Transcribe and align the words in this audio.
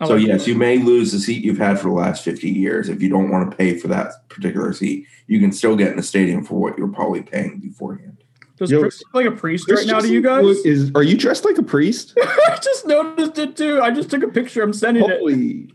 I 0.00 0.06
So 0.06 0.14
yes, 0.16 0.46
you 0.46 0.54
may 0.54 0.78
lose 0.78 1.12
the 1.12 1.18
seat 1.18 1.44
you've 1.44 1.58
had 1.58 1.78
for 1.78 1.88
the 1.88 1.94
last 1.94 2.24
50 2.24 2.48
years 2.48 2.88
if 2.88 3.02
you 3.02 3.08
don't 3.10 3.30
want 3.30 3.50
to 3.50 3.56
pay 3.56 3.76
for 3.78 3.88
that 3.88 4.28
particular 4.28 4.72
seat. 4.72 5.06
You 5.26 5.40
can 5.40 5.52
still 5.52 5.76
get 5.76 5.88
in 5.88 5.96
the 5.96 6.02
stadium 6.02 6.44
for 6.44 6.54
what 6.54 6.78
you're 6.78 6.88
probably 6.88 7.22
paying 7.22 7.60
beforehand. 7.60 8.16
Does 8.56 8.70
Yo, 8.70 8.80
Chris 8.80 9.02
look 9.12 9.14
like 9.24 9.26
a 9.32 9.36
priest 9.36 9.66
Chris 9.66 9.80
right 9.80 9.86
now 9.86 10.00
to 10.00 10.08
you 10.08 10.20
guys? 10.20 10.44
look- 10.44 10.66
Is 10.66 10.90
are 10.94 11.02
you 11.02 11.16
dressed 11.16 11.44
like 11.44 11.56
a 11.58 11.62
priest? 11.62 12.12
I 12.22 12.58
just 12.62 12.86
noticed 12.86 13.38
it 13.38 13.56
too. 13.56 13.80
I 13.80 13.90
just 13.90 14.10
took 14.10 14.22
a 14.22 14.28
picture. 14.28 14.62
I'm 14.62 14.72
sending 14.74 15.04
it. 15.04 15.18
Holy 15.18 15.70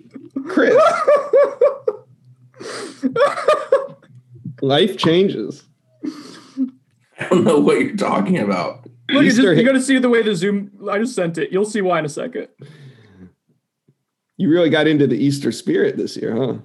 Chris. 0.47 0.76
Life 4.62 4.97
changes. 4.97 5.63
I 7.19 7.28
don't 7.29 7.44
know 7.44 7.60
what 7.60 7.79
you're 7.79 7.96
talking 7.96 8.37
about. 8.39 8.85
Look, 9.10 9.23
you, 9.23 9.29
just, 9.29 9.39
Easter- 9.39 9.53
you 9.53 9.63
got 9.63 9.73
to 9.73 9.81
see 9.81 9.97
the 9.99 10.10
way 10.10 10.21
the 10.23 10.35
Zoom. 10.35 10.71
I 10.89 10.97
just 10.99 11.15
sent 11.15 11.37
it. 11.37 11.51
You'll 11.51 11.65
see 11.65 11.81
why 11.81 11.99
in 11.99 12.05
a 12.05 12.10
second. 12.10 12.47
You 14.38 14.49
really 14.49 14.70
got 14.70 14.88
into 14.88 15.08
the 15.08 15.17
Easter 15.17 15.51
spirit 15.51 15.97
this 15.97 16.18
year, 16.18 16.36
huh? 16.36 16.55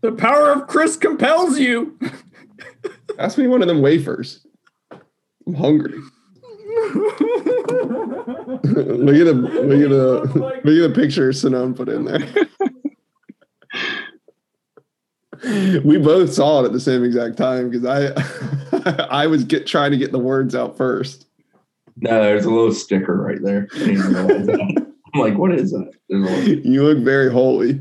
The 0.00 0.12
power 0.12 0.50
of 0.50 0.66
Chris 0.66 0.96
compels 0.96 1.58
you. 1.58 1.98
Ask 3.18 3.38
me 3.38 3.46
one 3.46 3.62
of 3.62 3.68
them 3.68 3.82
wafers. 3.82 4.44
I'm 5.46 5.54
hungry. 5.54 5.98
look 6.90 7.20
at 9.16 9.26
the 9.26 9.34
look 9.34 9.82
at 9.82 9.90
the 9.90 10.30
look 10.34 10.54
at 10.54 10.64
the 10.64 10.92
picture 10.94 11.32
Sanon 11.32 11.74
put 11.74 11.88
in 11.88 12.04
there. 12.04 12.20
we 15.84 15.98
both 15.98 16.32
saw 16.32 16.62
it 16.62 16.66
at 16.66 16.72
the 16.72 16.80
same 16.80 17.04
exact 17.04 17.36
time 17.36 17.70
because 17.70 17.84
I 17.84 19.06
I 19.10 19.26
was 19.26 19.44
get 19.44 19.66
trying 19.66 19.90
to 19.90 19.96
get 19.96 20.12
the 20.12 20.18
words 20.18 20.54
out 20.54 20.76
first. 20.76 21.26
No, 22.02 22.22
there's 22.22 22.44
a 22.46 22.50
little 22.50 22.72
sticker 22.72 23.16
right 23.16 23.42
there. 23.42 23.68
I 23.74 23.78
didn't 23.78 23.94
even 23.98 24.14
realize 24.14 24.46
that. 24.46 24.86
I'm 25.14 25.20
like, 25.20 25.36
what 25.36 25.52
is 25.52 25.72
that? 25.72 25.90
Little- 26.08 26.48
You 26.66 26.84
look 26.84 26.98
very 27.04 27.30
holy. 27.30 27.80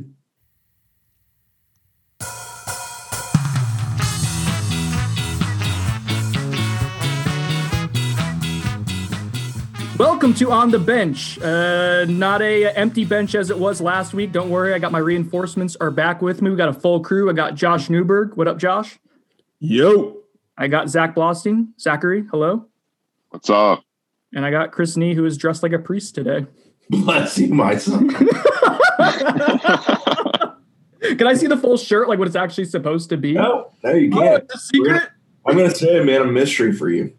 Welcome 9.98 10.34
to 10.36 10.52
On 10.52 10.72
the 10.72 10.80
Bench. 10.80 11.38
Uh, 11.42 12.06
not 12.06 12.42
a 12.42 12.68
empty 12.68 13.04
bench 13.04 13.36
as 13.36 13.50
it 13.50 13.60
was 13.60 13.82
last 13.82 14.14
week. 14.14 14.32
Don't 14.32 14.50
worry, 14.50 14.74
I 14.74 14.80
got 14.80 14.94
my 14.94 15.00
reinforcements 15.00 15.76
are 15.82 15.92
back 15.92 16.22
with 16.22 16.42
me. 16.42 16.50
We 16.50 16.56
got 16.56 16.70
a 16.70 16.74
full 16.74 17.02
crew. 17.02 17.30
I 17.30 17.34
got 17.34 17.56
Josh 17.56 17.90
Newberg. 17.90 18.36
What 18.38 18.48
up, 18.48 18.58
Josh? 18.58 18.98
Yo. 19.60 20.18
I 20.58 20.68
got 20.70 20.90
Zach 20.90 21.16
Blostein. 21.16 21.70
Zachary, 21.80 22.26
hello. 22.32 22.66
What's 23.30 23.50
up? 23.50 23.84
And 24.34 24.46
I 24.46 24.52
got 24.52 24.72
Chris 24.72 24.96
Nee, 24.98 25.14
who 25.16 25.26
is 25.26 25.38
dressed 25.38 25.64
like 25.64 25.72
a 25.74 25.80
priest 25.80 26.14
today. 26.16 26.46
Bless 26.90 27.38
you, 27.38 27.54
my 27.54 27.78
son. 27.78 28.10
Can 31.02 31.28
I 31.28 31.34
see 31.34 31.48
the 31.48 31.58
full 31.58 31.78
shirt, 31.78 32.08
like 32.10 32.20
what 32.20 32.28
it's 32.28 32.36
actually 32.36 32.66
supposed 32.66 33.10
to 33.10 33.18
be? 33.18 33.34
No, 33.34 33.72
no, 33.84 33.94
you 33.94 34.12
Oh, 34.14 34.20
can't. 34.22 34.52
a 34.54 34.58
secret. 34.58 35.04
I'm 35.46 35.56
gonna 35.58 35.74
say 35.74 36.04
man 36.04 36.22
a 36.22 36.26
mystery 36.26 36.72
for 36.74 36.90
you. 36.90 37.14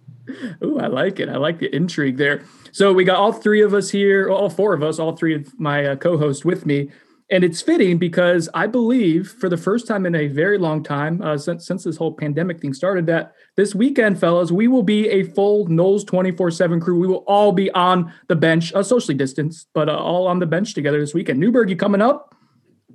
Ooh, 0.63 0.79
I 0.79 0.87
like 0.87 1.19
it. 1.19 1.29
I 1.29 1.37
like 1.39 1.59
the 1.59 1.75
intrigue 1.75 2.17
there. 2.19 2.43
So 2.73 2.93
we 2.93 3.05
got 3.05 3.17
all 3.17 3.33
three 3.33 3.63
of 3.63 3.75
us 3.75 3.91
here, 3.91 4.29
all 4.31 4.49
four 4.51 4.75
of 4.75 4.83
us, 4.83 4.99
all 4.99 5.17
three 5.17 5.35
of 5.35 5.59
my 5.59 5.85
uh, 5.87 5.97
co-hosts 5.97 6.45
with 6.45 6.67
me, 6.67 6.91
and 7.31 7.45
it's 7.45 7.63
fitting 7.63 7.99
because 7.99 8.49
I 8.55 8.67
believe 8.67 9.29
for 9.29 9.49
the 9.49 9.57
first 9.57 9.87
time 9.87 10.05
in 10.05 10.15
a 10.15 10.27
very 10.27 10.59
long 10.59 10.83
time 10.83 11.23
uh, 11.23 11.39
since 11.39 11.67
since 11.67 11.85
this 11.85 11.97
whole 11.97 12.13
pandemic 12.13 12.61
thing 12.61 12.75
started 12.75 13.07
that 13.07 13.33
this 13.57 13.75
weekend, 13.75 14.19
fellas, 14.19 14.51
we 14.51 14.69
will 14.69 14.83
be 14.83 15.09
a 15.09 15.23
full 15.23 15.67
Noles 15.67 16.07
twenty 16.07 16.33
four 16.33 16.51
seven 16.51 16.81
crew. 16.81 16.99
We 16.99 17.07
will 17.07 17.25
all 17.27 17.53
be 17.53 17.71
on 17.73 18.13
the 18.29 18.37
bench, 18.37 18.73
uh, 18.75 18.83
socially 18.83 19.17
distanced, 19.17 19.69
but 19.75 19.89
uh, 19.89 19.97
all 19.97 20.27
on 20.27 20.39
the 20.39 20.47
bench 20.47 20.75
together 20.75 21.01
this 21.01 21.15
weekend. 21.15 21.39
Newberg, 21.39 21.71
you 21.71 21.77
coming 21.77 22.03
up? 22.03 22.35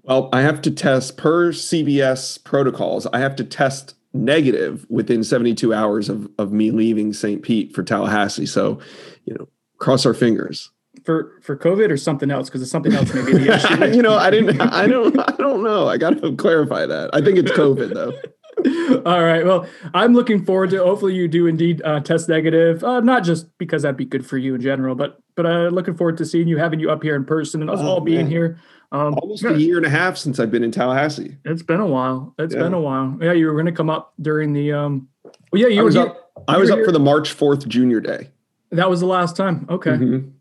Well, 0.03 0.29
I 0.31 0.41
have 0.41 0.61
to 0.63 0.71
test 0.71 1.17
per 1.17 1.51
CBS 1.51 2.43
protocols. 2.43 3.07
I 3.07 3.19
have 3.19 3.35
to 3.37 3.43
test 3.43 3.95
negative 4.13 4.85
within 4.89 5.23
72 5.23 5.73
hours 5.73 6.09
of, 6.09 6.29
of 6.37 6.51
me 6.51 6.71
leaving 6.71 7.11
St. 7.11 7.41
Pete 7.41 7.73
for 7.73 7.83
Tallahassee. 7.83 8.45
So, 8.45 8.79
you 9.25 9.33
know, 9.33 9.47
cross 9.77 10.05
our 10.05 10.13
fingers. 10.13 10.71
For 11.05 11.33
for 11.43 11.55
COVID 11.55 11.89
or 11.91 11.97
something 11.97 12.31
else? 12.31 12.49
Because 12.49 12.61
it's 12.63 12.71
something 12.71 12.93
else 12.93 13.13
maybe 13.13 13.33
the 13.33 13.53
issue. 13.55 13.95
you 13.95 14.01
know, 14.01 14.15
I 14.17 14.31
didn't. 14.31 14.59
I 14.59 14.87
don't. 14.87 15.17
I 15.19 15.35
don't 15.37 15.63
know. 15.63 15.87
I 15.87 15.97
got 15.97 16.19
to 16.21 16.35
clarify 16.35 16.85
that. 16.87 17.11
I 17.13 17.21
think 17.21 17.37
it's 17.37 17.51
COVID 17.51 17.93
though. 17.93 18.13
All 19.05 19.21
right. 19.23 19.45
Well, 19.45 19.67
I'm 19.93 20.13
looking 20.13 20.43
forward 20.45 20.71
to. 20.71 20.83
Hopefully, 20.83 21.13
you 21.13 21.27
do 21.27 21.45
indeed 21.45 21.81
uh, 21.85 21.99
test 21.99 22.27
negative. 22.27 22.83
Uh, 22.83 23.01
not 23.01 23.23
just 23.23 23.55
because 23.59 23.83
that'd 23.83 23.97
be 23.97 24.05
good 24.05 24.25
for 24.25 24.37
you 24.39 24.55
in 24.55 24.61
general, 24.61 24.95
but 24.95 25.19
but 25.35 25.45
uh, 25.45 25.67
looking 25.67 25.95
forward 25.95 26.17
to 26.17 26.25
seeing 26.25 26.47
you, 26.47 26.57
having 26.57 26.79
you 26.79 26.89
up 26.89 27.03
here 27.03 27.15
in 27.15 27.23
person, 27.25 27.61
and 27.61 27.69
us 27.69 27.79
Oh, 27.81 27.87
all 27.87 28.01
being 28.01 28.21
man. 28.23 28.27
here. 28.31 28.59
Um, 28.91 29.13
Almost 29.15 29.43
a 29.43 29.59
year 29.59 29.77
and 29.77 29.85
a 29.85 29.89
half 29.89 30.15
since 30.17 30.39
I've 30.39 30.49
been 30.51 30.63
in 30.63 30.71
Tallahassee. 30.71 31.37
It's 31.45 31.61
been 31.63 31.81
a 31.81 31.85
while. 31.85 32.33
It's 32.39 32.55
Yeah. 32.55 32.61
been 32.63 32.73
a 32.73 32.79
while. 32.79 33.17
Yeah, 33.21 33.33
you 33.33 33.45
were 33.47 33.53
going 33.53 33.65
to 33.65 33.71
come 33.71 33.89
up 33.89 34.13
during 34.21 34.53
the. 34.53 34.71
um 34.73 35.07
Well, 35.51 35.61
yeah, 35.61 35.67
you 35.67 35.79
I 35.79 35.81
were. 35.81 35.85
was 35.85 35.95
here- 35.95 36.05
up. 36.05 36.31
I 36.47 36.57
was 36.57 36.71
up 36.71 36.77
here- 36.77 36.85
for 36.85 36.91
the 36.91 36.99
March 36.99 37.35
4th 37.35 37.67
Junior 37.67 37.99
Day. 37.99 38.29
That 38.71 38.89
was 38.89 38.99
the 39.01 39.05
last 39.05 39.35
time. 39.37 39.65
Okay. 39.69 39.91
Mhm. 39.91 40.31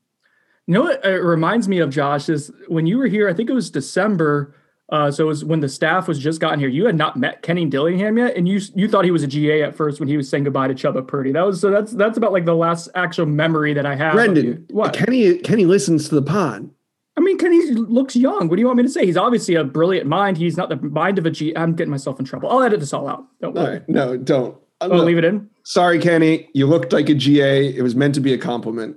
You 0.67 0.75
know 0.75 0.83
what 0.83 1.05
it 1.05 1.23
reminds 1.23 1.69
me 1.69 1.79
of, 1.79 1.91
Josh, 1.91 2.29
is 2.29 2.51
when 2.69 2.87
you 2.87 2.97
were 2.99 3.07
here, 3.07 3.29
I 3.29 3.35
think 3.35 3.51
it 3.51 3.53
was 3.53 3.71
December. 3.71 4.55
Uh, 4.91 5.11
so 5.11 5.25
it 5.25 5.27
was 5.29 5.45
when 5.45 5.61
the 5.61 5.69
staff 5.69 6.07
was 6.07 6.19
just 6.19 6.41
gotten 6.41 6.59
here. 6.61 6.69
You 6.69 6.85
had 6.87 6.95
not 6.97 7.17
met 7.17 7.43
Kenny 7.43 7.65
Dillingham 7.65 8.19
yet, 8.19 8.37
and 8.37 8.47
you 8.47 8.61
you 8.75 8.87
thought 8.87 9.05
he 9.05 9.11
was 9.11 9.23
a 9.23 9.27
GA 9.27 9.63
at 9.63 9.75
first 9.75 9.99
when 9.99 10.09
he 10.09 10.17
was 10.17 10.29
saying 10.29 10.45
goodbye 10.45 10.69
to 10.69 10.75
Chubba 10.75 11.07
Purdy. 11.07 11.33
That 11.33 11.45
was 11.47 11.61
so 11.61 11.71
that's 11.71 11.93
that's 11.93 12.19
about 12.19 12.33
like 12.33 12.45
the 12.45 12.55
last 12.55 12.89
actual 12.95 13.25
memory 13.27 13.73
that 13.75 13.87
I 13.87 13.95
have. 13.97 14.13
Brendan, 14.15 14.67
what? 14.71 14.93
Kenny. 14.93 15.39
Kenny 15.39 15.65
listens 15.65 16.09
to 16.11 16.15
the 16.15 16.23
pod. 16.23 16.71
I 17.17 17.21
mean, 17.21 17.39
Kenny 17.39 17.71
looks 17.73 18.15
young. 18.17 18.49
What 18.49 18.57
do 18.57 18.61
you 18.61 18.67
want 18.67 18.77
me 18.77 18.83
to 18.83 18.89
say? 18.89 19.07
He's 19.07 19.17
obviously 19.17 19.55
a 19.55 19.65
brilliant 19.65 20.07
mind. 20.07 20.37
He's 20.37 20.57
not 20.57 20.69
the 20.69 20.77
mind 20.77 21.19
of 21.19 21.25
a 21.27 21.31
G. 21.31 21.57
I'm 21.57 21.75
getting 21.75 21.91
myself 21.91 22.19
in 22.19 22.25
trouble. 22.27 22.51
I'll 22.51 22.63
edit 22.63 22.81
this 22.81 22.93
all 22.93 23.09
out. 23.09 23.25
Don't 23.41 23.55
worry. 23.55 23.75
right, 23.79 23.89
no, 23.89 24.17
don't. 24.19 24.57
I'm 24.81 24.93
Oh, 24.93 24.97
leave 24.97 25.17
it 25.19 25.25
in. 25.25 25.49
Sorry, 25.63 25.99
Kenny. 25.99 26.51
You 26.53 26.67
looked 26.67 26.93
like 26.93 27.09
a 27.09 27.15
GA. 27.15 27.69
It 27.75 27.83
was 27.83 27.95
meant 27.97 28.15
to 28.17 28.21
be 28.21 28.35
a 28.35 28.39
compliment. 28.39 28.97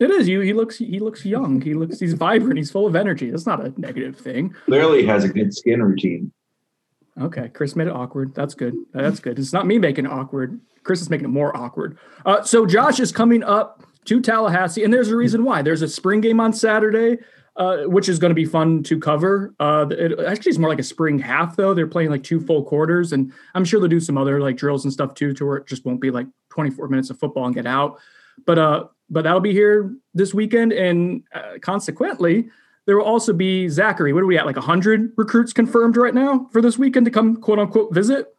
It 0.00 0.10
is 0.10 0.28
you. 0.28 0.40
He 0.40 0.52
looks. 0.52 0.78
He 0.78 1.00
looks 1.00 1.24
young. 1.24 1.60
He 1.60 1.74
looks. 1.74 1.98
He's 1.98 2.14
vibrant. 2.14 2.56
He's 2.56 2.70
full 2.70 2.86
of 2.86 2.94
energy. 2.94 3.30
That's 3.30 3.46
not 3.46 3.64
a 3.64 3.72
negative 3.80 4.16
thing. 4.16 4.54
Clearly 4.66 5.04
has 5.06 5.24
a 5.24 5.28
good 5.28 5.52
skin 5.54 5.82
routine. 5.82 6.32
Okay, 7.20 7.48
Chris 7.48 7.74
made 7.74 7.88
it 7.88 7.92
awkward. 7.92 8.32
That's 8.34 8.54
good. 8.54 8.74
That's 8.92 9.18
good. 9.18 9.38
It's 9.38 9.52
not 9.52 9.66
me 9.66 9.78
making 9.78 10.04
it 10.04 10.12
awkward. 10.12 10.60
Chris 10.84 11.00
is 11.00 11.10
making 11.10 11.24
it 11.24 11.30
more 11.30 11.56
awkward. 11.56 11.98
Uh, 12.24 12.42
so 12.42 12.64
Josh 12.64 13.00
is 13.00 13.10
coming 13.10 13.42
up 13.42 13.82
to 14.04 14.20
Tallahassee, 14.20 14.84
and 14.84 14.94
there's 14.94 15.08
a 15.08 15.16
reason 15.16 15.44
why. 15.44 15.62
There's 15.62 15.82
a 15.82 15.88
spring 15.88 16.20
game 16.20 16.38
on 16.38 16.52
Saturday, 16.52 17.18
uh, 17.56 17.78
which 17.84 18.08
is 18.08 18.20
going 18.20 18.30
to 18.30 18.36
be 18.36 18.44
fun 18.44 18.84
to 18.84 19.00
cover. 19.00 19.52
Uh, 19.58 19.86
it 19.90 20.18
actually 20.20 20.50
is 20.50 20.60
more 20.60 20.70
like 20.70 20.78
a 20.78 20.84
spring 20.84 21.18
half, 21.18 21.56
though. 21.56 21.74
They're 21.74 21.88
playing 21.88 22.10
like 22.10 22.22
two 22.22 22.40
full 22.40 22.62
quarters, 22.62 23.12
and 23.12 23.32
I'm 23.54 23.64
sure 23.64 23.80
they'll 23.80 23.88
do 23.88 23.98
some 23.98 24.16
other 24.16 24.40
like 24.40 24.56
drills 24.56 24.84
and 24.84 24.92
stuff 24.92 25.14
too, 25.14 25.34
to 25.34 25.44
where 25.44 25.56
it 25.56 25.66
just 25.66 25.84
won't 25.84 26.00
be 26.00 26.12
like 26.12 26.28
24 26.50 26.86
minutes 26.88 27.10
of 27.10 27.18
football 27.18 27.46
and 27.46 27.54
get 27.54 27.66
out. 27.66 27.98
But 28.46 28.58
uh, 28.58 28.84
but 29.10 29.22
that'll 29.22 29.40
be 29.40 29.52
here 29.52 29.94
this 30.14 30.34
weekend, 30.34 30.72
and 30.72 31.22
uh, 31.34 31.58
consequently, 31.60 32.48
there 32.86 32.96
will 32.96 33.04
also 33.04 33.32
be 33.32 33.68
Zachary. 33.68 34.12
What 34.12 34.22
are 34.22 34.26
we 34.26 34.38
at? 34.38 34.46
Like 34.46 34.56
100 34.56 35.12
recruits 35.16 35.52
confirmed 35.52 35.96
right 35.96 36.14
now 36.14 36.48
for 36.52 36.62
this 36.62 36.78
weekend 36.78 37.06
to 37.06 37.12
come, 37.12 37.36
quote 37.36 37.58
unquote, 37.58 37.92
visit. 37.92 38.34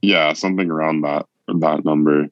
Yeah, 0.00 0.32
something 0.32 0.70
around 0.70 1.02
that 1.02 1.26
that 1.48 1.84
number. 1.84 2.28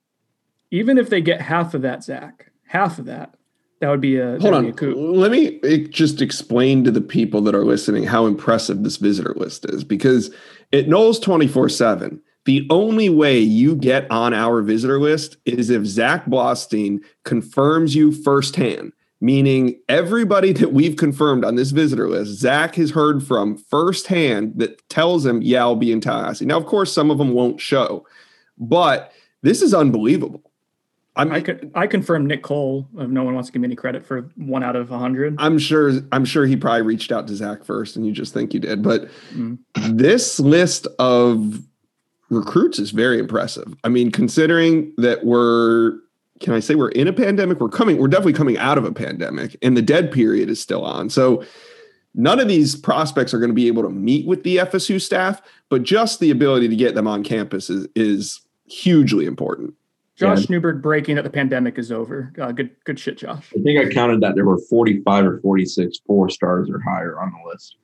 Even 0.71 0.99
if 0.99 1.11
they 1.11 1.21
get 1.21 1.41
half 1.41 1.75
of 1.75 1.83
that, 1.83 2.05
Zach, 2.05 2.51
half 2.67 2.99
of 2.99 3.07
that, 3.07 3.35
that 3.81 3.89
would 3.89 4.01
be 4.01 4.19
a, 4.19 4.39
Hold 4.41 4.55
on. 4.55 4.65
be 4.65 4.71
a 4.71 4.73
coup. 4.73 4.95
Let 4.95 5.31
me 5.31 5.59
eh, 5.65 5.87
just 5.89 6.21
explain 6.21 6.85
to 6.85 6.91
the 6.91 7.01
people 7.01 7.41
that 7.43 7.55
are 7.55 7.65
listening 7.65 8.05
how 8.05 8.27
impressive 8.27 8.85
this 8.85 8.97
visitor 8.97 9.35
list 9.37 9.65
is 9.69 9.85
because 9.85 10.31
it 10.71 10.89
Noles 10.89 11.21
24 11.21 11.71
7. 11.71 12.23
The 12.47 12.67
only 12.71 13.09
way 13.09 13.39
you 13.39 13.77
get 13.77 14.11
on 14.11 14.33
our 14.33 14.63
visitor 14.63 14.99
list 14.99 15.37
is 15.45 15.69
if 15.71 15.85
Zach 15.85 16.25
Blostein 16.27 17.01
confirms 17.25 17.95
you 17.95 18.13
firsthand, 18.13 18.93
meaning 19.21 19.79
everybody 19.89 20.53
that 20.55 20.73
we've 20.73 20.97
confirmed 20.97 21.45
on 21.45 21.57
this 21.57 21.71
visitor 21.71 22.09
list, 22.09 22.33
Zach 22.33 22.75
has 22.77 22.91
heard 22.91 23.23
from 23.23 23.57
firsthand 23.57 24.55
that 24.57 24.89
tells 24.89 25.27
him, 25.27 25.43
yeah, 25.43 25.61
I'll 25.61 25.77
be 25.77 25.93
in 25.93 26.01
Tallahassee. 26.01 26.47
Now, 26.47 26.57
of 26.59 26.67
course, 26.67 26.93
some 26.93 27.11
of 27.11 27.19
them 27.19 27.35
won't 27.35 27.61
show, 27.61 28.07
but 28.59 29.13
this 29.43 29.61
is 29.63 29.75
unbelievable. 29.75 30.43
I'm, 31.17 31.33
I 31.33 31.41
could 31.41 31.71
I 31.75 31.87
confirm 31.89 32.27
Nick 32.27 32.43
Cole. 32.43 32.89
No 32.95 33.25
one 33.25 33.35
wants 33.35 33.49
to 33.49 33.53
give 33.53 33.61
me 33.61 33.67
any 33.67 33.75
credit 33.77 34.07
for 34.07 34.31
one 34.37 34.63
out 34.63 34.77
of 34.77 34.91
a 34.93 34.99
hundred. 34.99 35.35
I'm 35.39 35.59
sure 35.59 35.93
I'm 36.13 36.25
sure 36.25 36.47
he 36.47 36.57
probably 36.57 36.83
reached 36.83 37.11
out 37.11 37.27
to 37.27 37.35
Zach 37.35 37.65
first 37.65 37.97
and 37.97 38.07
you 38.07 38.13
just 38.13 38.33
think 38.33 38.55
you 38.55 38.61
did. 38.61 38.81
But 38.83 39.11
Mm. 39.35 39.59
this 39.75 40.39
list 40.39 40.87
of 41.01 41.61
recruits 42.31 42.79
is 42.79 42.93
very 42.93 43.19
impressive. 43.19 43.75
I 43.85 43.89
mean, 43.89 44.11
considering 44.11 44.93
that 44.97 45.25
we're 45.25 45.99
can 46.41 46.55
I 46.55 46.61
say 46.61 46.75
we're 46.75 46.89
in 46.91 47.07
a 47.07 47.13
pandemic? 47.13 47.61
We're 47.61 47.69
coming, 47.69 47.99
we're 47.99 48.09
definitely 48.09 48.33
coming 48.33 48.57
out 48.57 48.79
of 48.79 48.85
a 48.85 48.93
pandemic, 48.93 49.57
and 49.63 49.77
the 49.77 49.83
dead 49.83 50.11
period 50.11 50.49
is 50.49 50.59
still 50.59 50.85
on. 50.85 51.11
So 51.11 51.45
none 52.15 52.41
of 52.41 52.49
these 52.49 52.75
prospects 52.75 53.35
are 53.35 53.39
going 53.39 53.51
to 53.51 53.55
be 53.55 53.67
able 53.67 53.83
to 53.83 53.91
meet 53.91 54.27
with 54.27 54.43
the 54.43 54.57
FSU 54.57 55.01
staff, 55.01 55.43
but 55.69 55.83
just 55.83 56.19
the 56.19 56.31
ability 56.31 56.69
to 56.69 56.77
get 56.77 56.95
them 56.95 57.07
on 57.07 57.23
campus 57.23 57.69
is, 57.69 57.87
is 57.95 58.41
hugely 58.67 59.27
important. 59.27 59.75
Josh 60.17 60.49
Newberg 60.51 60.83
breaking 60.83 61.17
that 61.17 61.23
the 61.23 61.31
pandemic 61.31 61.79
is 61.79 61.91
over. 61.91 62.33
Uh, 62.39 62.53
good, 62.53 62.71
good 62.85 62.99
shit, 62.99 63.17
Josh. 63.17 63.53
I 63.59 63.63
think 63.63 63.81
I 63.81 63.91
counted 63.91 64.21
that 64.21 64.35
there 64.35 64.45
were 64.45 64.59
45 64.59 65.27
or 65.27 65.41
46 65.41 66.01
four 66.07 66.29
stars 66.29 66.69
or 66.69 66.79
higher 66.81 67.19
on 67.19 67.33
the 67.33 67.51
list. 67.51 67.77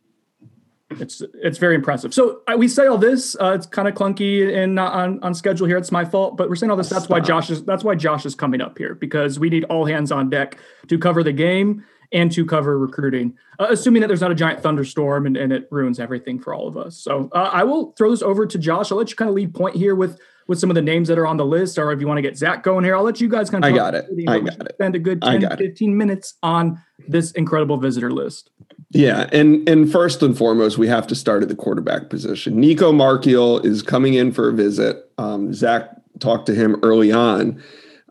It's 0.91 1.21
it's 1.43 1.59
very 1.59 1.75
impressive. 1.75 2.15
So 2.15 2.43
uh, 2.47 2.57
we 2.57 2.69
say 2.69 2.87
all 2.87 2.99
this. 2.99 3.35
Uh, 3.41 3.53
it's 3.53 3.67
kind 3.67 3.89
of 3.89 3.95
clunky 3.95 4.57
and 4.57 4.75
not 4.75 4.93
on, 4.93 5.21
on 5.23 5.35
schedule 5.35 5.67
here. 5.67 5.77
It's 5.77 5.91
my 5.91 6.05
fault, 6.05 6.37
but 6.37 6.49
we're 6.49 6.55
saying 6.55 6.71
all 6.71 6.77
this. 6.77 6.89
That's 6.89 7.09
why 7.09 7.19
Josh 7.19 7.51
is 7.51 7.65
that's 7.65 7.83
why 7.83 7.97
Josh 7.97 8.25
is 8.25 8.37
coming 8.37 8.61
up 8.61 8.79
here 8.79 8.95
because 8.95 9.39
we 9.39 9.51
need 9.51 9.65
all 9.65 9.85
hands 9.85 10.13
on 10.13 10.31
deck 10.31 10.59
to 10.87 10.97
cover 10.97 11.25
the 11.25 11.33
game 11.33 11.85
and 12.13 12.31
to 12.31 12.47
cover 12.47 12.79
recruiting, 12.79 13.37
uh, 13.59 13.67
assuming 13.71 14.01
that 14.01 14.07
there's 14.07 14.21
not 14.21 14.31
a 14.31 14.35
giant 14.35 14.63
thunderstorm 14.63 15.27
and, 15.27 15.37
and 15.37 15.53
it 15.53 15.67
ruins 15.73 15.99
everything 15.99 16.39
for 16.39 16.55
all 16.55 16.69
of 16.69 16.77
us. 16.77 16.97
So 16.97 17.29
uh, 17.33 17.51
I 17.53 17.65
will 17.65 17.93
throw 17.99 18.11
this 18.11 18.23
over 18.23 18.47
to 18.47 18.59
Josh. 18.59 18.93
I'll 18.93 18.99
let 18.99 19.11
you 19.11 19.17
kind 19.17 19.29
of 19.29 19.35
lead 19.35 19.55
point 19.55 19.75
here 19.75 19.97
with 19.97 20.21
with 20.47 20.61
some 20.61 20.71
of 20.71 20.75
the 20.77 20.83
names 20.83 21.09
that 21.09 21.19
are 21.19 21.27
on 21.27 21.37
the 21.37 21.45
list, 21.45 21.77
or 21.79 21.91
if 21.91 22.01
you 22.01 22.07
want 22.07 22.19
to 22.19 22.23
get 22.23 22.37
Zach 22.37 22.63
going 22.63 22.85
here, 22.85 22.95
I'll 22.95 23.03
let 23.03 23.21
you 23.21 23.29
guys 23.29 23.51
kind 23.51 23.65
of. 23.65 23.73
I 23.73 23.77
got 23.77 23.95
it. 23.95 24.07
I 24.29 24.39
got 24.39 24.61
it. 24.61 24.75
Spend 24.75 24.95
a 24.95 24.99
good 25.01 25.21
10, 25.21 25.57
15 25.57 25.97
minutes 25.97 26.35
on 26.43 26.81
this 27.09 27.33
incredible 27.33 27.77
visitor 27.77 28.13
list. 28.13 28.51
Yeah, 28.97 29.29
and 29.31 29.69
and 29.69 29.91
first 29.91 30.23
and 30.23 30.37
foremost, 30.37 30.79
we 30.79 30.89
have 30.89 31.07
to 31.09 31.15
start 31.15 31.43
at 31.43 31.49
the 31.49 31.55
quarterback 31.55 32.09
position. 32.09 32.55
Nicco 32.55 32.95
Marchiol 32.95 33.65
is 33.65 33.83
coming 33.83 34.15
in 34.15 34.33
for 34.33 34.49
a 34.49 34.53
visit. 34.53 35.11
Um, 35.19 35.53
Zach 35.53 35.91
talked 36.19 36.47
to 36.47 36.55
him 36.55 36.81
early 36.83 37.13
on. 37.13 37.63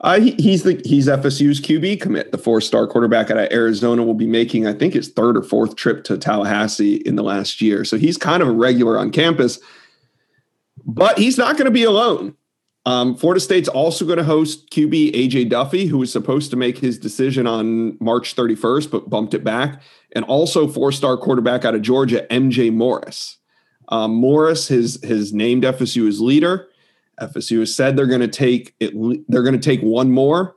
Uh, 0.02 0.20
he, 0.20 0.32
he's 0.38 0.62
the 0.62 0.80
he's 0.86 1.08
FSU's 1.08 1.60
QB 1.60 2.02
commit. 2.02 2.32
The 2.32 2.38
four 2.38 2.62
star 2.62 2.86
quarterback 2.86 3.32
out 3.32 3.38
of 3.38 3.52
Arizona 3.52 4.04
will 4.04 4.14
be 4.14 4.28
making, 4.28 4.68
I 4.68 4.74
think, 4.74 4.94
his 4.94 5.10
third 5.10 5.38
or 5.38 5.42
fourth 5.42 5.76
trip 5.76 6.04
to 6.04 6.18
Tallahassee 6.18 6.98
in 6.98 7.16
the 7.16 7.24
last 7.24 7.62
year. 7.62 7.84
So 7.84 7.98
he's 7.98 8.18
kind 8.18 8.44
of 8.44 8.50
a 8.50 8.52
regular 8.52 9.00
on 9.00 9.12
campus. 9.12 9.60
But 10.86 11.18
he's 11.18 11.38
not 11.38 11.58
going 11.58 11.66
to 11.66 11.72
be 11.72 11.84
alone. 11.84 12.36
Um, 12.86 13.16
Florida 13.16 13.40
State's 13.40 13.68
also 13.68 14.06
going 14.06 14.20
to 14.20 14.24
host 14.24 14.70
QB 14.70 15.14
AJ 15.14 15.50
Duffy, 15.50 15.88
who 15.88 15.98
was 15.98 16.12
supposed 16.12 16.52
to 16.52 16.58
make 16.58 16.78
his 16.78 17.00
decision 17.00 17.48
on 17.48 17.98
March 18.00 18.36
31st, 18.36 18.92
but 18.92 19.10
bumped 19.10 19.34
it 19.34 19.44
back, 19.44 19.82
and 20.16 20.24
also 20.26 20.68
four-star 20.68 21.18
quarterback 21.18 21.66
out 21.66 21.74
of 21.74 21.82
Georgia, 21.82 22.28
MJ 22.30 22.72
Morris. 22.72 23.38
Um, 23.90 24.14
Morris 24.16 24.68
has 24.70 25.00
has 25.04 25.34
named 25.34 25.64
FSU 25.64 26.08
as 26.08 26.22
leader. 26.22 26.68
FSU 27.20 27.60
has 27.60 27.74
said 27.74 27.96
they're 27.96 28.08
going 28.08 28.22
to 28.22 28.28
take 28.28 28.76
it. 28.80 28.94
They're 29.28 29.44
going 29.44 29.60
to 29.60 29.60
take 29.60 29.82
one 29.82 30.12
more. 30.12 30.56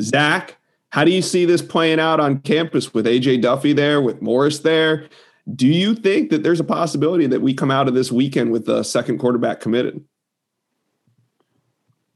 Zach, 0.00 0.56
how 0.90 1.04
do 1.04 1.10
you 1.10 1.22
see 1.22 1.44
this 1.44 1.62
playing 1.62 2.00
out 2.00 2.20
on 2.20 2.40
campus 2.40 2.94
with 2.94 3.06
AJ 3.06 3.42
Duffy 3.42 3.72
there, 3.72 4.00
with 4.00 4.22
Morris 4.22 4.60
there? 4.60 5.08
Do 5.54 5.66
you 5.66 5.94
think 5.94 6.30
that 6.30 6.42
there's 6.42 6.60
a 6.60 6.64
possibility 6.64 7.26
that 7.26 7.40
we 7.40 7.54
come 7.54 7.70
out 7.70 7.88
of 7.88 7.94
this 7.94 8.12
weekend 8.12 8.52
with 8.52 8.68
a 8.68 8.84
second 8.84 9.18
quarterback 9.18 9.60
committed? 9.60 10.04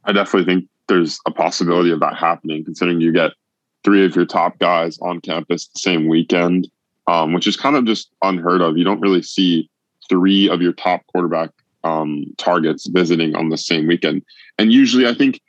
I 0.04 0.12
definitely 0.12 0.52
think 0.52 0.69
there's 0.88 1.19
a 1.26 1.31
possibility 1.31 1.90
of 1.90 2.00
that 2.00 2.16
happening, 2.16 2.64
considering 2.64 3.00
you 3.00 3.12
get 3.12 3.32
three 3.84 4.04
of 4.04 4.14
your 4.14 4.26
top 4.26 4.58
guys 4.58 4.99
on 5.00 5.20
campus 5.20 5.69
the 5.69 5.81
same 5.81 6.08
weekend, 6.08 6.69
um, 7.06 7.32
which 7.32 7.46
is 7.46 7.56
kind 7.56 7.76
of 7.76 7.84
just 7.84 8.10
unheard 8.22 8.60
of. 8.60 8.76
You 8.76 8.84
don't 8.84 9.00
really 9.00 9.22
see 9.22 9.69
three 10.08 10.49
of 10.49 10.60
your 10.60 10.72
top 10.72 11.02
quarterback 11.06 11.50
um, 11.84 12.25
targets 12.38 12.87
visiting 12.87 13.34
on 13.34 13.49
the 13.49 13.58
same 13.58 13.87
weekend. 13.87 14.22
And 14.58 14.72
usually, 14.72 15.06
I 15.06 15.14
think 15.14 15.40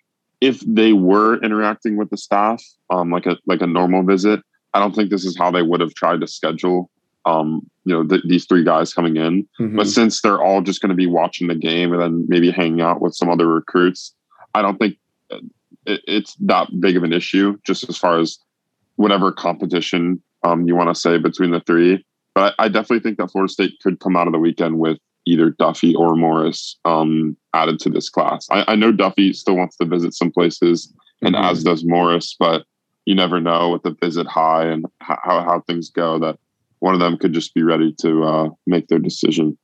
if 0.42 0.60
they 0.62 0.94
were 0.94 1.42
interacting 1.44 1.98
with 1.98 2.10
the 2.10 2.18
staff, 2.18 2.64
um, 2.90 3.12
like 3.12 3.26
a 3.26 3.38
like 3.46 3.62
a 3.62 3.68
normal 3.68 4.04
visit, 4.04 4.42
I 4.74 4.80
don't 4.80 4.96
think 4.96 5.10
this 5.10 5.26
is 5.26 5.38
how 5.38 5.52
they 5.52 5.62
would 5.62 5.82
have 5.82 5.94
tried 5.94 6.22
to 6.22 6.28
schedule 6.28 6.90
um, 7.26 7.70
you 7.86 7.94
know, 7.94 8.06
th- 8.06 8.24
these 8.28 8.46
three 8.46 8.64
guys 8.64 8.94
coming 8.94 9.18
in. 9.18 9.44
Mm-hmm. 9.60 9.78
But 9.78 9.88
since 9.88 10.22
they're 10.22 10.42
all 10.42 10.62
just 10.62 10.82
going 10.82 10.90
to 10.90 10.96
be 10.96 11.08
watching 11.08 11.48
the 11.48 11.56
game 11.56 11.94
and 11.94 12.02
then 12.02 12.26
maybe 12.28 12.52
hanging 12.52 12.82
out 12.82 13.02
with 13.02 13.16
some 13.16 13.30
other 13.30 13.48
recruits, 13.48 14.14
I 14.54 14.62
don't 14.62 14.78
think 14.78 14.98
uh, 15.32 15.38
it, 15.86 16.02
it's 16.08 16.36
that 16.42 16.68
big 16.80 16.98
of 16.98 17.04
an 17.04 17.14
issue. 17.14 17.58
Just 17.64 17.88
as 17.90 17.98
far 17.98 18.20
as 18.20 18.40
whatever 18.96 19.32
competition 19.32 20.22
um, 20.44 20.68
you 20.68 20.76
want 20.76 20.94
to 20.94 21.00
say 21.00 21.18
between 21.18 21.52
the 21.52 21.62
three. 21.62 22.06
But 22.36 22.56
I, 22.60 22.66
I, 22.66 22.68
definitely 22.68 23.00
think 23.00 23.18
that 23.18 23.32
Florida 23.32 23.52
State 23.52 23.80
could 23.82 24.00
come 24.00 24.16
out 24.16 24.28
of 24.28 24.34
the 24.34 24.40
weekend 24.40 24.80
with 24.80 24.98
either 25.26 25.52
Duffy 25.52 25.96
or 25.96 26.16
Morris 26.16 26.78
um, 26.86 27.38
added 27.54 27.80
to 27.80 27.90
this 27.90 28.10
class. 28.10 28.48
I, 28.52 28.66
I, 28.70 28.76
know 28.76 28.92
Duffy 28.92 29.34
still 29.34 29.56
wants 29.56 29.78
to 29.78 29.86
visit 29.86 30.14
some 30.14 30.32
places, 30.32 30.92
and 31.22 31.36
mm-hmm. 31.36 31.46
as 31.46 31.64
does 31.64 31.86
Morris, 31.86 32.36
but 32.38 32.66
you 33.06 33.16
never 33.16 33.40
know 33.40 33.70
with 33.70 33.84
the 33.84 33.96
visit 34.02 34.28
high 34.28 34.66
and 34.66 34.86
how, 35.00 35.18
how 35.24 35.64
things 35.68 35.90
go 35.90 36.20
that 36.20 36.40
one 36.80 36.94
of 36.94 37.00
them 37.00 37.18
could 37.18 37.34
just 37.34 37.54
be 37.54 37.64
ready 37.64 37.94
to 38.02 38.24
uh, 38.24 38.50
make 38.66 38.88
their 38.88 39.00
decision. 39.00 39.58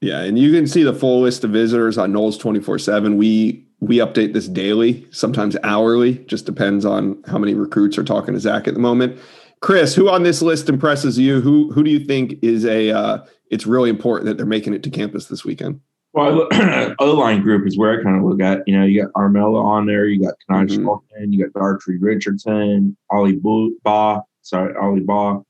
Yeah, 0.00 0.20
and 0.20 0.38
you 0.38 0.52
can 0.52 0.66
see 0.66 0.82
the 0.82 0.92
full 0.92 1.20
list 1.20 1.44
of 1.44 1.50
visitors 1.50 1.96
on 1.96 2.12
twenty 2.12 2.60
four 2.60 2.78
seven. 2.78 3.16
We 3.16 3.66
we 3.84 3.98
update 3.98 4.32
this 4.32 4.48
daily, 4.48 5.06
sometimes 5.10 5.56
hourly. 5.62 6.18
Just 6.26 6.46
depends 6.46 6.84
on 6.84 7.22
how 7.26 7.38
many 7.38 7.54
recruits 7.54 7.98
are 7.98 8.04
talking 8.04 8.34
to 8.34 8.40
Zach 8.40 8.66
at 8.66 8.74
the 8.74 8.80
moment. 8.80 9.18
Chris, 9.60 9.94
who 9.94 10.08
on 10.08 10.22
this 10.22 10.42
list 10.42 10.68
impresses 10.68 11.18
you? 11.18 11.40
Who 11.40 11.72
who 11.72 11.82
do 11.82 11.90
you 11.90 12.00
think 12.00 12.38
is 12.42 12.64
a? 12.64 12.90
Uh, 12.90 13.24
it's 13.50 13.66
really 13.66 13.90
important 13.90 14.26
that 14.26 14.36
they're 14.36 14.46
making 14.46 14.74
it 14.74 14.82
to 14.82 14.90
campus 14.90 15.26
this 15.26 15.44
weekend. 15.44 15.80
Well, 16.12 16.48
O 17.00 17.14
line 17.14 17.42
group 17.42 17.66
is 17.66 17.76
where 17.76 17.98
I 17.98 18.02
kind 18.02 18.16
of 18.16 18.22
look 18.22 18.40
at. 18.40 18.66
You 18.66 18.78
know, 18.78 18.84
you 18.84 19.02
got 19.02 19.12
Armella 19.14 19.62
on 19.62 19.86
there, 19.86 20.06
you 20.06 20.22
got 20.22 20.34
Kanai 20.48 20.68
mm-hmm. 20.68 21.32
you 21.32 21.44
got 21.44 21.60
Dartrey 21.60 21.98
Richardson, 22.00 22.96
Ollie 23.10 23.40
Baugh, 23.82 24.22
sorry, 24.42 24.76
Ollie 24.76 25.00
Baugh, 25.00 25.42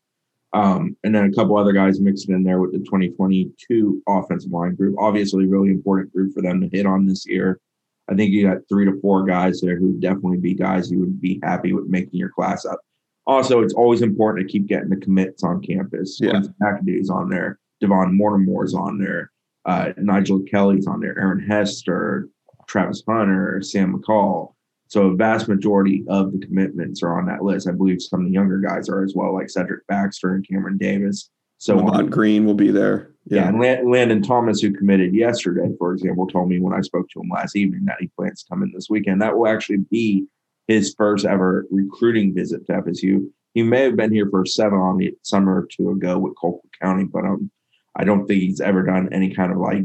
um, 0.54 0.96
and 1.04 1.14
then 1.14 1.24
a 1.24 1.32
couple 1.32 1.56
other 1.58 1.72
guys 1.72 2.00
mixed 2.00 2.30
in 2.30 2.44
there 2.44 2.60
with 2.60 2.72
the 2.72 2.78
2022 2.78 4.02
offensive 4.08 4.52
line 4.52 4.74
group. 4.74 4.96
Obviously, 4.98 5.46
really 5.46 5.70
important 5.70 6.12
group 6.12 6.32
for 6.32 6.40
them 6.40 6.60
to 6.60 6.68
hit 6.74 6.86
on 6.86 7.04
this 7.04 7.26
year. 7.26 7.60
I 8.08 8.14
think 8.14 8.32
you 8.32 8.46
got 8.46 8.58
three 8.68 8.84
to 8.84 9.00
four 9.00 9.24
guys 9.24 9.60
there 9.60 9.78
who 9.78 9.88
would 9.88 10.00
definitely 10.00 10.38
be 10.38 10.54
guys 10.54 10.90
you 10.90 10.98
would 11.00 11.20
be 11.20 11.40
happy 11.42 11.72
with 11.72 11.86
making 11.86 12.18
your 12.18 12.28
class 12.28 12.64
up. 12.64 12.80
Also, 13.26 13.62
it's 13.62 13.74
always 13.74 14.02
important 14.02 14.46
to 14.46 14.52
keep 14.52 14.66
getting 14.66 14.90
the 14.90 14.96
commits 14.96 15.42
on 15.42 15.62
campus. 15.62 16.18
Yeah. 16.20 16.42
McAdoo's 16.62 17.08
on 17.08 17.30
there, 17.30 17.58
Devon 17.80 18.16
Mortimer's 18.18 18.74
on 18.74 18.98
there, 18.98 19.30
uh, 19.64 19.92
Nigel 19.96 20.40
Kelly's 20.40 20.86
on 20.86 21.00
there, 21.00 21.18
Aaron 21.18 21.40
Hester, 21.40 22.28
Travis 22.68 23.02
Hunter, 23.08 23.62
Sam 23.62 23.98
McCall. 23.98 24.52
So 24.88 25.06
a 25.06 25.16
vast 25.16 25.48
majority 25.48 26.04
of 26.08 26.32
the 26.32 26.38
commitments 26.38 27.02
are 27.02 27.18
on 27.18 27.26
that 27.26 27.42
list. 27.42 27.66
I 27.66 27.72
believe 27.72 28.02
some 28.02 28.20
of 28.20 28.26
the 28.26 28.32
younger 28.32 28.58
guys 28.58 28.88
are 28.88 29.02
as 29.02 29.14
well, 29.14 29.32
like 29.32 29.48
Cedric 29.48 29.86
Baxter 29.86 30.34
and 30.34 30.46
Cameron 30.46 30.76
Davis. 30.76 31.30
So 31.64 31.76
Lamont 31.76 32.10
Green 32.10 32.44
will 32.44 32.52
be 32.52 32.70
there. 32.70 33.10
Yeah, 33.24 33.50
yeah 33.50 33.72
and 33.72 33.90
Landon 33.90 34.22
Thomas, 34.22 34.60
who 34.60 34.70
committed 34.70 35.14
yesterday, 35.14 35.70
for 35.78 35.94
example, 35.94 36.26
told 36.26 36.50
me 36.50 36.60
when 36.60 36.74
I 36.74 36.82
spoke 36.82 37.08
to 37.08 37.20
him 37.22 37.30
last 37.32 37.56
evening 37.56 37.86
that 37.86 37.96
he 38.00 38.08
plans 38.08 38.42
to 38.42 38.48
come 38.50 38.62
in 38.62 38.70
this 38.74 38.90
weekend. 38.90 39.22
That 39.22 39.38
will 39.38 39.48
actually 39.48 39.78
be 39.78 40.26
his 40.68 40.94
first 40.98 41.24
ever 41.24 41.66
recruiting 41.70 42.34
visit 42.34 42.66
to 42.66 42.72
FSU. 42.72 43.26
He 43.54 43.62
may 43.62 43.84
have 43.84 43.96
been 43.96 44.12
here 44.12 44.28
for 44.28 44.42
a 44.42 44.46
seven 44.46 44.78
on 44.78 44.98
the 44.98 45.14
summer 45.22 45.60
or 45.60 45.66
two 45.74 45.88
ago 45.88 46.18
with 46.18 46.34
Colquitt 46.34 46.68
County, 46.82 47.04
but 47.04 47.24
um, 47.24 47.50
I 47.96 48.04
don't 48.04 48.26
think 48.26 48.42
he's 48.42 48.60
ever 48.60 48.82
done 48.82 49.08
any 49.10 49.34
kind 49.34 49.50
of 49.50 49.56
like 49.56 49.84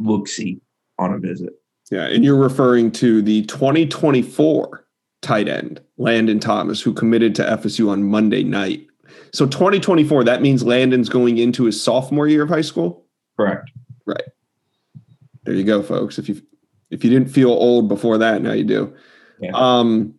look 0.00 0.26
see 0.26 0.60
on 0.98 1.12
a 1.12 1.18
visit. 1.18 1.52
Yeah, 1.92 2.06
and 2.06 2.24
you're 2.24 2.42
referring 2.42 2.90
to 2.92 3.22
the 3.22 3.42
2024 3.42 4.84
tight 5.22 5.46
end, 5.46 5.80
Landon 5.96 6.40
Thomas, 6.40 6.80
who 6.80 6.92
committed 6.92 7.36
to 7.36 7.44
FSU 7.44 7.88
on 7.88 8.02
Monday 8.02 8.42
night. 8.42 8.88
So 9.32 9.46
2024, 9.46 10.24
that 10.24 10.42
means 10.42 10.62
Landon's 10.62 11.08
going 11.08 11.38
into 11.38 11.64
his 11.64 11.82
sophomore 11.82 12.28
year 12.28 12.42
of 12.42 12.48
high 12.48 12.60
school? 12.60 13.06
Correct. 13.36 13.70
Right. 14.06 14.22
There 15.44 15.54
you 15.54 15.64
go, 15.64 15.82
folks. 15.82 16.18
If 16.18 16.28
you 16.28 16.40
if 16.90 17.04
you 17.04 17.10
didn't 17.10 17.28
feel 17.28 17.50
old 17.50 17.88
before 17.88 18.18
that, 18.18 18.42
now 18.42 18.52
you 18.52 18.64
do. 18.64 18.94
Yeah. 19.40 19.52
Um 19.54 20.14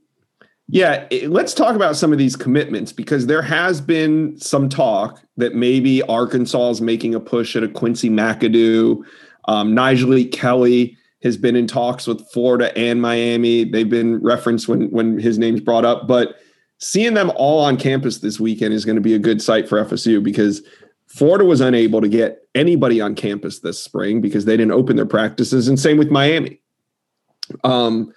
yeah, 0.74 1.06
it, 1.12 1.30
let's 1.30 1.54
talk 1.54 1.76
about 1.76 1.98
some 1.98 2.14
of 2.14 2.18
these 2.18 2.38
commitments 2.38 2.94
because 2.94 3.28
there 3.28 3.42
has 3.42 3.82
been 3.82 4.40
some 4.40 4.70
talk 4.70 5.22
that 5.36 5.54
maybe 5.54 6.02
Arkansas 6.04 6.70
is 6.70 6.80
making 6.80 7.14
a 7.14 7.20
push 7.20 7.58
at 7.58 7.64
a 7.64 7.68
Quincy 7.68 8.10
McAdoo, 8.10 9.04
um, 9.50 9.76
Nigel 9.76 10.24
Kelly 10.32 10.98
has 11.24 11.38
been 11.38 11.56
in 11.56 11.68
talks 11.68 12.08
with 12.08 12.26
Florida 12.32 12.76
and 12.78 13.02
Miami. 13.02 13.64
They've 13.64 13.90
been 13.90 14.22
referenced 14.22 14.68
when 14.68 14.90
when 14.92 15.20
his 15.20 15.38
name's 15.38 15.62
brought 15.62 15.86
up, 15.86 16.08
but 16.08 16.36
seeing 16.82 17.14
them 17.14 17.32
all 17.36 17.60
on 17.64 17.78
campus 17.78 18.18
this 18.18 18.40
weekend 18.40 18.74
is 18.74 18.84
going 18.86 18.96
to 18.96 19.02
be 19.02 19.14
a 19.14 19.20
good 19.20 19.42
sight 19.42 19.70
for 19.70 19.84
FSU 19.84 20.22
because 20.22 20.64
Florida 21.06 21.46
was 21.46 21.62
unable 21.62 22.02
to 22.02 22.10
get 22.10 22.48
anybody 22.56 23.00
on 23.00 23.14
campus 23.14 23.60
this 23.60 23.82
spring 23.82 24.20
because 24.20 24.46
they 24.46 24.58
didn't 24.58 24.72
open 24.72 24.96
their 24.96 25.06
practices, 25.06 25.68
and 25.68 25.80
same 25.80 25.98
with 25.98 26.10
Miami. 26.10 26.60
Um, 27.64 28.14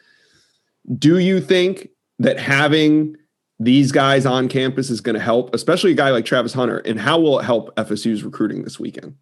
do 0.99 1.19
you 1.19 1.41
think 1.41 1.89
that 2.19 2.39
having 2.39 3.17
these 3.61 3.93
guys 3.93 4.27
on 4.27 4.49
campus 4.49 4.91
is 4.91 5.01
going 5.01 5.15
to 5.15 5.21
help, 5.21 5.55
especially 5.55 5.93
a 5.93 5.97
guy 5.97 6.11
like 6.11 6.25
Travis 6.25 6.53
Hunter, 6.53 6.79
and 6.79 6.99
how 6.99 7.19
will 7.19 7.41
it 7.41 7.45
help 7.45 7.75
FSU's 7.77 8.25
recruiting 8.25 8.63
this 8.63 8.81
weekend? 8.81 9.17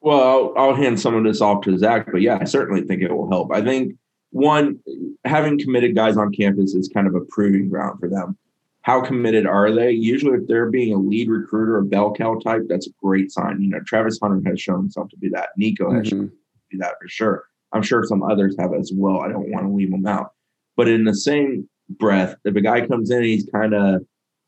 Well, 0.00 0.20
I'll, 0.20 0.54
I'll 0.56 0.74
hand 0.74 0.98
some 1.00 1.14
of 1.14 1.24
this 1.24 1.40
off 1.40 1.62
to 1.64 1.78
Zach, 1.78 2.08
but 2.10 2.20
yeah, 2.20 2.38
I 2.40 2.44
certainly 2.44 2.82
think 2.82 3.02
it 3.02 3.12
will 3.12 3.30
help. 3.30 3.52
I 3.52 3.62
think 3.62 3.96
one, 4.30 4.80
having 5.24 5.58
committed 5.58 5.94
guys 5.94 6.16
on 6.16 6.32
campus 6.32 6.74
is 6.74 6.88
kind 6.88 7.06
of 7.06 7.14
a 7.14 7.20
proving 7.20 7.68
ground 7.68 8.00
for 8.00 8.08
them. 8.08 8.36
How 8.82 9.02
committed 9.02 9.46
are 9.46 9.70
they? 9.70 9.90
Usually, 9.90 10.38
if 10.38 10.46
they're 10.46 10.70
being 10.70 10.94
a 10.94 10.98
lead 10.98 11.28
recruiter, 11.28 11.78
a 11.78 11.84
bell 11.84 12.14
cow 12.14 12.38
type, 12.38 12.62
that's 12.68 12.86
a 12.86 12.92
great 13.02 13.30
sign. 13.30 13.60
You 13.60 13.68
know, 13.68 13.80
Travis 13.86 14.18
Hunter 14.22 14.40
has 14.48 14.60
shown 14.60 14.80
himself 14.80 15.10
to 15.10 15.16
be 15.18 15.28
that. 15.30 15.50
Nico 15.56 15.92
has 15.92 16.06
mm-hmm. 16.06 16.18
shown 16.18 16.28
to 16.28 16.34
be 16.70 16.78
that 16.78 16.94
for 17.00 17.08
sure. 17.08 17.44
I'm 17.72 17.82
sure 17.82 18.04
some 18.04 18.22
others 18.22 18.56
have 18.58 18.72
as 18.74 18.90
well. 18.94 19.20
I 19.20 19.28
don't 19.28 19.50
want 19.50 19.66
to 19.66 19.72
leave 19.72 19.90
them 19.90 20.06
out. 20.06 20.32
But 20.76 20.88
in 20.88 21.04
the 21.04 21.14
same 21.14 21.68
breath, 21.90 22.34
if 22.44 22.56
a 22.56 22.60
guy 22.60 22.86
comes 22.86 23.10
in, 23.10 23.22
he's 23.22 23.48
kind 23.52 23.74
of 23.74 24.04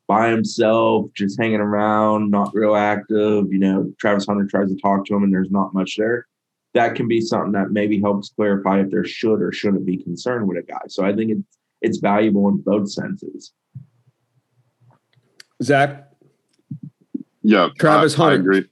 by 0.09 0.31
himself, 0.31 1.07
just 1.15 1.41
hanging 1.41 1.61
around, 1.61 2.31
not 2.31 2.55
real 2.55 2.75
active. 2.75 3.47
You 3.53 3.59
know, 3.59 3.93
Travis 4.01 4.27
Hunter 4.27 4.47
tries 4.47 4.71
to 4.71 4.77
talk 4.81 5.05
to 5.07 5.15
him, 5.15 5.25
and 5.25 5.33
there's 5.33 5.51
not 5.51 5.75
much 5.75 5.97
there. 5.97 6.27
That 6.75 6.95
can 6.95 7.07
be 7.07 7.21
something 7.21 7.53
that 7.53 7.71
maybe 7.71 8.01
helps 8.01 8.31
clarify 8.31 8.81
if 8.81 8.91
there 8.91 9.05
should 9.05 9.43
or 9.43 9.53
shouldn't 9.53 9.87
be 9.87 9.99
concern 9.99 10.47
with 10.47 10.59
a 10.59 10.63
guy. 10.63 10.81
So 10.89 11.05
I 11.05 11.15
think 11.15 11.33
it's 11.33 11.59
it's 11.83 11.99
valuable 11.99 12.49
in 12.49 12.59
both 12.59 12.91
senses. 12.91 13.53
Zach, 15.63 16.09
Yeah, 17.43 17.69
Travis 17.79 18.19
I, 18.19 18.23
I 18.23 18.29
Hunter. 18.31 18.41
agree. 18.41 18.65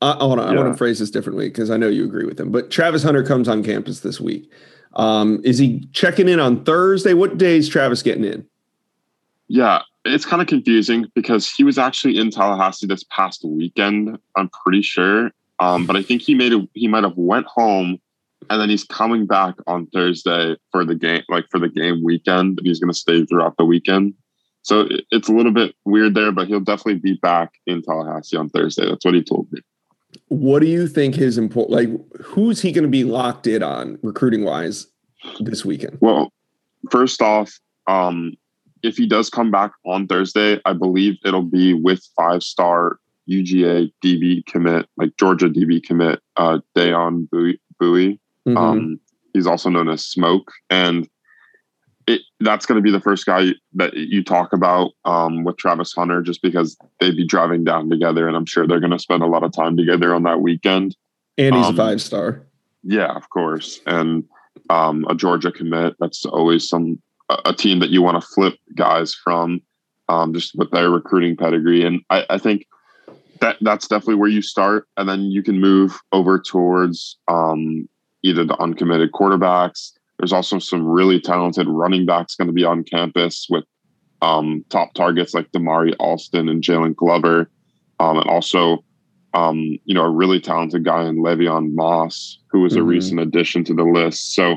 uh, 0.00 0.14
hold 0.14 0.38
on, 0.38 0.48
I 0.48 0.54
want 0.54 0.66
Yeah. 0.68 0.72
to 0.72 0.78
phrase 0.78 0.98
this 0.98 1.10
differently 1.10 1.48
because 1.48 1.70
I 1.70 1.76
know 1.76 1.88
you 1.88 2.04
agree 2.04 2.24
with 2.24 2.38
him. 2.38 2.50
But 2.50 2.70
Travis 2.70 3.02
Hunter 3.02 3.22
comes 3.22 3.48
on 3.48 3.62
campus 3.64 4.00
this 4.00 4.20
week. 4.20 4.50
Um, 4.94 5.40
is 5.44 5.58
he 5.58 5.86
checking 5.92 6.28
in 6.28 6.40
on 6.40 6.64
Thursday? 6.64 7.14
What 7.14 7.38
day 7.38 7.56
is 7.58 7.68
Travis 7.68 8.02
getting 8.02 8.24
in? 8.24 8.46
Yeah, 9.48 9.82
it's 10.04 10.24
kind 10.26 10.42
of 10.42 10.48
confusing 10.48 11.06
because 11.14 11.50
he 11.52 11.64
was 11.64 11.78
actually 11.78 12.18
in 12.18 12.30
Tallahassee 12.30 12.86
this 12.86 13.04
past 13.04 13.44
weekend. 13.44 14.18
I'm 14.36 14.50
pretty 14.64 14.82
sure, 14.82 15.30
um, 15.58 15.86
but 15.86 15.96
I 15.96 16.02
think 16.02 16.22
he 16.22 16.34
made 16.34 16.52
a, 16.52 16.66
he 16.74 16.86
might 16.88 17.04
have 17.04 17.16
went 17.16 17.46
home, 17.46 17.98
and 18.50 18.60
then 18.60 18.68
he's 18.68 18.84
coming 18.84 19.26
back 19.26 19.54
on 19.66 19.86
Thursday 19.88 20.56
for 20.70 20.84
the 20.84 20.94
game, 20.94 21.22
like 21.28 21.46
for 21.50 21.58
the 21.58 21.68
game 21.68 22.02
weekend. 22.04 22.58
And 22.58 22.66
he's 22.66 22.78
going 22.78 22.92
to 22.92 22.98
stay 22.98 23.24
throughout 23.24 23.56
the 23.56 23.64
weekend. 23.64 24.14
So 24.62 24.80
it- 24.82 25.06
it's 25.10 25.28
a 25.28 25.32
little 25.32 25.52
bit 25.52 25.74
weird 25.84 26.14
there, 26.14 26.32
but 26.32 26.48
he'll 26.48 26.60
definitely 26.60 27.00
be 27.00 27.14
back 27.14 27.52
in 27.66 27.82
Tallahassee 27.82 28.36
on 28.36 28.48
Thursday. 28.48 28.86
That's 28.86 29.04
what 29.04 29.14
he 29.14 29.22
told 29.22 29.50
me. 29.52 29.60
What 30.28 30.60
do 30.60 30.66
you 30.66 30.86
think 30.88 31.14
his 31.14 31.38
important? 31.38 31.72
Like, 31.90 32.22
who's 32.22 32.60
he 32.62 32.72
going 32.72 32.84
to 32.84 32.88
be 32.90 33.04
locked 33.04 33.46
in 33.46 33.62
on 33.62 33.98
recruiting 34.02 34.44
wise 34.44 34.86
this 35.40 35.64
weekend? 35.64 35.98
Well, 36.00 36.32
first 36.90 37.22
off, 37.22 37.58
um, 37.86 38.34
if 38.82 38.96
he 38.96 39.06
does 39.06 39.28
come 39.30 39.50
back 39.50 39.72
on 39.84 40.06
Thursday, 40.06 40.60
I 40.64 40.72
believe 40.72 41.16
it'll 41.24 41.42
be 41.42 41.74
with 41.74 42.02
five 42.16 42.42
star 42.42 42.98
UGA 43.28 43.92
DB 44.02 44.42
commit, 44.46 44.86
like 44.96 45.16
Georgia 45.18 45.48
DB 45.50 45.80
commit, 45.82 46.20
uh, 46.36 46.60
Dayon 46.76 47.28
Bowie. 47.78 48.20
Mhm. 48.46 48.56
Um, 48.56 49.00
he's 49.34 49.46
also 49.46 49.68
known 49.68 49.88
as 49.88 50.04
Smoke, 50.04 50.50
and 50.70 51.08
it, 52.08 52.22
that's 52.40 52.64
going 52.64 52.76
to 52.76 52.82
be 52.82 52.90
the 52.90 53.00
first 53.00 53.26
guy 53.26 53.50
that 53.74 53.94
you 53.94 54.24
talk 54.24 54.54
about 54.54 54.92
um, 55.04 55.44
with 55.44 55.58
Travis 55.58 55.92
Hunter, 55.92 56.22
just 56.22 56.40
because 56.40 56.76
they'd 57.00 57.16
be 57.16 57.26
driving 57.26 57.64
down 57.64 57.90
together, 57.90 58.26
and 58.26 58.36
I'm 58.36 58.46
sure 58.46 58.66
they're 58.66 58.80
going 58.80 58.92
to 58.92 58.98
spend 58.98 59.22
a 59.22 59.26
lot 59.26 59.44
of 59.44 59.52
time 59.52 59.76
together 59.76 60.14
on 60.14 60.22
that 60.22 60.40
weekend. 60.40 60.96
and 61.36 61.54
he's 61.54 61.66
um, 61.66 61.74
a 61.74 61.76
five 61.76 62.00
star. 62.00 62.40
Yeah, 62.82 63.14
of 63.14 63.28
course. 63.28 63.80
And 63.86 64.24
um, 64.70 65.04
a 65.10 65.14
Georgia 65.14 65.52
commit, 65.52 65.96
that's 66.00 66.24
always 66.24 66.66
some 66.66 67.00
a, 67.28 67.38
a 67.46 67.54
team 67.54 67.78
that 67.80 67.90
you 67.90 68.00
want 68.00 68.20
to 68.20 68.26
flip 68.26 68.54
guys 68.74 69.14
from, 69.14 69.60
um, 70.08 70.32
just 70.32 70.54
with 70.56 70.70
their 70.70 70.90
recruiting 70.90 71.36
pedigree. 71.36 71.84
And 71.84 72.00
I, 72.08 72.24
I 72.30 72.38
think 72.38 72.66
that 73.40 73.58
that's 73.60 73.86
definitely 73.86 74.14
where 74.14 74.30
you 74.30 74.40
start, 74.40 74.88
and 74.96 75.06
then 75.06 75.24
you 75.24 75.42
can 75.42 75.60
move 75.60 76.00
over 76.12 76.38
towards 76.38 77.18
um, 77.28 77.86
either 78.22 78.44
the 78.44 78.56
uncommitted 78.56 79.12
quarterbacks. 79.12 79.92
There's 80.18 80.32
also 80.32 80.58
some 80.58 80.86
really 80.86 81.20
talented 81.20 81.68
running 81.68 82.04
backs 82.06 82.34
going 82.34 82.48
to 82.48 82.52
be 82.52 82.64
on 82.64 82.84
campus 82.84 83.46
with 83.48 83.64
um, 84.20 84.64
top 84.68 84.94
targets 84.94 85.32
like 85.32 85.50
Damari 85.52 85.94
Alston 86.00 86.48
and 86.48 86.62
Jalen 86.62 86.96
Glover, 86.96 87.50
um, 88.00 88.18
and 88.18 88.28
also 88.28 88.84
um, 89.34 89.78
you 89.84 89.94
know, 89.94 90.04
a 90.04 90.10
really 90.10 90.40
talented 90.40 90.84
guy 90.84 91.06
in 91.06 91.18
Le'Veon 91.18 91.74
Moss, 91.74 92.38
who 92.50 92.60
was 92.60 92.74
a 92.74 92.78
Mhm. 92.80 92.86
recent 92.86 93.20
addition 93.20 93.62
to 93.64 93.74
the 93.74 93.84
list. 93.84 94.34
So 94.34 94.56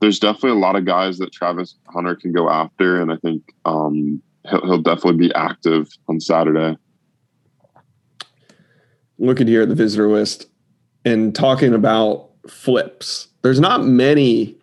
there's 0.00 0.18
definitely 0.18 0.52
a 0.58 0.62
lot 0.62 0.74
of 0.74 0.86
guys 0.86 1.18
that 1.18 1.32
Travis 1.32 1.76
Hunter 1.92 2.16
can 2.16 2.32
go 2.32 2.48
after, 2.48 3.00
and 3.00 3.12
I 3.12 3.16
think 3.18 3.42
um, 3.66 4.20
he'll, 4.48 4.62
he'll 4.62 4.82
definitely 4.82 5.18
be 5.28 5.34
active 5.34 5.88
on 6.08 6.18
Saturday. 6.20 6.76
looking 9.18 9.46
here 9.46 9.62
at 9.62 9.68
the 9.68 9.74
visitor 9.74 10.08
list 10.08 10.46
and 11.06 11.34
talking 11.34 11.72
about 11.72 12.30
flips. 12.48 13.28
There's 13.42 13.60
not 13.60 13.84
many 13.84 14.56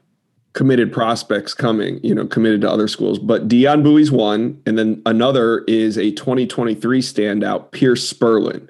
committed 0.54 0.94
prospects 0.94 1.54
coming, 1.54 2.00
you 2.04 2.14
know, 2.14 2.28
committed 2.28 2.62
to 2.62 2.70
other 2.70 2.88
schools, 2.88 3.18
but 3.18 3.48
Dion 3.48 3.82
Bowie's 3.82 4.12
one, 4.12 4.62
and 4.66 4.78
then 4.78 5.02
another 5.06 5.64
is 5.68 5.98
a 5.98 6.12
2023 6.12 7.02
standout, 7.02 7.72
Pearce 7.72 8.12
Spurlin. 8.12 8.68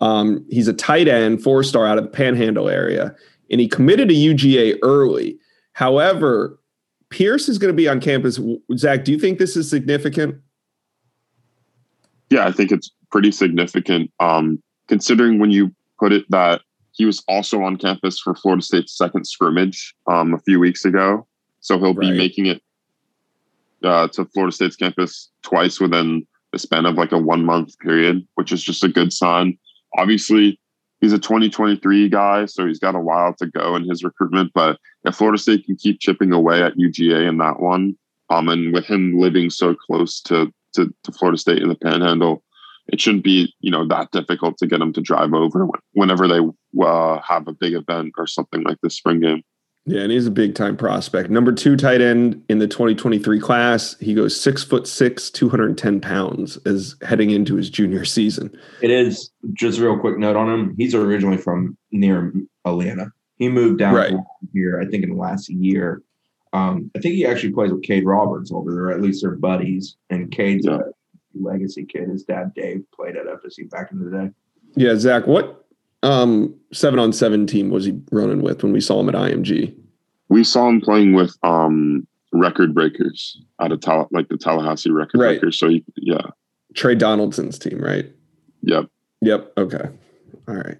Um, 0.00 0.44
he's 0.48 0.68
a 0.68 0.72
tight 0.72 1.06
end, 1.06 1.42
four 1.42 1.62
star 1.62 1.86
out 1.86 1.98
of 1.98 2.04
the 2.04 2.10
Panhandle 2.10 2.68
area, 2.68 3.14
and 3.50 3.60
he 3.60 3.68
committed 3.68 4.08
to 4.08 4.14
UGA 4.14 4.78
early. 4.82 5.38
However, 5.72 6.58
Pierce 7.10 7.48
is 7.48 7.58
going 7.58 7.72
to 7.72 7.76
be 7.76 7.88
on 7.88 8.00
campus. 8.00 8.40
Zach, 8.76 9.04
do 9.04 9.12
you 9.12 9.18
think 9.18 9.38
this 9.38 9.56
is 9.56 9.68
significant? 9.68 10.36
Yeah, 12.30 12.46
I 12.46 12.52
think 12.52 12.72
it's 12.72 12.90
pretty 13.10 13.32
significant, 13.32 14.10
um, 14.20 14.62
considering 14.88 15.38
when 15.38 15.50
you 15.50 15.74
put 15.98 16.12
it 16.12 16.24
that 16.30 16.60
he 16.98 17.04
was 17.04 17.22
also 17.28 17.62
on 17.62 17.76
campus 17.76 18.18
for 18.18 18.34
Florida 18.34 18.62
State's 18.62 18.98
second 18.98 19.24
scrimmage 19.24 19.94
um, 20.08 20.34
a 20.34 20.38
few 20.40 20.58
weeks 20.58 20.84
ago. 20.84 21.26
So 21.60 21.78
he'll 21.78 21.94
be 21.94 22.10
making 22.10 22.46
it 22.46 22.60
uh, 23.84 24.08
to 24.08 24.24
Florida 24.26 24.52
State's 24.52 24.74
campus 24.74 25.30
twice 25.42 25.78
within 25.78 26.26
the 26.52 26.58
span 26.58 26.86
of 26.86 26.96
like 26.96 27.12
a 27.12 27.18
one 27.18 27.44
month 27.44 27.78
period, 27.78 28.26
which 28.34 28.50
is 28.50 28.64
just 28.64 28.82
a 28.82 28.88
good 28.88 29.12
sign. 29.12 29.56
Obviously, 29.96 30.58
he's 31.00 31.12
a 31.12 31.20
2023 31.20 32.08
guy, 32.08 32.46
so 32.46 32.66
he's 32.66 32.80
got 32.80 32.96
a 32.96 33.00
while 33.00 33.32
to 33.34 33.46
go 33.46 33.76
in 33.76 33.88
his 33.88 34.02
recruitment. 34.02 34.50
But 34.52 34.78
if 35.04 35.14
Florida 35.14 35.38
State 35.38 35.66
can 35.66 35.76
keep 35.76 36.00
chipping 36.00 36.32
away 36.32 36.64
at 36.64 36.76
UGA 36.76 37.28
in 37.28 37.38
that 37.38 37.60
one, 37.60 37.96
um, 38.28 38.48
and 38.48 38.74
with 38.74 38.86
him 38.86 39.18
living 39.18 39.50
so 39.50 39.72
close 39.72 40.20
to, 40.22 40.52
to, 40.74 40.92
to 41.04 41.12
Florida 41.12 41.38
State 41.38 41.62
in 41.62 41.68
the 41.68 41.76
Panhandle, 41.76 42.42
it 42.88 43.00
shouldn't 43.00 43.24
be 43.24 43.54
you 43.60 43.70
know 43.70 43.86
that 43.86 44.10
difficult 44.12 44.58
to 44.58 44.66
get 44.66 44.78
them 44.78 44.92
to 44.94 45.00
drive 45.00 45.32
over 45.34 45.66
whenever 45.92 46.26
they 46.28 46.40
uh, 46.82 47.20
have 47.20 47.46
a 47.48 47.52
big 47.52 47.74
event 47.74 48.12
or 48.18 48.26
something 48.26 48.62
like 48.62 48.78
this 48.82 48.96
spring 48.96 49.20
game. 49.20 49.42
Yeah, 49.86 50.02
and 50.02 50.12
he's 50.12 50.26
a 50.26 50.30
big 50.30 50.54
time 50.54 50.76
prospect. 50.76 51.30
Number 51.30 51.50
two 51.50 51.74
tight 51.74 52.02
end 52.02 52.42
in 52.50 52.58
the 52.58 52.66
2023 52.66 53.40
class. 53.40 53.96
He 54.00 54.12
goes 54.12 54.38
six 54.38 54.62
foot 54.62 54.86
six, 54.86 55.30
210 55.30 56.00
pounds 56.02 56.58
as 56.66 56.94
heading 57.02 57.30
into 57.30 57.54
his 57.56 57.70
junior 57.70 58.04
season. 58.04 58.54
It 58.82 58.90
is 58.90 59.30
just 59.54 59.78
a 59.78 59.82
real 59.84 59.98
quick 59.98 60.18
note 60.18 60.36
on 60.36 60.50
him. 60.52 60.74
He's 60.76 60.94
originally 60.94 61.38
from 61.38 61.78
near 61.90 62.34
Atlanta. 62.66 63.12
He 63.38 63.48
moved 63.48 63.78
down 63.78 63.94
Right. 63.94 64.12
here, 64.52 64.78
I 64.78 64.84
think, 64.90 65.04
in 65.04 65.10
the 65.10 65.16
last 65.16 65.48
year. 65.48 66.02
Um, 66.52 66.90
I 66.94 66.98
think 66.98 67.14
he 67.14 67.24
actually 67.24 67.52
plays 67.54 67.72
with 67.72 67.82
Cade 67.82 68.04
Roberts 68.04 68.52
over 68.52 68.70
there, 68.72 68.84
or 68.86 68.92
at 68.92 69.00
least 69.00 69.22
they're 69.22 69.36
buddies. 69.36 69.96
And 70.10 70.30
Cade's 70.30 70.66
Yeah. 70.66 70.78
a 70.80 70.80
legacy 71.34 71.84
kid. 71.84 72.08
His 72.08 72.24
dad 72.24 72.52
Dave 72.54 72.84
played 72.94 73.16
at 73.16 73.26
FSU 73.26 73.68
back 73.70 73.90
in 73.92 74.04
the 74.04 74.10
day. 74.10 74.30
Yeah, 74.76 74.96
Zach, 74.96 75.26
what 75.26 75.64
um 76.02 76.54
seven 76.72 76.98
on 76.98 77.12
seven 77.12 77.46
team 77.46 77.70
was 77.70 77.84
he 77.84 78.00
running 78.12 78.42
with 78.42 78.62
when 78.62 78.72
we 78.72 78.80
saw 78.80 79.00
him 79.00 79.08
at 79.08 79.14
IMG? 79.14 79.74
We 80.28 80.44
saw 80.44 80.68
him 80.68 80.80
playing 80.80 81.14
with 81.14 81.36
um, 81.42 82.06
record 82.32 82.74
breakers 82.74 83.40
out 83.60 83.72
of 83.72 83.80
Tal- 83.80 84.08
like 84.12 84.28
the 84.28 84.36
Tallahassee 84.36 84.90
record 84.90 85.18
Right. 85.20 85.28
breakers. 85.40 85.58
So 85.58 85.68
he, 85.70 85.84
yeah, 85.96 86.20
Trey 86.74 86.94
Donaldson's 86.94 87.58
team, 87.58 87.80
right? 87.80 88.06
yep. 88.62 88.86
Yep. 89.22 89.52
Okay. 89.56 89.88
All 90.46 90.54
right. 90.54 90.76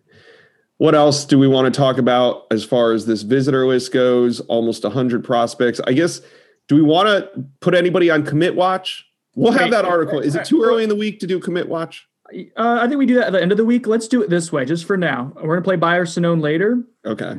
What 0.77 0.95
else 0.95 1.25
do 1.25 1.39
we 1.39 1.49
want 1.49 1.73
to 1.73 1.77
talk 1.77 1.99
about 1.99 2.47
as 2.53 2.63
far 2.63 2.93
as 2.93 3.07
this 3.07 3.23
visitor 3.23 3.67
list 3.67 3.93
goes? 3.93 4.39
Almost 4.41 4.85
100 4.85 5.25
prospects. 5.25 5.81
I 5.87 5.93
guess, 5.93 6.21
do 6.69 6.77
we 6.77 6.83
want 6.83 7.09
to 7.09 7.45
put 7.61 7.75
anybody 7.75 8.11
on 8.11 8.25
commit 8.25 8.55
watch? 8.55 9.05
We'll 9.39 9.53
have 9.53 9.71
that 9.71 9.85
article. 9.85 10.19
Is 10.19 10.35
it 10.35 10.45
too 10.45 10.63
early 10.65 10.83
in 10.83 10.89
the 10.89 10.97
week 10.97 11.21
to 11.21 11.27
do 11.27 11.39
commit 11.39 11.69
watch? 11.69 12.09
Uh, 12.35 12.43
I 12.83 12.89
think 12.89 12.99
we 12.99 13.07
do 13.07 13.15
that 13.15 13.29
at 13.29 13.33
the 13.33 13.41
end 13.41 13.53
of 13.53 13.57
the 13.59 13.65
week. 13.65 13.87
Let's 13.87 14.09
do 14.09 14.21
it 14.23 14.29
this 14.31 14.51
way, 14.53 14.65
just 14.65 14.85
for 14.85 14.97
now. 14.97 15.33
We're 15.37 15.55
gonna 15.55 15.63
play 15.65 15.77
Buyer 15.77 16.05
Sinone 16.05 16.41
later, 16.43 16.83
Okay. 17.07 17.37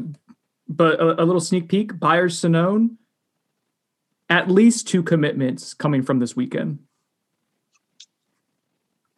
but 0.70 1.00
a, 1.00 1.22
a 1.22 1.26
little 1.26 1.42
sneak 1.42 1.68
peek. 1.68 2.00
Buyer 2.00 2.30
Sinone, 2.30 2.96
at 4.30 4.50
least 4.50 4.88
two 4.88 5.04
commitments 5.04 5.74
coming 5.74 6.02
from 6.02 6.20
this 6.20 6.36
weekend. 6.36 6.80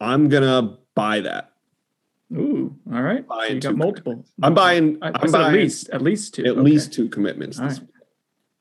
I'm 0.00 0.28
going 0.28 0.42
to 0.42 0.78
buy 0.96 1.20
that. 1.20 1.52
Ooh, 2.34 2.74
all 2.92 3.00
right. 3.02 3.24
Buying 3.26 3.48
So 3.50 3.54
you 3.54 3.60
got 3.60 3.76
multiple. 3.76 4.24
I'm 4.42 4.52
buying, 4.52 4.98
I, 5.00 5.10
I 5.10 5.12
I'm 5.14 5.28
said 5.28 5.40
at 5.42 5.52
least, 5.52 5.90
at 5.90 6.02
least 6.02 6.34
two. 6.34 6.42
at 6.42 6.48
Okay. 6.52 6.60
least 6.60 6.92
two 6.92 7.08
commitments. 7.08 7.60
All 7.60 7.68
This 7.68 7.78
right. 7.78 7.88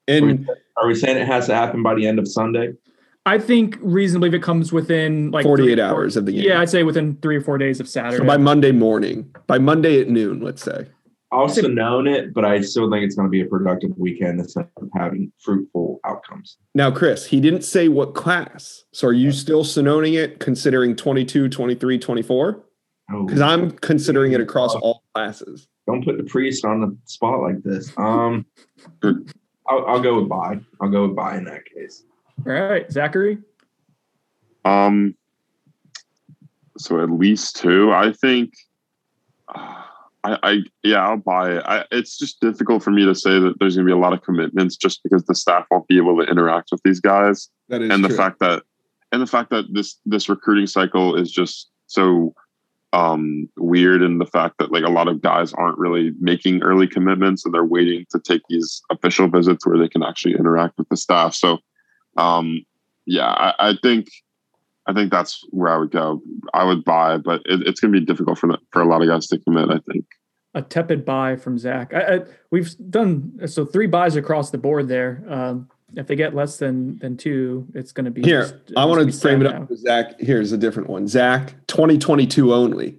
And 0.08 0.48
Are 0.78 0.86
we 0.88 0.94
saying 0.94 1.18
it 1.18 1.26
has 1.26 1.48
to 1.48 1.56
happen 1.56 1.82
by 1.82 1.96
the 1.96 2.06
end 2.06 2.20
of 2.20 2.28
Sunday? 2.28 2.74
I 3.26 3.38
think 3.38 3.78
reasonably 3.82 4.30
if 4.30 4.36
it 4.36 4.42
comes 4.42 4.74
within 4.74 5.30
like 5.32 5.44
48 5.44 5.64
three 5.64 5.74
or 5.74 5.76
four- 5.90 5.96
hours 5.96 6.18
of 6.18 6.26
the 6.26 6.32
game. 6.34 6.44
Yeah, 6.44 6.60
I'd 6.60 6.70
say 6.70 6.84
within 6.84 7.18
three 7.18 7.36
or 7.36 7.42
four 7.42 7.58
days 7.58 7.80
of 7.80 7.88
Saturday. 7.88 8.18
so 8.18 8.24
by 8.26 8.38
Monday 8.38 8.72
morning, 8.72 9.34
by 9.48 9.60
Monday 9.60 10.02
at 10.02 10.08
noon, 10.10 10.42
let's 10.42 10.64
say. 10.64 10.88
I'll 11.34 11.42
also 11.42 11.68
known 11.70 12.08
it, 12.08 12.34
but 12.34 12.44
I 12.44 12.60
still 12.60 12.92
think 12.92 13.06
it's 13.06 13.16
going 13.16 13.28
to 13.28 13.30
be 13.32 13.40
a 13.42 13.46
productive 13.46 13.92
weekend 13.96 14.40
instead 14.42 14.68
of 14.76 14.90
having 14.94 15.32
fruitful 15.40 16.02
outcomes. 16.04 16.58
Now, 16.76 16.92
Chris, 16.92 17.26
he 17.26 17.40
didn't 17.40 17.62
say 17.62 17.88
what 17.88 18.16
class. 18.16 18.84
So 18.92 19.08
are 19.08 19.14
you 19.14 19.32
still 19.32 19.64
Sononing 19.64 20.18
it 20.22 20.40
considering 20.40 20.94
22, 20.94 21.48
23, 21.48 22.00
24? 22.00 22.64
Oh, 23.14 23.24
Because 23.26 23.40
I'm 23.40 23.72
considering 23.72 24.34
it 24.34 24.42
across 24.42 24.76
all 24.76 25.04
classes. 25.16 25.68
don't 25.88 26.04
put 26.04 26.18
the 26.18 26.24
priest 26.26 26.66
on 26.66 26.82
the 26.82 26.98
spot 27.06 27.40
like 27.42 27.64
this. 27.64 27.94
Um, 27.98 28.46
I'll, 29.68 29.86
I'll 29.88 30.02
go 30.02 30.20
with 30.20 30.28
buy. 30.28 30.60
I'll 30.82 30.90
go 30.90 31.08
with 31.08 31.16
buy 31.16 31.38
in 31.38 31.46
that 31.46 31.64
case. 31.66 32.04
All 32.46 32.54
right, 32.54 32.92
Zachary. 32.92 33.38
Um, 34.66 35.16
so 36.78 37.02
at 37.02 37.12
least 37.12 37.58
two, 37.58 37.92
I 37.92 38.12
think. 38.12 38.54
uh, 39.54 39.84
I, 40.24 40.38
I 40.44 40.58
yeah, 40.84 41.08
I'll 41.08 41.18
buy 41.18 41.54
it. 41.58 41.64
I, 41.66 41.86
it's 41.92 42.18
just 42.18 42.40
difficult 42.42 42.84
for 42.84 42.92
me 42.92 43.06
to 43.06 43.16
say 43.16 43.40
that 43.40 43.56
there's 43.60 43.76
going 43.76 43.88
to 43.88 43.90
be 43.90 43.98
a 43.98 44.02
lot 44.02 44.14
of 44.14 44.22
commitments 44.22 44.76
just 44.76 45.02
because 45.04 45.24
the 45.26 45.36
staff 45.36 45.66
won't 45.72 45.88
be 45.88 45.98
able 45.98 46.18
to 46.18 46.30
interact 46.30 46.70
with 46.72 46.82
these 46.84 47.00
guys, 47.00 47.50
That 47.70 47.82
is 47.82 47.90
and 47.90 48.04
the 48.04 48.10
fact 48.10 48.40
that 48.40 48.64
and 49.12 49.22
the 49.22 49.28
fact 49.28 49.50
that 49.50 49.66
this 49.74 49.98
this 50.06 50.30
recruiting 50.30 50.68
cycle 50.68 51.16
is 51.16 51.32
just 51.32 51.70
so 51.88 52.34
um 52.94 53.50
weird 53.58 54.04
and 54.04 54.20
the 54.22 54.26
fact 54.26 54.56
that 54.60 54.72
like 54.72 54.84
a 54.84 54.90
lot 54.90 55.08
of 55.08 55.22
guys 55.22 55.54
aren't 55.54 55.78
really 55.78 56.14
making 56.20 56.62
early 56.62 56.88
commitments 56.88 57.46
and 57.46 57.54
they're 57.54 57.66
waiting 57.66 58.06
to 58.12 58.20
take 58.20 58.42
these 58.50 58.82
official 58.92 59.28
visits 59.28 59.66
where 59.66 59.78
they 59.78 59.88
can 59.88 60.04
actually 60.04 60.36
interact 60.36 60.78
with 60.78 60.88
the 60.90 60.98
staff 60.98 61.34
so 61.34 61.58
um 62.18 62.64
yeah 63.06 63.28
i, 63.28 63.54
I 63.70 63.74
think 63.82 64.08
i 64.88 64.94
think 64.94 65.12
that's 65.12 65.44
where 65.50 65.72
i 65.72 65.78
would 65.78 65.92
go 65.92 66.22
i 66.54 66.64
would 66.64 66.84
buy 66.84 67.18
but 67.18 67.42
it, 67.46 67.68
it's 67.68 67.80
going 67.80 67.94
to 67.94 68.00
be 68.00 68.06
difficult 68.06 68.38
for 68.40 68.48
the, 68.48 68.58
for 68.72 68.82
a 68.82 68.86
lot 68.88 69.02
of 69.02 69.08
guys 69.08 69.28
to 69.28 69.40
commit 69.40 69.70
i 69.70 69.80
think 69.92 70.06
A 70.54 70.62
tepid 70.62 71.06
buy 71.06 71.38
from 71.38 71.58
Zach. 71.58 71.94
I, 71.94 72.02
I, 72.16 72.20
we've 72.52 72.70
done 72.90 73.40
so 73.48 73.64
three 73.66 73.88
buys 73.88 74.18
across 74.18 74.52
the 74.52 74.58
board 74.58 74.90
there. 74.90 75.24
Um, 75.30 75.70
if 75.96 76.08
they 76.08 76.16
get 76.18 76.36
less 76.36 76.58
than 76.58 76.98
than 77.00 77.16
two, 77.16 77.68
it's 77.74 77.94
going 77.94 78.04
to 78.04 78.12
be 78.12 78.22
Here, 78.22 78.42
just- 78.42 78.76
I 78.76 78.84
want 78.84 79.00
to 79.10 79.18
frame 79.18 79.42
it 79.42 79.48
up 79.48 79.70
with 79.70 79.80
Zach. 79.80 80.20
Here's 80.20 80.52
a 80.52 80.58
different 80.58 80.90
one. 80.90 81.08
Zach, 81.08 81.56
2022 81.68 82.54
only, 82.54 82.98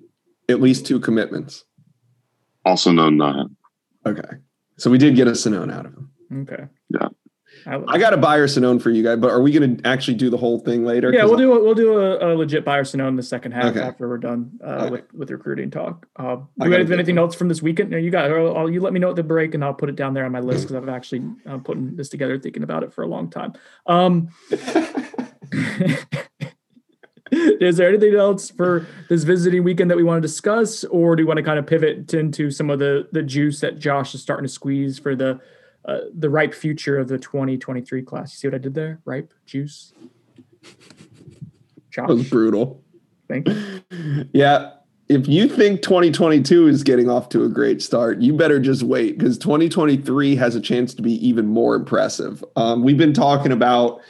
at 0.48 0.62
least 0.62 0.86
two 0.86 0.98
commitments. 0.98 1.64
also 2.64 2.90
known 2.90 3.18
that 3.18 3.50
Okay. 4.06 4.38
So 4.78 4.90
we 4.90 4.96
did 4.96 5.14
get 5.14 5.28
a 5.28 5.32
Sonone 5.32 5.70
out 5.70 5.84
of 5.84 5.92
him. 5.92 6.10
Okay. 6.42 6.64
Yeah. 6.88 7.08
I, 7.66 7.80
I 7.88 7.98
got 7.98 8.12
a 8.12 8.16
buyer 8.16 8.46
Sonone 8.46 8.80
for 8.80 8.90
you 8.90 9.02
guys, 9.02 9.18
but 9.18 9.30
are 9.30 9.40
we 9.40 9.52
going 9.52 9.76
to 9.76 9.86
actually 9.86 10.14
do 10.16 10.30
the 10.30 10.36
whole 10.36 10.58
thing 10.58 10.84
later? 10.84 11.12
Yeah, 11.12 11.24
we'll 11.24 11.36
do 11.36 11.52
a, 11.52 11.62
we'll 11.62 11.74
do 11.74 11.98
a, 11.98 12.32
a 12.32 12.36
legit 12.36 12.64
buyer 12.64 12.84
Sonone 12.84 13.08
in 13.08 13.16
the 13.16 13.22
second 13.22 13.52
half 13.52 13.76
Okay. 13.76 13.80
after 13.80 14.08
we're 14.08 14.18
done 14.18 14.58
uh, 14.64 14.66
Okay. 14.82 14.90
with 14.90 15.14
with 15.14 15.30
recruiting 15.30 15.70
talk. 15.70 16.06
Uh, 16.18 16.38
I 16.60 16.66
you 16.66 16.72
have 16.72 16.90
anything 16.90 17.18
else 17.18 17.34
from 17.34 17.48
this 17.48 17.62
weekend? 17.62 17.90
No, 17.90 17.96
you 17.96 18.10
got. 18.10 18.30
Or 18.30 18.56
I'll, 18.56 18.70
you 18.70 18.80
let 18.80 18.92
me 18.92 19.00
know 19.00 19.10
at 19.10 19.16
the 19.16 19.22
break, 19.22 19.54
and 19.54 19.64
I'll 19.64 19.74
put 19.74 19.88
it 19.88 19.96
down 19.96 20.14
there 20.14 20.24
on 20.24 20.32
my 20.32 20.40
list 20.40 20.62
because 20.64 20.76
I've 20.76 20.88
actually 20.88 21.24
uh, 21.46 21.58
putting 21.58 21.96
this 21.96 22.08
together, 22.08 22.38
thinking 22.38 22.62
about 22.62 22.82
it 22.82 22.92
for 22.92 23.02
a 23.02 23.06
long 23.06 23.30
time. 23.30 23.52
Um, 23.86 24.28
is 27.32 27.76
there 27.78 27.88
anything 27.88 28.14
else 28.14 28.50
for 28.50 28.86
this 29.08 29.24
visiting 29.24 29.64
weekend 29.64 29.90
that 29.90 29.96
we 29.96 30.02
want 30.02 30.18
to 30.22 30.26
discuss, 30.26 30.84
or 30.84 31.16
do 31.16 31.22
you 31.22 31.26
want 31.26 31.38
to 31.38 31.42
kind 31.42 31.58
of 31.58 31.66
pivot 31.66 32.12
into 32.12 32.50
some 32.50 32.70
of 32.70 32.78
the 32.78 33.08
the 33.12 33.22
juice 33.22 33.60
that 33.60 33.78
Josh 33.78 34.14
is 34.14 34.22
starting 34.22 34.44
to 34.44 34.52
squeeze 34.52 34.98
for 34.98 35.14
the 35.16 35.40
uh, 35.84 35.98
the 36.14 36.30
ripe 36.30 36.54
future 36.54 36.98
of 36.98 37.08
the 37.08 37.18
2023 37.18 38.02
class? 38.02 38.32
You 38.32 38.36
see 38.36 38.48
what 38.48 38.54
I 38.54 38.58
did 38.58 38.74
there? 38.74 39.00
Ripe 39.04 39.32
juice. 39.46 39.92
That 41.96 42.08
was 42.08 42.28
brutal. 42.28 42.82
thank 43.28 43.48
you. 43.48 43.82
Yeah. 44.32 44.72
If 45.08 45.28
you 45.28 45.46
think 45.46 45.82
2022 45.82 46.68
is 46.68 46.82
getting 46.82 47.10
off 47.10 47.28
to 47.30 47.44
a 47.44 47.48
great 47.48 47.82
start, 47.82 48.20
you 48.22 48.32
better 48.32 48.58
just 48.58 48.82
wait 48.82 49.18
because 49.18 49.36
2023 49.36 50.36
has 50.36 50.54
a 50.54 50.60
chance 50.60 50.94
to 50.94 51.02
be 51.02 51.14
even 51.26 51.46
more 51.46 51.74
impressive. 51.74 52.42
Um, 52.56 52.82
we've 52.82 52.96
been 52.96 53.12
talking 53.12 53.52
about 53.52 54.00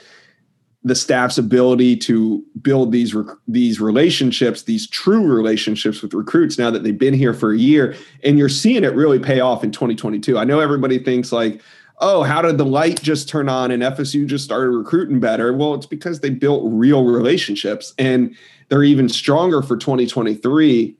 the 0.84 0.94
staff's 0.94 1.38
ability 1.38 1.96
to 1.96 2.44
build 2.60 2.90
these 2.90 3.14
these 3.46 3.80
relationships, 3.80 4.62
these 4.62 4.88
true 4.88 5.24
relationships 5.24 6.02
with 6.02 6.12
recruits 6.12 6.58
now 6.58 6.70
that 6.70 6.82
they've 6.82 6.98
been 6.98 7.14
here 7.14 7.34
for 7.34 7.52
a 7.52 7.58
year, 7.58 7.94
and 8.24 8.38
you're 8.38 8.48
seeing 8.48 8.84
it 8.84 8.94
really 8.94 9.18
pay 9.18 9.40
off 9.40 9.62
in 9.62 9.70
2022. 9.70 10.38
I 10.38 10.44
know 10.44 10.60
everybody 10.60 10.98
thinks 10.98 11.30
like, 11.30 11.62
oh, 11.98 12.24
how 12.24 12.42
did 12.42 12.58
the 12.58 12.64
light 12.64 13.00
just 13.00 13.28
turn 13.28 13.48
on 13.48 13.70
and 13.70 13.82
FSU 13.82 14.26
just 14.26 14.44
started 14.44 14.70
recruiting 14.70 15.20
better? 15.20 15.52
Well, 15.52 15.74
it's 15.74 15.86
because 15.86 16.20
they 16.20 16.30
built 16.30 16.62
real 16.64 17.04
relationships 17.04 17.94
and 17.96 18.34
they're 18.68 18.82
even 18.82 19.08
stronger 19.08 19.62
for 19.62 19.76
2023. 19.76 20.96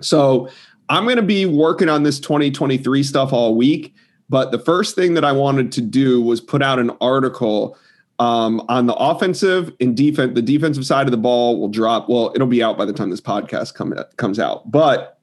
So 0.00 0.48
I'm 0.88 1.04
going 1.04 1.16
to 1.16 1.22
be 1.22 1.44
working 1.44 1.90
on 1.90 2.02
this 2.02 2.18
2023 2.18 3.02
stuff 3.02 3.32
all 3.32 3.54
week. 3.54 3.94
But 4.30 4.52
the 4.52 4.58
first 4.58 4.94
thing 4.94 5.12
that 5.14 5.24
I 5.24 5.32
wanted 5.32 5.70
to 5.72 5.82
do 5.82 6.22
was 6.22 6.40
put 6.40 6.62
out 6.62 6.78
an 6.78 6.90
article 7.02 7.76
um, 8.22 8.64
on 8.68 8.86
the 8.86 8.94
offensive 8.94 9.72
and 9.80 9.96
defense. 9.96 10.34
The 10.34 10.42
defensive 10.42 10.86
side 10.86 11.08
of 11.08 11.10
the 11.10 11.16
ball 11.16 11.60
will 11.60 11.68
drop. 11.68 12.08
Well, 12.08 12.30
it'll 12.36 12.46
be 12.46 12.62
out 12.62 12.78
by 12.78 12.84
the 12.84 12.92
time 12.92 13.10
this 13.10 13.20
podcast 13.20 13.74
come, 13.74 13.92
comes 14.16 14.38
out. 14.38 14.70
But 14.70 15.18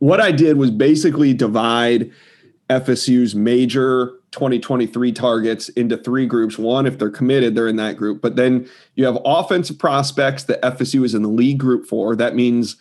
what 0.00 0.20
I 0.20 0.32
did 0.32 0.56
was 0.56 0.72
basically 0.72 1.32
divide 1.32 2.10
FSU's 2.70 3.36
major 3.36 4.14
2023 4.32 5.12
targets 5.12 5.68
into 5.70 5.96
three 5.96 6.26
groups. 6.26 6.58
One, 6.58 6.86
if 6.86 6.98
they're 6.98 7.08
committed, 7.08 7.54
they're 7.54 7.68
in 7.68 7.76
that 7.76 7.96
group. 7.96 8.20
But 8.20 8.34
then 8.34 8.68
you 8.96 9.04
have 9.06 9.16
offensive 9.24 9.78
prospects 9.78 10.44
that 10.44 10.60
FSU 10.62 11.04
is 11.04 11.14
in 11.14 11.22
the 11.22 11.28
league 11.28 11.58
group 11.58 11.86
for. 11.86 12.16
That 12.16 12.34
means 12.34 12.76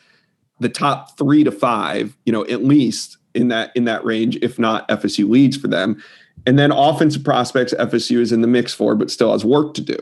the 0.60 0.70
top 0.70 1.16
three 1.16 1.44
to 1.44 1.52
five, 1.52 2.18
you 2.26 2.34
know, 2.34 2.44
at 2.46 2.64
least 2.64 3.18
in 3.36 3.50
that 3.50 3.72
in 3.76 3.86
that 3.86 4.04
range, 4.04 4.38
if 4.38 4.58
not 4.58 4.90
FSU 4.90 5.30
leads 5.30 5.58
for 5.58 5.68
them. 5.68 6.04
And 6.48 6.58
then 6.58 6.72
offensive 6.72 7.26
prospects, 7.26 7.74
FSU 7.74 8.22
is 8.22 8.32
in 8.32 8.40
the 8.40 8.48
mix 8.48 8.74
for, 8.74 8.96
but 8.96 9.12
still 9.12 9.34
has 9.34 9.44
work 9.44 9.74
to 9.74 9.82
do. 9.82 9.98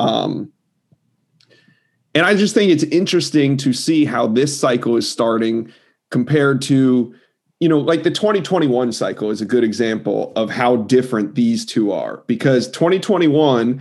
Um, 0.00 0.52
and 2.12 2.26
I 2.26 2.34
just 2.34 2.54
think 2.54 2.72
it's 2.72 2.82
interesting 2.82 3.56
to 3.58 3.72
see 3.72 4.04
how 4.04 4.26
this 4.26 4.58
cycle 4.58 4.96
is 4.96 5.08
starting 5.08 5.72
compared 6.10 6.60
to, 6.62 7.14
you 7.60 7.68
know, 7.68 7.78
like 7.78 8.02
the 8.02 8.10
2021 8.10 8.90
cycle 8.90 9.30
is 9.30 9.40
a 9.40 9.44
good 9.44 9.62
example 9.62 10.32
of 10.34 10.50
how 10.50 10.74
different 10.76 11.36
these 11.36 11.64
two 11.64 11.92
are 11.92 12.24
because 12.26 12.68
2021, 12.72 13.80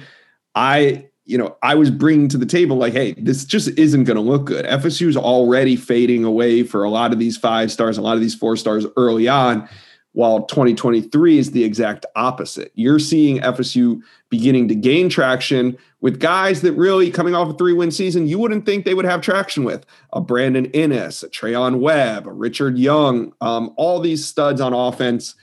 I, 0.53 1.07
you 1.23 1.39
know, 1.39 1.57
I 1.63 1.73
was 1.73 1.89
bringing 1.89 2.27
to 2.29 2.37
the 2.37 2.45
table 2.45 2.77
like, 2.77 2.93
hey, 2.93 3.13
this 3.13 3.45
just 3.45 3.69
isn't 3.79 4.03
going 4.03 4.17
to 4.17 4.21
look 4.21 4.45
good. 4.45 4.65
FSU 4.65 5.07
is 5.07 5.17
already 5.17 5.75
fading 5.75 6.23
away 6.23 6.61
for 6.61 6.83
a 6.83 6.89
lot 6.91 7.13
of 7.13 7.17
these 7.17 7.35
five 7.35 7.71
stars, 7.71 7.97
a 7.97 8.01
lot 8.03 8.13
of 8.13 8.21
these 8.21 8.35
four 8.35 8.57
stars 8.57 8.85
early 8.95 9.27
on, 9.27 9.67
while 10.15 10.43
2023 10.43 11.37
is 11.37 11.51
the 11.51 11.63
exact 11.65 12.05
opposite. 12.15 12.71
You're 12.73 12.99
seeing 12.99 13.39
FSU 13.41 14.01
beginning 14.29 14.69
to 14.69 14.75
gain 14.75 15.09
traction 15.09 15.77
with 15.99 16.21
guys 16.21 16.61
that 16.61 16.71
really 16.71 17.11
coming 17.11 17.35
off 17.35 17.49
a 17.49 17.53
three 17.53 17.73
win 17.73 17.91
season, 17.91 18.25
you 18.25 18.39
wouldn't 18.39 18.65
think 18.65 18.85
they 18.85 18.93
would 18.93 19.05
have 19.05 19.19
traction 19.19 19.65
with 19.65 19.85
a 20.13 20.21
Brandon 20.21 20.69
Inniss, 20.69 21.21
a 21.21 21.27
Trayon 21.27 21.79
Webb, 21.79 22.27
a 22.27 22.31
Richard 22.31 22.77
Young. 22.77 23.33
Um, 23.41 23.73
all 23.75 23.99
these 23.99 24.25
studs 24.25 24.61
on 24.61 24.71
offense 24.73 25.35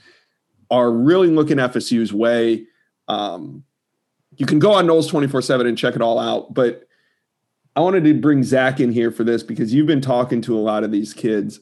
are 0.71 0.91
really 0.91 1.27
looking 1.27 1.57
FSU's 1.57 2.11
way. 2.11 2.65
Um, 3.07 3.63
you 4.37 4.47
can 4.47 4.57
go 4.57 4.73
on 4.73 4.87
Noles 4.87 5.07
24 5.07 5.43
7 5.43 5.67
and 5.67 5.77
check 5.77 5.95
it 5.95 6.01
all 6.01 6.17
out. 6.17 6.51
But 6.51 6.87
I 7.75 7.81
wanted 7.81 8.05
to 8.05 8.19
bring 8.19 8.41
Zach 8.41 8.79
in 8.79 8.91
here 8.91 9.11
for 9.11 9.23
this 9.23 9.43
because 9.43 9.71
you've 9.71 9.85
been 9.85 10.01
talking 10.01 10.41
to 10.41 10.57
a 10.57 10.61
lot 10.61 10.83
of 10.83 10.91
these 10.91 11.13
kids. 11.13 11.59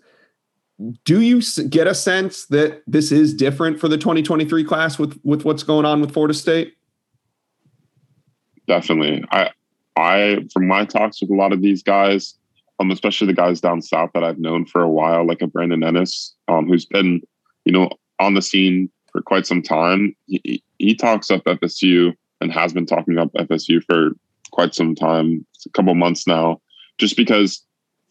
Do 1.04 1.22
you 1.22 1.42
get 1.70 1.88
a 1.88 1.94
sense 1.94 2.46
that 2.48 2.82
this 2.88 3.12
is 3.12 3.34
different 3.34 3.80
for 3.80 3.88
the 3.88 3.98
2023 3.98 4.64
class 4.64 4.98
with, 4.98 5.20
with 5.24 5.46
what's 5.46 5.64
going 5.64 5.86
on 5.86 6.02
with 6.02 6.14
Florida 6.14 6.34
State? 6.34 6.76
definitely. 8.72 9.22
I, 9.32 9.50
I, 9.98 10.46
from 10.54 10.68
my 10.68 10.86
talks 10.86 11.22
with 11.22 11.30
a 11.30 11.36
lot 11.36 11.52
of 11.52 11.62
these 11.62 11.84
guys, 11.84 12.36
um, 12.80 12.90
especially 12.90 13.28
the 13.28 13.34
guys 13.34 13.60
down 13.60 13.82
south 13.82 14.12
that 14.14 14.24
I've 14.24 14.40
known 14.40 14.66
for 14.66 14.82
a 14.82 14.90
while, 14.90 15.28
like 15.28 15.42
a 15.42 15.48
Brandon 15.48 15.82
Inniss, 15.82 16.32
um, 16.48 16.68
who's 16.68 16.86
been, 16.86 17.22
you 17.66 17.74
know, 17.74 17.90
on 18.20 18.34
the 18.34 18.42
scene 18.42 18.90
for 19.12 19.22
quite 19.22 19.46
some 19.46 19.62
time. 19.62 20.16
He, 20.28 20.64
he 20.80 20.96
talks 20.96 21.30
up 21.30 21.44
FSU 21.44 22.14
and 22.40 22.52
has 22.54 22.72
been 22.72 22.86
talking 22.86 23.18
up 23.18 23.34
FSU 23.34 23.84
for 23.84 24.12
quite 24.52 24.74
some 24.74 24.96
time, 24.96 25.46
a 25.66 25.70
couple 25.72 25.94
months 25.94 26.26
now, 26.26 26.62
just 26.98 27.18
because 27.18 27.62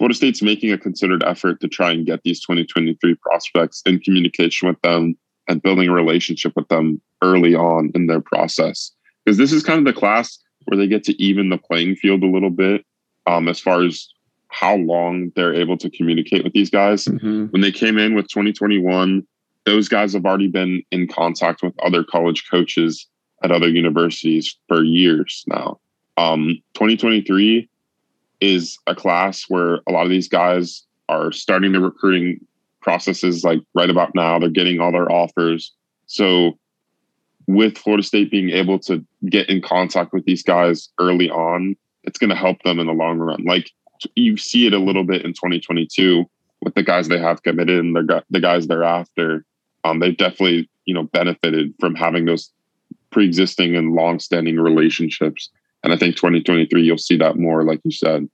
Florida 0.00 0.14
State's 0.14 0.40
making 0.40 0.72
a 0.72 0.78
considered 0.78 1.22
effort 1.24 1.60
to 1.60 1.68
try 1.68 1.90
and 1.90 2.06
get 2.06 2.22
these 2.22 2.40
2023 2.40 3.16
prospects 3.16 3.82
in 3.84 4.00
communication 4.00 4.66
with 4.66 4.80
them 4.80 5.14
and 5.46 5.60
building 5.60 5.90
a 5.90 5.92
relationship 5.92 6.54
with 6.56 6.66
them 6.68 7.02
early 7.20 7.54
on 7.54 7.92
in 7.94 8.06
their 8.06 8.22
process. 8.22 8.92
Because 9.22 9.36
this 9.36 9.52
is 9.52 9.62
kind 9.62 9.78
of 9.78 9.84
the 9.84 10.00
class 10.00 10.38
where 10.64 10.78
they 10.78 10.86
get 10.86 11.04
to 11.04 11.22
even 11.22 11.50
the 11.50 11.58
playing 11.58 11.96
field 11.96 12.22
a 12.22 12.26
little 12.26 12.48
bit 12.48 12.86
um, 13.26 13.46
as 13.46 13.60
far 13.60 13.82
as 13.82 14.08
how 14.48 14.76
long 14.76 15.32
they're 15.36 15.52
able 15.52 15.76
to 15.76 15.90
communicate 15.90 16.44
with 16.44 16.54
these 16.54 16.70
guys. 16.70 17.04
Mm-hmm. 17.04 17.48
When 17.48 17.60
they 17.60 17.70
came 17.70 17.98
in 17.98 18.14
with 18.14 18.26
2021, 18.28 19.26
those 19.66 19.86
guys 19.86 20.14
have 20.14 20.24
already 20.24 20.48
been 20.48 20.82
in 20.90 21.08
contact 21.08 21.62
with 21.62 21.78
other 21.80 22.04
college 22.04 22.48
coaches 22.50 23.06
at 23.44 23.52
other 23.52 23.68
universities 23.68 24.56
for 24.66 24.82
years 24.82 25.44
now. 25.46 25.78
Um, 26.16 26.62
2023 26.72 27.68
is 28.40 28.78
a 28.86 28.94
class 28.94 29.44
where 29.48 29.80
a 29.86 29.92
lot 29.92 30.04
of 30.04 30.10
these 30.10 30.28
guys 30.28 30.84
are 31.08 31.32
starting 31.32 31.72
the 31.72 31.80
recruiting 31.80 32.40
processes 32.80 33.44
like 33.44 33.60
right 33.74 33.90
about 33.90 34.14
now. 34.14 34.38
They're 34.38 34.48
getting 34.48 34.80
all 34.80 34.92
their 34.92 35.10
offers. 35.10 35.72
So 36.06 36.58
with 37.46 37.76
Florida 37.76 38.02
State 38.02 38.30
being 38.30 38.50
able 38.50 38.78
to 38.80 39.04
get 39.28 39.48
in 39.48 39.60
contact 39.60 40.12
with 40.12 40.24
these 40.24 40.42
guys 40.42 40.88
early 40.98 41.30
on, 41.30 41.76
it's 42.04 42.18
going 42.18 42.30
to 42.30 42.36
help 42.36 42.62
them 42.62 42.78
in 42.78 42.86
the 42.86 42.92
long 42.92 43.18
run. 43.18 43.44
Like 43.44 43.70
you 44.14 44.36
see 44.36 44.66
it 44.66 44.72
a 44.72 44.78
little 44.78 45.04
bit 45.04 45.24
in 45.24 45.32
2022 45.32 46.24
with 46.62 46.74
the 46.74 46.82
guys 46.82 47.08
they 47.08 47.18
have 47.18 47.42
committed 47.42 47.78
and 47.78 47.94
the, 47.94 48.24
the 48.30 48.40
guys 48.40 48.66
thereafter. 48.66 49.44
Um, 49.84 49.98
they've 49.98 50.16
definitely, 50.16 50.68
you 50.84 50.94
know, 50.94 51.04
benefited 51.04 51.74
from 51.80 51.94
having 51.94 52.24
those 52.24 52.50
pre-existing 53.10 53.76
and 53.76 53.94
long-standing 53.94 54.56
relationships. 54.56 55.50
And 55.82 55.92
I 55.92 55.96
think 55.96 56.16
2023, 56.16 56.82
you'll 56.82 56.98
see 56.98 57.16
that 57.16 57.36
more, 57.36 57.64
like 57.64 57.80
you 57.84 57.90
said. 57.90 58.28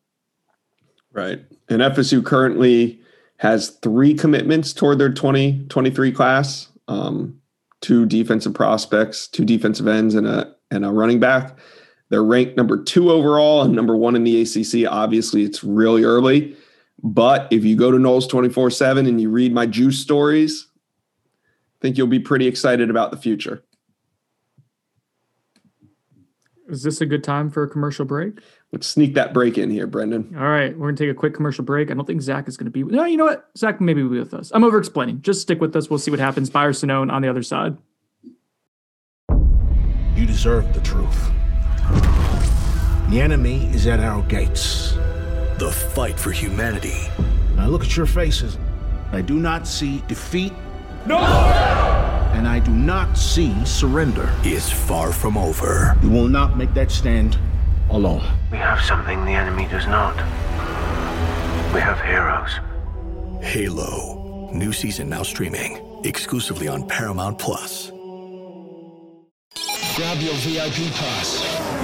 Right. 1.12 1.40
And 1.68 1.80
FSU 1.80 2.24
currently 2.24 3.00
has 3.38 3.70
three 3.82 4.14
commitments 4.14 4.72
toward 4.72 4.98
their 4.98 5.12
2023 5.12 6.12
class. 6.12 6.68
Um, 6.88 7.40
two 7.80 8.06
defensive 8.06 8.54
prospects, 8.54 9.28
two 9.28 9.44
defensive 9.44 9.87
ends, 9.87 10.14
and 10.14 10.26
a 10.26 10.54
and 10.70 10.85
a 10.85 10.90
running 10.90 11.20
back. 11.20 11.59
They're 12.09 12.24
ranked 12.24 12.56
number 12.56 12.82
two 12.82 13.11
overall 13.11 13.62
and 13.62 13.74
number 13.74 13.96
one 13.96 14.16
in 14.16 14.24
the 14.24 14.40
ACC. 14.42 14.90
Obviously, 14.90 15.42
it's 15.42 15.64
really 15.64 16.04
early, 16.04 16.56
but 17.02 17.48
if 17.50 17.64
you 17.64 17.76
go 17.76 17.90
to 17.90 17.98
Noles 17.98 18.28
24 18.28 18.70
7 18.70 19.06
and 19.06 19.20
you 19.20 19.30
read 19.30 19.52
my 19.52 19.66
juice 19.66 19.98
stories, 19.98 20.68
I 20.76 21.78
think 21.80 21.96
you'll 21.96 22.06
be 22.06 22.20
pretty 22.20 22.46
excited 22.46 22.90
about 22.90 23.11
the 23.11 23.16
future. 23.16 23.62
Is 26.68 26.83
this 26.83 27.00
a 27.00 27.07
good 27.07 27.22
time 27.22 27.50
for 27.50 27.62
a 27.62 27.68
commercial 27.68 28.05
break? 28.05 28.40
Let's 28.72 28.88
sneak 28.88 29.14
that 29.14 29.33
break 29.33 29.57
in 29.57 29.70
here, 29.70 29.87
Brendan. 29.87 30.35
All 30.37 30.48
right, 30.48 30.76
we're 30.76 30.88
gonna 30.88 30.96
take 30.96 31.11
a 31.11 31.14
quick 31.14 31.33
commercial 31.33 31.64
break. 31.64 31.90
I 31.90 31.94
don't 31.94 32.07
think 32.07 32.22
Zach 32.22 32.48
is 32.48 32.57
gonna 32.57 32.70
be. 32.70 32.83
No, 32.83 33.05
you 33.05 33.16
know 33.16 33.24
what? 33.24 33.48
Zach 33.57 33.81
maybe 33.81 34.02
will 34.02 34.11
be 34.11 34.18
with 34.18 34.35
us. 34.35 34.50
I'm 34.52 34.64
over 34.64 34.79
explaining. 34.79 35.22
Just 35.22 35.40
stick 35.42 35.61
with 35.61 35.76
us. 35.76 35.88
We'll 35.88 36.00
see 36.00 36.11
what 36.11 36.18
happens. 36.18 36.50
Buyer 36.50 36.72
Sonone 36.72 37.12
on 37.12 37.22
the 37.22 37.29
other 37.29 37.42
side. 37.42 37.76
You 40.16 40.26
deserve 40.26 40.72
the 40.74 40.81
truth. 40.81 41.31
The 43.11 43.20
enemy 43.20 43.66
is 43.66 43.87
at 43.87 44.00
our 44.00 44.22
gates. 44.22 44.94
The 45.59 45.70
fight 45.70 46.18
for 46.18 46.33
humanity. 46.33 46.96
I 47.59 47.66
look 47.66 47.85
at 47.85 47.96
your 47.96 48.07
faces. 48.07 48.59
I 49.12 49.20
do 49.20 49.35
not 49.38 49.68
see 49.68 50.02
defeat. 50.09 50.52
No! 51.07 51.18
And 52.37 52.46
I 52.46 52.59
do 52.59 52.70
not 52.70 53.16
see 53.16 53.64
surrender. 53.64 54.31
Is 54.44 54.70
far 54.70 55.11
from 55.11 55.38
over. 55.38 55.96
We 56.03 56.11
will 56.11 56.29
not 56.29 56.59
make 56.59 56.75
that 56.75 56.90
stand 56.90 57.38
alone. 57.88 58.22
We 58.53 58.59
have 58.59 58.79
something 58.83 59.25
the 59.25 59.31
enemy 59.31 59.66
does 59.68 59.87
not. 59.87 60.14
We 61.72 61.81
have 61.81 61.99
heroes. 62.03 62.51
Halo. 63.42 64.51
New 64.53 64.70
season 64.70 65.09
now 65.09 65.22
streaming 65.22 65.81
exclusively 66.05 66.68
on 66.68 66.87
Paramount 66.87 67.38
Plus. 67.38 67.90
Grab 69.96 70.18
your 70.20 70.35
VIP 70.35 70.92
pass. 70.92 71.55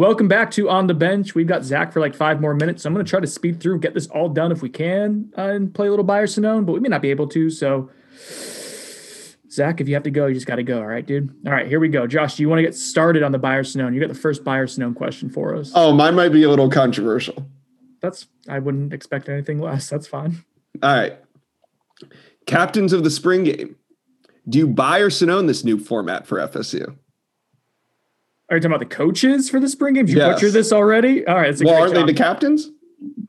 Welcome 0.00 0.28
back 0.28 0.50
to 0.52 0.70
On 0.70 0.86
the 0.86 0.94
Bench. 0.94 1.34
We've 1.34 1.46
got 1.46 1.62
Zach 1.62 1.92
for 1.92 2.00
like 2.00 2.14
five 2.14 2.40
more 2.40 2.54
minutes. 2.54 2.82
So 2.82 2.88
I'm 2.88 2.94
going 2.94 3.04
to 3.04 3.10
try 3.10 3.20
to 3.20 3.26
speed 3.26 3.60
through 3.60 3.80
get 3.80 3.92
this 3.92 4.06
all 4.06 4.30
done 4.30 4.50
if 4.50 4.62
we 4.62 4.70
can 4.70 5.30
uh, 5.36 5.42
and 5.42 5.74
play 5.74 5.88
a 5.88 5.90
little 5.90 6.06
Buyer 6.06 6.26
Sonone, 6.26 6.64
but 6.64 6.72
we 6.72 6.80
may 6.80 6.88
not 6.88 7.02
be 7.02 7.10
able 7.10 7.26
to. 7.26 7.50
So, 7.50 7.90
Zach, 9.50 9.78
if 9.78 9.88
you 9.88 9.92
have 9.92 10.04
to 10.04 10.10
go, 10.10 10.26
you 10.26 10.32
just 10.32 10.46
got 10.46 10.56
to 10.56 10.62
go. 10.62 10.78
All 10.78 10.86
right, 10.86 11.06
dude. 11.06 11.36
All 11.46 11.52
right, 11.52 11.66
here 11.66 11.78
we 11.78 11.90
go. 11.90 12.06
Josh, 12.06 12.36
do 12.36 12.42
you 12.42 12.48
want 12.48 12.60
to 12.60 12.62
get 12.62 12.74
started 12.74 13.22
on 13.22 13.30
the 13.30 13.38
Buyer 13.38 13.62
Sonone? 13.62 13.92
You 13.92 14.00
got 14.00 14.08
the 14.08 14.14
first 14.14 14.42
Buyer 14.42 14.66
Sonone 14.66 14.94
question 14.96 15.28
for 15.28 15.54
us. 15.54 15.70
Oh, 15.74 15.92
mine 15.92 16.14
might 16.14 16.30
be 16.30 16.44
a 16.44 16.48
little 16.48 16.70
controversial. 16.70 17.46
That's, 18.00 18.26
I 18.48 18.58
wouldn't 18.58 18.94
expect 18.94 19.28
anything 19.28 19.60
less. 19.60 19.90
That's 19.90 20.06
fine. 20.06 20.42
All 20.82 20.94
right. 20.94 21.18
Captains 22.46 22.94
of 22.94 23.04
the 23.04 23.10
spring 23.10 23.44
game. 23.44 23.76
Do 24.48 24.56
you 24.56 24.66
buy 24.66 25.00
or 25.00 25.10
Sonone 25.10 25.46
this 25.46 25.62
new 25.62 25.78
format 25.78 26.26
for 26.26 26.38
FSU? 26.38 26.96
Are 28.50 28.56
you 28.56 28.60
talking 28.60 28.72
about 28.74 28.80
the 28.80 28.94
coaches 28.94 29.48
for 29.48 29.60
the 29.60 29.68
spring 29.68 29.94
games? 29.94 30.10
You 30.12 30.18
yes. 30.18 30.34
butchered 30.34 30.52
this 30.52 30.72
already. 30.72 31.26
All 31.26 31.36
right. 31.36 31.56
well, 31.62 31.74
aren't 31.74 31.94
job. 31.94 32.06
they 32.06 32.12
the 32.12 32.18
captains? 32.18 32.70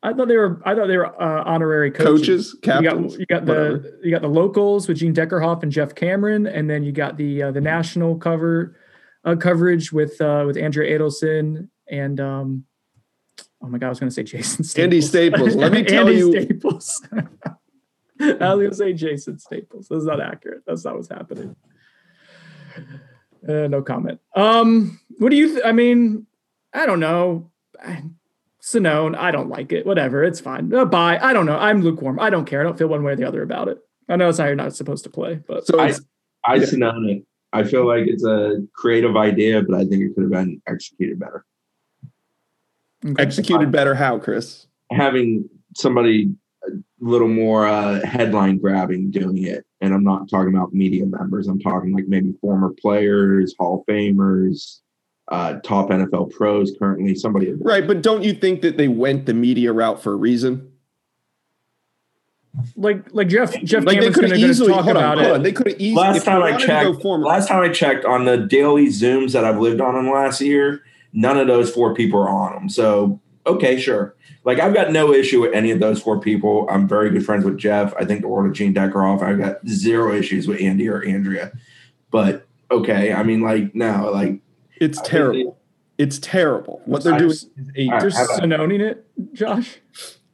I 0.04 0.14
thought 0.14 0.28
they 0.28 0.36
were. 0.36 0.62
I 0.66 0.76
thought 0.76 0.88
they 0.88 0.98
were 0.98 1.22
uh, 1.22 1.44
honorary 1.44 1.92
coaches. 1.92 2.54
Coaches, 2.54 2.58
captains. 2.62 3.18
You 3.18 3.26
got, 3.26 3.42
you 3.42 3.46
got 3.46 3.46
the 3.46 4.00
you 4.04 4.12
got 4.12 4.22
the 4.22 4.28
locals 4.28 4.88
with 4.88 4.98
Gene 4.98 5.14
Deckerhoff 5.14 5.64
and 5.64 5.72
Jeff 5.72 5.96
Cameron, 5.96 6.48
and 6.48 6.70
then 6.70 6.84
you 6.84 6.92
got 6.92 7.18
the 7.18 7.44
uh, 7.44 7.52
the 7.52 7.62
national 7.62 8.18
cover 8.18 8.76
uh, 9.24 9.36
coverage 9.36 9.94
with 9.94 10.20
uh, 10.20 10.44
with 10.46 10.58
Andrea 10.58 10.98
Adelson 10.98 11.70
and 11.92 12.20
um, 12.20 12.64
oh 13.62 13.68
my 13.68 13.78
god, 13.78 13.88
I 13.88 13.90
was 13.90 14.00
going 14.00 14.10
to 14.10 14.16
say 14.16 14.24
Jason 14.24 14.64
Staples. 14.64 14.84
Andy 14.84 15.02
Staples. 15.02 15.56
Let 15.56 15.72
me 15.74 15.84
tell 15.88 16.08
Andy 16.08 16.20
you, 16.20 16.32
Staples. 16.32 17.08
I 18.20 18.54
was 18.54 18.60
going 18.60 18.70
to 18.70 18.76
say 18.76 18.94
Jason 18.94 19.38
Staples. 19.38 19.88
That's 19.90 20.06
not 20.06 20.22
accurate. 20.22 20.64
That's 20.66 20.86
not 20.86 20.96
what's 20.96 21.10
happening. 21.10 21.56
Uh, 23.48 23.68
no 23.68 23.82
comment. 23.82 24.20
Um, 24.36 25.00
what 25.18 25.30
do 25.30 25.36
you? 25.36 25.54
Th- 25.54 25.66
I 25.66 25.72
mean, 25.72 26.28
I 26.74 26.86
don't 26.86 27.00
know. 27.00 27.50
Sonone, 28.60 29.16
I 29.16 29.32
don't 29.32 29.50
like 29.50 29.72
it. 29.72 29.86
Whatever, 29.86 30.24
it's 30.24 30.40
fine. 30.40 30.74
Uh, 30.74 30.86
bye. 30.86 31.18
I 31.20 31.34
don't 31.34 31.48
know. 31.48 31.58
I'm 31.58 31.82
lukewarm. 31.82 32.20
I 32.20 32.30
don't 32.30 32.46
care. 32.46 32.62
I 32.62 32.64
don't 32.64 32.78
feel 32.78 32.88
one 32.88 33.04
way 33.04 33.14
or 33.14 33.16
the 33.16 33.28
other 33.28 33.42
about 33.42 33.68
it. 33.68 33.80
I 34.08 34.16
know 34.16 34.30
it's 34.30 34.38
how 34.38 34.46
you're 34.46 34.56
not 34.56 34.76
supposed 34.76 35.04
to 35.06 35.10
play, 35.10 35.40
but 35.48 35.66
so 35.66 35.80
I, 35.80 35.94
I 36.46 36.56
yeah. 36.56 36.66
Sonone 36.66 37.10
it. 37.10 37.26
I 37.54 37.64
feel 37.64 37.86
like 37.86 38.06
it's 38.08 38.24
a 38.24 38.62
creative 38.74 39.18
idea, 39.18 39.62
but 39.62 39.76
I 39.76 39.86
think 39.86 40.04
it 40.04 40.14
could 40.14 40.24
have 40.24 40.32
been 40.32 40.62
executed 40.68 41.20
better. 41.20 41.46
Okay. 43.04 43.22
Executed 43.22 43.72
better 43.72 43.96
how, 43.96 44.20
Chris? 44.20 44.68
Having 44.92 45.50
somebody 45.76 46.32
a 46.68 46.72
little 47.00 47.28
more 47.28 47.68
uh, 47.68 48.06
headline 48.06 48.58
grabbing 48.58 49.12
doing 49.12 49.44
it 49.44 49.66
and 49.82 49.94
I'm 49.94 50.04
not 50.04 50.30
talking 50.30 50.54
about 50.54 50.74
media 50.74 51.06
members. 51.06 51.48
I'm 51.48 51.60
talking 51.60 51.94
like 51.94 52.08
maybe 52.08 52.34
former 52.40 52.70
players, 52.80 53.56
Hall 53.58 53.80
of 53.80 53.94
Famers, 53.94 54.80
uh, 55.30 55.56
top 55.62 55.90
NFL 55.90 56.32
pros 56.32 56.72
currently. 56.78 57.16
Somebody 57.16 57.52
right, 57.54 57.86
but 57.86 58.02
don't 58.02 58.24
you 58.24 58.34
think 58.34 58.62
that 58.62 58.78
they 58.78 58.88
went 58.88 59.26
the 59.26 59.34
media 59.34 59.74
route 59.74 60.02
for 60.02 60.14
a 60.14 60.18
reason? 60.18 60.72
Like, 62.76 63.14
like 63.14 63.30
Jeff, 63.30 63.54
Jeff 63.64 63.86
like 63.86 63.96
Cameron's 63.96 64.18
going 64.18 64.30
to 64.30 64.68
talk 64.68 64.84
hold 64.84 64.98
about 64.98 65.18
on, 65.20 65.24
it. 65.24 65.32
On. 65.32 65.44
They 65.44 65.54
could 65.54 65.68
have 65.68 65.80
easily. 65.80 65.96
Last 65.96 66.26
time 66.26 66.44
I 66.44 66.58
checked, 66.58 67.06
last 67.06 67.48
time 67.48 67.64
I 67.64 67.70
checked 67.70 68.04
on 68.04 68.26
the 68.26 68.38
daily 68.38 68.88
Zooms 68.88 69.32
that 69.32 69.46
I've 69.46 69.60
lived 69.60 69.80
on 69.80 69.96
in 69.96 70.06
the 70.06 70.12
last 70.12 70.42
year, 70.42 70.84
none 71.14 71.38
of 71.38 71.48
those 71.48 71.72
four 71.72 71.94
people 71.94 72.20
are 72.20 72.30
on 72.30 72.54
them. 72.54 72.70
So 72.70 73.22
okay, 73.56 73.80
sure. 73.80 74.16
Like 74.44 74.60
I've 74.60 74.74
got 74.74 74.92
no 74.92 75.14
issue 75.14 75.42
with 75.42 75.54
any 75.54 75.72
of 75.72 75.80
those 75.80 76.02
four 76.02 76.20
people. 76.20 76.68
I'm 76.70 76.88
very 76.88 77.10
good 77.12 77.26
friends 77.26 77.46
with 77.46 77.58
Jeff. 77.58 77.94
I 77.96 78.06
think 78.06 78.22
the 78.22 78.28
world 78.28 78.48
of 78.48 78.54
Gene 78.54 78.74
Deckerhoff. 78.74 79.22
I've 79.22 79.38
got 79.38 79.66
zero 79.68 80.14
issues 80.14 80.48
with 80.48 80.60
Andy 80.62 80.90
or 80.90 81.04
Andrea. 81.04 81.52
But 82.10 82.48
okay, 82.72 83.14
I 83.14 83.24
mean, 83.24 83.42
like 83.42 83.76
no, 83.76 84.10
like 84.12 84.40
it's 84.80 84.98
I 85.00 85.04
terrible. 85.04 85.58
They, 85.98 86.04
it's 86.04 86.18
terrible. 86.20 86.82
What 86.86 87.04
they're 87.04 87.20
doing 87.20 87.32
is 87.32 87.50
a, 87.76 87.88
they're 87.88 88.10
sononing 88.10 88.80
it, 88.80 89.06
Josh. 89.34 89.78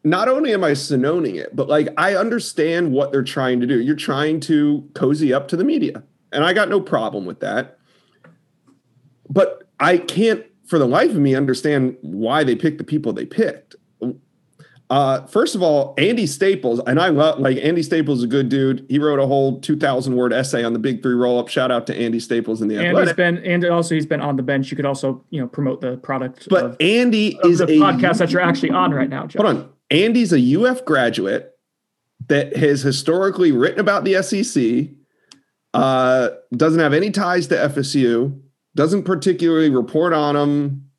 Not 0.04 0.30
only 0.30 0.54
am 0.54 0.64
I 0.64 0.72
sononing 0.72 1.36
it, 1.36 1.54
but 1.54 1.68
like 1.68 1.90
I 1.98 2.16
understand 2.16 2.94
what 2.94 3.12
they're 3.12 3.24
trying 3.24 3.60
to 3.60 3.68
do. 3.68 3.82
You're 3.82 3.96
trying 3.96 4.40
to 4.42 4.90
cozy 4.94 5.34
up 5.34 5.50
to 5.50 5.58
the 5.58 5.66
media, 5.66 6.04
and 6.32 6.46
I 6.46 6.54
got 6.54 6.70
no 6.70 6.80
problem 6.80 7.26
with 7.26 7.42
that. 7.42 7.78
But 9.30 9.64
I 9.80 9.98
can't 9.98 10.46
for 10.68 10.78
the 10.78 10.88
life 10.88 11.12
of 11.12 11.18
me 11.18 11.34
understand 11.36 11.98
why 12.02 12.44
they 12.44 12.56
picked 12.56 12.78
the 12.78 12.84
people 12.84 13.14
they 13.14 13.26
picked. 13.26 13.76
Uh, 14.90 15.26
first 15.28 15.54
of 15.54 15.62
all, 15.62 15.94
Andy 15.98 16.26
Staples, 16.26 16.80
and 16.88 16.98
I 17.00 17.10
love 17.10 17.40
like 17.40 17.58
Andy 17.58 17.84
Staples 17.84 18.20
is 18.20 18.24
a 18.24 18.28
good 18.28 18.48
dude. 18.48 18.86
He 18.88 19.00
wrote 19.00 19.20
a 19.20 19.28
whole 19.28 19.60
2,000 19.60 20.16
word 20.16 20.32
essay 20.32 20.64
on 20.64 20.72
the 20.72 20.80
big 20.80 21.04
three 21.04 21.14
roll 21.14 21.40
up. 21.40 21.50
Shout 21.50 21.72
out 21.72 21.88
to 21.88 21.96
Andy 21.96 22.22
Staples 22.22 22.62
in 22.62 22.70
the 22.70 22.78
and 22.78 22.88
Athletic. 22.88 23.10
he's 23.10 23.16
been 23.18 23.38
and 23.40 23.66
also 23.66 23.96
he's 23.96 24.06
been 24.06 24.22
on 24.22 24.38
the 24.38 24.44
bench. 24.44 24.72
You 24.72 24.78
could 24.78 24.86
also 24.86 25.26
you 25.30 25.42
know 25.42 25.48
promote 25.48 25.82
the 25.82 25.98
product. 25.98 26.48
But 26.50 26.64
of, 26.64 26.78
Andy 26.80 27.38
of 27.40 27.52
is 27.52 27.60
the 27.60 27.66
a 27.66 27.68
podcast 27.68 28.20
that 28.20 28.32
you're 28.32 28.42
actually 28.42 28.72
on 28.72 28.94
right 28.94 29.10
now. 29.10 29.28
Hold 29.36 29.46
on, 29.46 29.70
Andy's 29.92 30.32
a 30.32 30.56
UF 30.56 30.86
graduate 30.86 31.54
that 32.28 32.56
has 32.56 32.82
historically 32.82 33.52
written 33.52 33.82
about 33.82 34.06
the 34.06 34.22
SEC. 34.24 34.90
Uh, 35.74 36.30
doesn't 36.56 36.80
have 36.80 36.94
any 36.94 37.12
ties 37.12 37.48
to 37.48 37.56
FSU 37.56 38.40
doesn't 38.78 39.04
particularly 39.04 39.70
report 39.70 40.14
on 40.14 40.36
them 40.36 40.90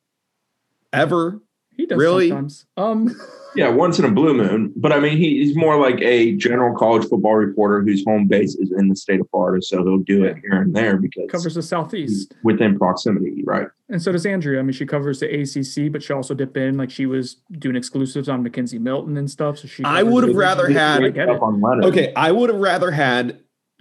ever. 0.93 1.41
He 1.75 1.85
does 1.87 1.97
really? 1.97 2.29
sometimes. 2.29 2.65
Um, 2.77 3.19
Yeah, 3.55 3.69
once 3.69 3.99
in 3.99 4.05
a 4.05 4.11
blue 4.11 4.33
moon. 4.33 4.71
But 4.75 4.91
I 4.91 4.99
mean, 4.99 5.17
he, 5.17 5.43
he's 5.43 5.55
more 5.55 5.79
like 5.79 5.99
a 6.01 6.35
general 6.35 6.77
college 6.77 7.07
football 7.07 7.35
reporter 7.35 7.81
whose 7.81 8.03
home 8.05 8.27
base 8.27 8.55
is 8.55 8.71
in 8.71 8.89
the 8.89 8.95
state 8.95 9.19
of 9.19 9.29
Florida. 9.31 9.61
So 9.61 9.83
he'll 9.83 9.97
do 9.97 10.23
it 10.23 10.37
here 10.41 10.61
and 10.61 10.75
there 10.75 10.97
because 10.97 11.29
Covers 11.29 11.55
the 11.55 11.61
Southeast. 11.61 12.33
within 12.43 12.77
proximity, 12.77 13.43
right? 13.45 13.67
And 13.89 14.01
so 14.01 14.11
does 14.11 14.25
Andrea. 14.25 14.59
I 14.59 14.63
mean, 14.63 14.73
she 14.73 14.85
covers 14.85 15.19
the 15.19 15.27
ACC, 15.27 15.91
but 15.91 16.03
she 16.03 16.13
also 16.13 16.33
dipped 16.33 16.57
in. 16.57 16.77
Like 16.77 16.91
she 16.91 17.05
was 17.05 17.37
doing 17.51 17.75
exclusives 17.75 18.29
on 18.29 18.43
McKenzie 18.43 18.79
Milton 18.79 19.17
and 19.17 19.29
stuff. 19.29 19.57
So 19.57 19.67
she. 19.67 19.83
I 19.83 20.03
would 20.03 20.27
have 20.27 20.35
rather 20.35 20.69
had 20.69 20.99
get 21.13 21.29
it. 21.29 21.41
on 21.41 21.61
Leonard. 21.61 21.85
Okay, 21.85 22.13
I 22.15 22.31
would 22.31 22.49
have 22.49 22.59
rather 22.59 22.91
had 22.91 23.39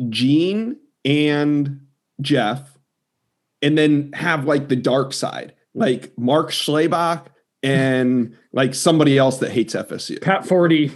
Gene 0.09 0.77
and 1.05 1.87
Jeff, 2.21 2.78
and 3.63 3.77
then 3.77 4.11
have 4.13 4.45
like 4.45 4.69
the 4.69 4.77
dark 4.77 5.13
side, 5.13 5.55
like 5.75 6.13
Mark 6.19 6.51
Schlabach 6.51 7.27
and 7.63 8.37
like 8.53 8.75
somebody 8.75 9.19
else 9.19 9.39
that 9.39 9.51
hates 9.51 9.75
FSU. 9.75 10.21
Pat 10.21 10.47
Forde. 10.47 10.93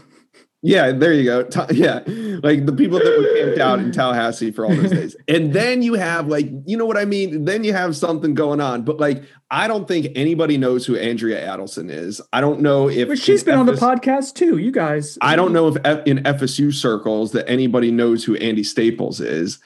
Yeah, 0.64 0.92
there 0.92 1.12
you 1.12 1.25
go. 1.25 1.42
Ta- 1.42 1.66
yeah, 1.72 2.03
like 2.07 2.66
the 2.66 2.72
people 2.72 2.98
that 3.01 3.18
were 3.18 3.44
camped 3.44 3.59
out 3.59 3.81
in 3.81 3.90
Tallahassee 3.90 4.53
for 4.53 4.64
all 4.64 4.72
those 4.72 4.92
days, 4.92 5.16
and 5.27 5.53
then 5.53 5.83
you 5.83 5.94
have 5.94 6.29
like, 6.29 6.48
you 6.66 6.77
know 6.77 6.87
what 6.87 6.96
I 6.96 7.05
mean? 7.05 7.46
Then 7.46 7.64
you 7.64 7.72
have 7.72 7.96
something 7.96 8.35
going 8.35 8.61
on. 8.61 8.83
But 8.83 9.01
like, 9.01 9.25
I 9.51 9.66
don't 9.66 9.88
think 9.88 10.07
anybody 10.14 10.59
knows 10.59 10.87
who 10.87 10.96
Andrea 10.96 11.44
Adelson 11.48 11.90
is. 11.90 12.20
I 12.33 12.40
don't 12.40 12.61
know 12.61 12.88
if 12.88 13.09
But 13.09 13.18
she's 13.18 13.42
been 13.42 13.59
on 13.59 13.66
the 13.66 13.72
podcast 13.72 14.35
too. 14.35 14.59
You 14.59 14.70
guys. 14.70 15.18
I 15.20 15.35
don't 15.35 15.53
know 15.53 15.66
if 15.66 15.77
F- 15.85 16.07
in 16.07 16.18
FSU 16.18 16.72
circles 16.72 17.33
that 17.33 17.51
anybody 17.51 17.90
knows 17.90 18.22
who 18.22 18.37
Andy 18.37 18.62
Staples 18.62 19.20
is. 19.20 19.59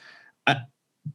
I, 0.47 0.61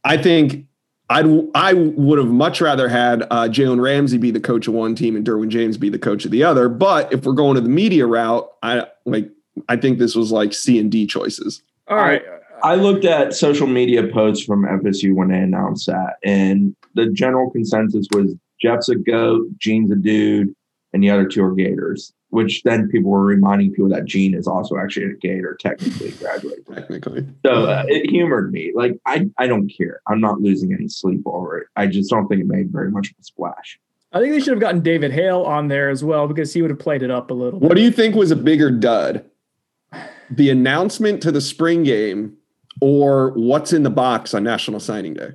I 0.05 0.15
think 0.15 0.67
I'd 1.09 1.25
I 1.53 1.73
would 1.73 2.17
have 2.17 2.29
much 2.29 2.61
rather 2.61 2.87
had 2.87 3.23
uh, 3.23 3.47
Jalen 3.49 3.81
Ramsey 3.81 4.17
be 4.17 4.31
the 4.31 4.39
coach 4.39 4.67
of 4.67 4.73
one 4.73 4.95
team 4.95 5.15
and 5.15 5.25
Derwin 5.25 5.49
James 5.49 5.77
be 5.77 5.89
the 5.89 5.99
coach 5.99 6.25
of 6.25 6.31
the 6.31 6.43
other. 6.43 6.69
But 6.69 7.11
if 7.11 7.25
we're 7.25 7.33
going 7.33 7.55
to 7.55 7.61
the 7.61 7.69
media 7.69 8.05
route, 8.05 8.49
I 8.63 8.87
like 9.05 9.29
I 9.67 9.75
think 9.75 9.99
this 9.99 10.15
was 10.15 10.31
like 10.31 10.53
C 10.53 10.79
and 10.79 10.91
D 10.91 11.05
choices. 11.05 11.61
All 11.87 11.97
right. 11.97 12.23
I 12.63 12.75
looked 12.75 13.03
at 13.03 13.33
social 13.33 13.67
media 13.67 14.07
posts 14.07 14.45
from 14.45 14.63
FSU 14.63 15.13
when 15.13 15.27
they 15.27 15.37
announced 15.37 15.85
that, 15.87 16.15
and 16.23 16.73
the 16.95 17.07
general 17.07 17.51
consensus 17.51 18.07
was 18.13 18.35
Jeff's 18.61 18.87
a 18.87 18.95
goat, 18.95 19.47
Gene's 19.57 19.91
a 19.91 19.95
dude, 19.95 20.55
and 20.93 21.03
the 21.03 21.09
other 21.09 21.25
two 21.25 21.43
are 21.43 21.53
Gators. 21.53 22.13
Which 22.33 22.63
then 22.63 22.89
people 22.89 23.11
were 23.11 23.23
reminding 23.23 23.73
people 23.73 23.89
that 23.89 24.05
Gene 24.05 24.33
is 24.33 24.47
also 24.47 24.75
actually 24.75 25.05
a 25.05 25.13
Gator, 25.13 25.55
technically 25.59 26.09
graduated. 26.13 26.65
Technically, 26.65 27.27
So 27.45 27.65
uh, 27.65 27.83
it 27.87 28.09
humored 28.09 28.51
me. 28.51 28.71
Like 28.73 28.99
I, 29.05 29.29
I 29.37 29.45
don't 29.45 29.69
care. 29.69 30.01
I'm 30.07 30.19
not 30.19 30.41
losing 30.41 30.73
any 30.73 30.87
sleep 30.87 31.21
over 31.27 31.59
it. 31.59 31.67
I 31.75 31.85
just 31.85 32.09
don't 32.09 32.27
think 32.27 32.41
it 32.41 32.47
made 32.47 32.71
very 32.71 32.89
much 32.89 33.11
of 33.11 33.17
a 33.19 33.23
splash. 33.23 33.79
I 34.13 34.19
think 34.19 34.31
they 34.31 34.39
should 34.39 34.53
have 34.53 34.59
gotten 34.59 34.81
David 34.81 35.11
Hale 35.11 35.43
on 35.43 35.67
there 35.67 35.91
as 35.91 36.03
well 36.03 36.27
because 36.27 36.51
he 36.51 36.63
would 36.63 36.71
have 36.71 36.79
played 36.79 37.03
it 37.03 37.11
up 37.11 37.29
a 37.29 37.35
little. 37.35 37.59
What 37.59 37.75
do 37.75 37.83
you 37.83 37.91
think 37.91 38.15
was 38.15 38.31
a 38.31 38.35
bigger 38.35 38.71
dud? 38.71 39.23
The 40.31 40.49
announcement 40.49 41.21
to 41.21 41.31
the 41.31 41.41
spring 41.41 41.83
game 41.83 42.35
or 42.81 43.29
what's 43.33 43.73
in 43.73 43.83
the 43.83 43.91
box 43.91 44.33
on 44.33 44.43
National 44.43 44.79
Signing 44.79 45.13
Day? 45.13 45.33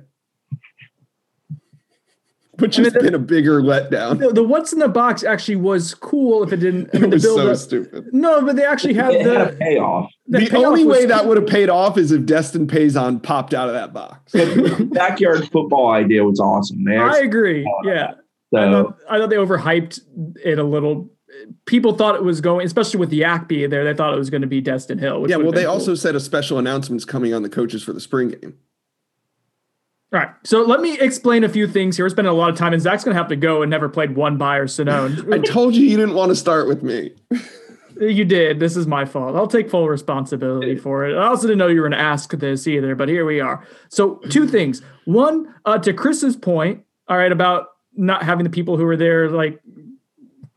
Which 2.59 2.75
has 2.77 2.93
been 2.93 3.15
a 3.15 3.19
bigger 3.19 3.61
letdown. 3.61 4.19
The, 4.19 4.29
the 4.33 4.43
what's 4.43 4.71
in 4.73 4.79
the 4.79 4.87
box 4.87 5.23
actually 5.23 5.55
was 5.57 5.93
cool 5.93 6.43
if 6.43 6.51
it 6.53 6.57
didn't. 6.57 6.89
I 6.93 6.97
It 6.97 7.01
mean, 7.01 7.09
the 7.09 7.15
was 7.15 7.23
so 7.23 7.35
build-up- 7.37 7.57
stupid. 7.57 8.05
No, 8.13 8.41
but 8.45 8.55
they 8.55 8.65
actually 8.65 8.93
had 8.93 9.13
It 9.13 9.25
had 9.25 9.41
a 9.47 9.51
the 9.51 9.57
payoff. 9.57 10.11
The 10.27 10.39
The, 10.39 10.45
payoff 10.47 10.65
only 10.65 10.85
was 10.85 10.97
way 10.97 11.05
that 11.07 11.25
would 11.25 11.37
have 11.37 11.47
paid 11.47 11.69
off 11.69 11.97
is 11.97 12.11
if 12.11 12.25
Destin 12.25 12.67
Payson 12.67 13.19
popped 13.21 13.53
out 13.53 13.67
of 13.69 13.73
that 13.75 13.93
box. 13.93 14.33
Backyard 14.91 15.49
football 15.51 15.91
idea 15.91 16.23
was 16.23 16.39
awesome. 16.39 16.83
They 16.83 16.97
I 16.97 17.17
agree. 17.19 17.65
Yeah, 17.83 18.11
I 18.11 18.13
so 18.51 18.83
thought, 18.83 18.97
I 19.09 19.17
thought 19.19 19.29
they 19.29 19.35
overhyped 19.37 19.99
it 20.43 20.59
a 20.59 20.63
little. 20.63 21.09
People 21.65 21.93
thought 21.93 22.15
it 22.15 22.23
was 22.23 22.41
going, 22.41 22.65
especially 22.65 22.99
with 22.99 23.09
the 23.11 23.21
Yakby 23.21 23.69
there. 23.69 23.83
They 23.83 23.93
thought 23.93 24.13
it 24.13 24.17
was 24.17 24.29
going 24.29 24.41
to 24.41 24.47
be 24.47 24.61
Destin 24.61 24.97
Hill. 24.97 25.21
Which 25.21 25.29
yeah, 25.31 25.37
well, 25.37 25.51
they 25.51 25.63
cool. 25.63 25.71
also 25.73 25.95
said 25.95 26.15
a 26.15 26.19
special 26.19 26.57
announcement's 26.57 27.05
coming 27.05 27.33
on 27.33 27.43
the 27.43 27.49
coaches 27.49 27.83
for 27.83 27.93
the 27.93 27.99
spring 28.01 28.29
game. 28.29 28.57
All 30.11 30.19
right. 30.19 30.29
So 30.43 30.63
let 30.63 30.81
me 30.81 30.99
explain 30.99 31.43
a 31.43 31.49
few 31.49 31.67
things 31.67 31.95
here. 31.95 32.05
We're 32.05 32.09
spending 32.09 32.31
a 32.31 32.35
lot 32.35 32.49
of 32.49 32.57
time, 32.57 32.73
and 32.73 32.81
Zach's 32.81 33.03
going 33.03 33.13
to 33.13 33.17
have 33.19 33.29
to 33.29 33.35
go 33.35 33.61
and 33.61 33.69
never 33.69 33.87
played 33.87 34.15
one 34.15 34.37
by 34.37 34.57
or 34.57 34.65
Sonone. 34.65 35.31
I 35.33 35.37
told 35.39 35.75
you 35.75 35.85
you 35.85 35.97
didn't 35.97 36.15
want 36.15 36.29
to 36.29 36.35
start 36.35 36.67
with 36.67 36.83
me. 36.83 37.11
You 37.99 38.23
did. 38.23 38.61
This 38.61 38.77
is 38.77 38.87
my 38.87 39.03
fault. 39.03 39.35
I'll 39.35 39.45
take 39.45 39.69
full 39.69 39.89
responsibility 39.89 40.77
for 40.77 41.05
it. 41.05 41.17
I 41.17 41.27
also 41.27 41.47
didn't 41.47 41.57
know 41.57 41.67
you 41.67 41.81
were 41.81 41.89
going 41.89 41.99
to 41.99 42.05
ask 42.05 42.31
this 42.31 42.65
either, 42.65 42.95
but 42.95 43.09
here 43.09 43.25
we 43.25 43.41
are. 43.41 43.67
So, 43.89 44.21
two 44.29 44.47
things. 44.47 44.81
One, 45.03 45.53
uh, 45.65 45.79
to 45.79 45.91
Chris's 45.91 46.37
point, 46.37 46.85
all 47.09 47.17
right, 47.17 47.31
about 47.31 47.65
not 47.95 48.23
having 48.23 48.45
the 48.45 48.49
people 48.49 48.77
who 48.77 48.85
are 48.85 48.95
there 48.95 49.29
like 49.29 49.59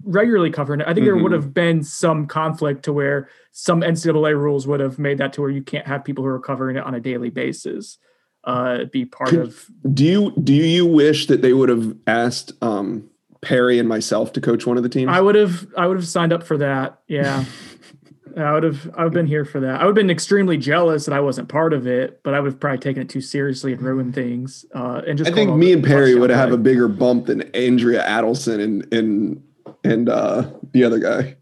regularly 0.05 0.53
covering 0.53 0.83
it. 0.83 0.87
I 0.87 0.95
think 0.95 1.05
there 1.05 1.17
Mhm. 1.17 1.23
would 1.25 1.33
have 1.33 1.53
been 1.53 1.83
some 1.83 2.27
conflict 2.27 2.85
to 2.85 2.93
where 2.93 3.29
some 3.51 3.83
NCAA 3.83 4.37
rules 4.41 4.69
would 4.69 4.79
have 4.79 5.01
made 5.01 5.19
that 5.19 5.33
to 5.33 5.41
where 5.41 5.51
you 5.51 5.63
can't 5.63 5.89
have 5.89 6.05
people 6.05 6.23
who 6.23 6.31
are 6.31 6.39
covering 6.39 6.77
it 6.77 6.85
on 6.85 6.95
a 6.95 7.01
daily 7.01 7.31
basis 7.31 7.99
uh, 8.45 8.85
be 8.87 9.05
part 9.05 9.31
Could- 9.31 9.41
of. 9.41 9.67
Do 9.93 10.05
you 10.05 10.33
do 10.43 10.53
you 10.55 10.87
wish 10.87 11.27
that 11.27 11.43
they 11.43 11.53
would 11.53 11.69
have 11.69 11.97
asked 12.07 12.53
um, 12.63 13.09
Perry 13.41 13.79
and 13.79 13.89
myself 13.89 14.33
to 14.35 14.41
coach 14.41 14.67
one 14.67 14.77
of 14.77 14.83
the 14.83 14.89
teams? 14.89 15.11
I 15.11 15.21
would 15.21 15.35
have 15.35 15.67
I 15.77 15.87
would 15.87 15.97
have 15.97 16.07
signed 16.07 16.33
up 16.33 16.43
for 16.43 16.57
that. 16.59 17.01
Yeah. 17.09 17.45
I 18.37 18.53
would 18.55 18.63
have 18.63 18.91
I've 18.97 19.13
been 19.13 19.27
here 19.27 19.45
for 19.45 19.61
that. 19.61 19.81
I 19.81 19.85
would 19.85 19.91
have 19.91 19.95
been 19.95 20.11
extremely 20.11 20.57
jealous 20.57 21.05
that 21.05 21.13
I 21.13 21.21
wasn't 21.21 21.49
part 21.51 21.75
of 21.75 21.87
it, 21.87 22.23
but 22.23 22.33
I 22.33 22.41
would 22.41 22.53
have 22.53 22.61
probably 22.61 22.79
taken 22.79 23.03
it 23.03 23.11
too 23.11 23.21
seriously 23.21 23.75
and 23.75 23.83
ruined 23.83 24.15
things. 24.15 24.65
Uh, 24.75 25.03
and 25.07 25.19
just 25.19 25.31
I 25.31 25.35
think 25.35 25.55
me 25.55 25.73
and 25.73 25.85
Perry 25.85 26.15
would 26.15 26.31
have 26.31 26.51
a 26.51 26.57
bigger 26.57 26.89
bump 26.89 27.27
than 27.27 27.43
Andrea 27.55 28.03
Adelson 28.07 28.63
and 28.63 28.93
and 28.95 29.43
and 29.85 30.09
uh, 30.09 30.51
the 30.73 30.83
other 30.85 30.99
guy. 30.99 31.37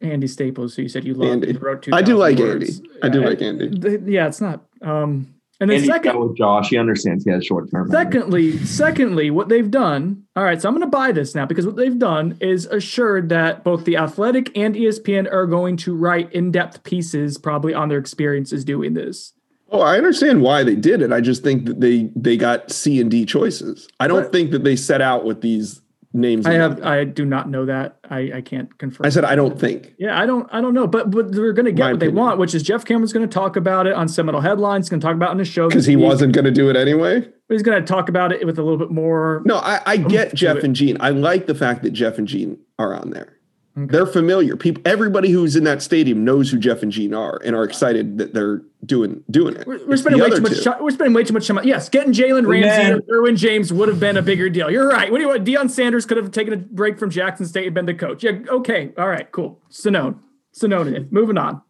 Andy 0.00 0.26
Staples, 0.26 0.74
who 0.74 0.82
you 0.82 0.88
said 0.88 1.04
you 1.04 1.14
loved. 1.14 1.30
Andy. 1.32 1.50
and 1.50 1.62
wrote 1.62 1.88
I 1.92 2.02
do 2.02 2.16
like 2.16 2.38
words. 2.38 2.78
Andy. 2.80 2.90
I 3.02 3.08
do 3.08 3.20
Yeah, 3.20 3.26
like 3.26 3.42
Andy. 3.42 3.98
Yeah, 4.12 4.26
it's 4.26 4.40
not. 4.40 4.64
Um, 4.82 5.32
and 5.60 5.70
then 5.70 5.76
Andy's 5.76 5.90
second, 5.90 6.12
got 6.12 6.28
with 6.28 6.36
Josh. 6.36 6.68
He 6.68 6.76
understands 6.76 7.24
he 7.24 7.30
has 7.30 7.44
short 7.46 7.70
term. 7.70 7.90
Secondly, 7.90 8.58
secondly, 8.58 9.30
what 9.30 9.48
they've 9.48 9.70
done. 9.70 10.24
All 10.36 10.44
right, 10.44 10.60
so 10.60 10.68
I'm 10.68 10.74
going 10.74 10.82
to 10.86 10.90
buy 10.90 11.12
this 11.12 11.34
now 11.34 11.46
because 11.46 11.64
what 11.66 11.76
they've 11.76 11.98
done 11.98 12.36
is 12.40 12.66
assured 12.66 13.28
that 13.30 13.64
both 13.64 13.84
the 13.84 13.96
Athletic 13.96 14.56
and 14.56 14.74
ESPN 14.74 15.32
are 15.32 15.46
going 15.46 15.76
to 15.78 15.94
write 15.96 16.32
in-depth 16.32 16.82
pieces, 16.84 17.38
probably 17.38 17.72
on 17.74 17.88
their 17.88 17.98
experiences 17.98 18.64
doing 18.64 18.94
this. 18.94 19.32
Oh, 19.70 19.80
I 19.80 19.96
understand 19.96 20.42
why 20.42 20.62
they 20.62 20.76
did 20.76 21.02
it. 21.02 21.10
I 21.12 21.20
just 21.20 21.42
think 21.42 21.64
that 21.66 21.80
they 21.80 22.10
they 22.14 22.36
got 22.36 22.70
C 22.70 23.00
and 23.00 23.10
D 23.10 23.24
choices. 23.24 23.88
I 23.98 24.06
don't 24.06 24.22
But- 24.24 24.32
think 24.32 24.50
that 24.52 24.62
they 24.62 24.76
set 24.76 25.00
out 25.00 25.24
with 25.24 25.40
these 25.40 25.80
names. 26.16 26.46
I 26.46 26.54
have. 26.54 26.82
I 26.82 27.04
do 27.04 27.24
not 27.24 27.48
know 27.48 27.66
that. 27.66 27.98
I, 28.08 28.32
I 28.36 28.40
can't 28.40 28.76
confirm. 28.78 29.06
I 29.06 29.10
said 29.10 29.24
I 29.24 29.36
don't 29.36 29.58
think. 29.58 29.92
Yeah, 29.98 30.18
I 30.18 30.26
don't, 30.26 30.48
I 30.52 30.60
don't 30.60 30.74
know, 30.74 30.86
but 30.86 31.10
but 31.10 31.32
they're 31.32 31.52
going 31.52 31.66
to 31.66 31.72
get 31.72 31.84
My 31.84 31.90
what 31.92 32.00
they 32.00 32.08
want, 32.08 32.38
which 32.38 32.54
is 32.54 32.62
Jeff 32.62 32.84
Cameron's 32.84 33.12
going 33.12 33.28
to 33.28 33.32
talk 33.32 33.56
about 33.56 33.86
it 33.86 33.92
on 33.94 34.08
Seminole 34.08 34.40
Headlines. 34.40 34.88
Going 34.88 35.00
to 35.00 35.06
talk 35.06 35.14
about 35.14 35.28
it 35.28 35.32
in 35.32 35.38
the 35.38 35.44
show 35.44 35.68
Because 35.68 35.86
he 35.86 35.96
week. 35.96 36.06
wasn't 36.06 36.32
going 36.32 36.44
to 36.46 36.50
do 36.50 36.68
it 36.70 36.76
anyway. 36.76 37.20
But 37.20 37.54
He's 37.54 37.62
going 37.62 37.80
to 37.80 37.86
talk 37.86 38.08
about 38.08 38.32
it 38.32 38.44
with 38.44 38.58
a 38.58 38.62
little 38.62 38.78
bit 38.78 38.90
more. 38.90 39.42
No, 39.44 39.56
I, 39.58 39.80
I 39.86 39.96
get 39.98 40.34
Jeff 40.34 40.64
and 40.64 40.74
Gene. 40.74 40.96
I 40.98 41.10
like 41.10 41.46
the 41.46 41.54
fact 41.54 41.82
that 41.84 41.90
Jeff 41.90 42.18
and 42.18 42.26
Gene 42.26 42.58
are 42.78 42.94
on 42.94 43.10
there. 43.10 43.35
They're 43.78 44.06
familiar. 44.06 44.56
People, 44.56 44.82
everybody 44.86 45.30
who's 45.30 45.54
in 45.54 45.64
that 45.64 45.82
stadium 45.82 46.24
knows 46.24 46.50
who 46.50 46.58
Jeff 46.58 46.82
and 46.82 46.90
Gene 46.90 47.12
are 47.12 47.38
and 47.44 47.54
are 47.54 47.62
excited 47.62 48.16
that 48.16 48.32
they're 48.32 48.62
doing 48.86 49.22
doing 49.30 49.54
it. 49.54 49.66
We're, 49.66 49.86
we're 49.86 49.98
spending 49.98 50.22
way 50.22 50.30
too 50.30 50.40
much. 50.40 50.64
Time, 50.64 50.82
we're 50.82 50.92
spending 50.92 51.12
way 51.12 51.24
too 51.24 51.34
much 51.34 51.46
time. 51.46 51.60
Yes, 51.62 51.90
getting 51.90 52.14
Jalen 52.14 52.46
Ramsey 52.46 52.68
Man. 52.68 52.92
and 52.94 53.02
Derwin 53.02 53.36
James 53.36 53.74
would 53.74 53.88
have 53.88 54.00
been 54.00 54.16
a 54.16 54.22
bigger 54.22 54.48
deal. 54.48 54.70
You're 54.70 54.88
right. 54.88 55.12
What 55.12 55.18
do 55.18 55.22
you 55.24 55.28
want? 55.28 55.44
Deion 55.44 55.68
Sanders 55.68 56.06
could 56.06 56.16
have 56.16 56.30
taken 56.30 56.54
a 56.54 56.56
break 56.56 56.98
from 56.98 57.10
Jackson 57.10 57.44
State 57.44 57.66
and 57.66 57.74
been 57.74 57.84
the 57.84 57.92
coach. 57.92 58.24
Yeah. 58.24 58.38
Okay. 58.48 58.92
All 58.96 59.08
right. 59.08 59.30
Cool. 59.30 59.60
Sonone. 59.68 60.20
Sonone 60.52 60.88
in 60.88 60.96
it. 60.96 61.12
Moving 61.12 61.36
on. 61.36 61.60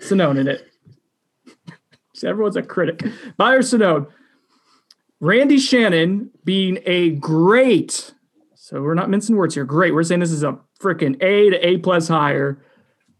Sonone 0.00 0.38
in 0.38 0.48
it. 0.48 0.66
See, 2.14 2.26
everyone's 2.26 2.56
a 2.56 2.62
critic. 2.62 3.04
Buyer 3.36 3.62
Sonone. 3.62 4.08
Randy 5.20 5.58
Shannon 5.58 6.30
being 6.44 6.80
a 6.84 7.10
great. 7.10 8.12
So 8.56 8.82
we're 8.82 8.94
not 8.94 9.08
mincing 9.08 9.36
words 9.36 9.54
here. 9.54 9.64
Great. 9.64 9.94
We're 9.94 10.02
saying 10.02 10.18
this 10.18 10.32
is 10.32 10.42
a 10.42 10.58
freaking 10.80 11.22
A 11.22 11.50
to 11.50 11.66
A 11.66 11.78
plus 11.78 12.08
higher 12.08 12.58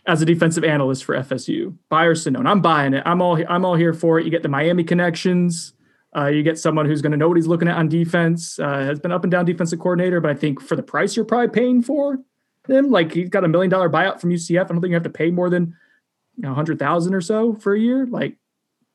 as 0.06 0.20
a 0.20 0.24
defensive 0.24 0.64
analyst 0.64 1.04
for 1.04 1.16
FSU. 1.16 1.76
Buyer 1.88 2.14
Sonone. 2.14 2.46
I'm 2.46 2.60
buying 2.60 2.94
it. 2.94 3.02
I'm 3.06 3.22
all 3.22 3.38
I'm 3.48 3.64
all 3.64 3.74
here 3.74 3.92
for 3.92 4.18
it. 4.18 4.24
You 4.24 4.30
get 4.30 4.42
the 4.42 4.48
Miami 4.48 4.84
connections. 4.84 5.72
Uh, 6.16 6.26
you 6.26 6.42
get 6.42 6.58
someone 6.58 6.86
who's 6.86 7.02
going 7.02 7.10
to 7.10 7.18
know 7.18 7.26
what 7.26 7.36
he's 7.36 7.48
looking 7.48 7.66
at 7.66 7.76
on 7.76 7.88
defense. 7.88 8.58
Uh, 8.58 8.80
has 8.80 9.00
been 9.00 9.10
up 9.10 9.24
and 9.24 9.30
down 9.32 9.44
defensive 9.44 9.80
coordinator, 9.80 10.20
but 10.20 10.30
I 10.30 10.34
think 10.34 10.60
for 10.60 10.76
the 10.76 10.82
price 10.82 11.16
you're 11.16 11.24
probably 11.24 11.48
paying 11.48 11.82
for 11.82 12.20
him, 12.68 12.90
like 12.90 13.12
he's 13.12 13.28
got 13.28 13.44
a 13.44 13.48
million 13.48 13.70
dollar 13.70 13.90
buyout 13.90 14.20
from 14.20 14.30
UCF. 14.30 14.60
I 14.60 14.64
don't 14.64 14.80
think 14.80 14.90
you 14.90 14.94
have 14.94 15.02
to 15.02 15.10
pay 15.10 15.30
more 15.30 15.50
than 15.50 15.74
you 16.36 16.42
know, 16.42 16.54
hundred 16.54 16.78
thousand 16.78 17.14
or 17.14 17.20
so 17.20 17.54
for 17.54 17.74
a 17.74 17.80
year. 17.80 18.06
Like, 18.06 18.36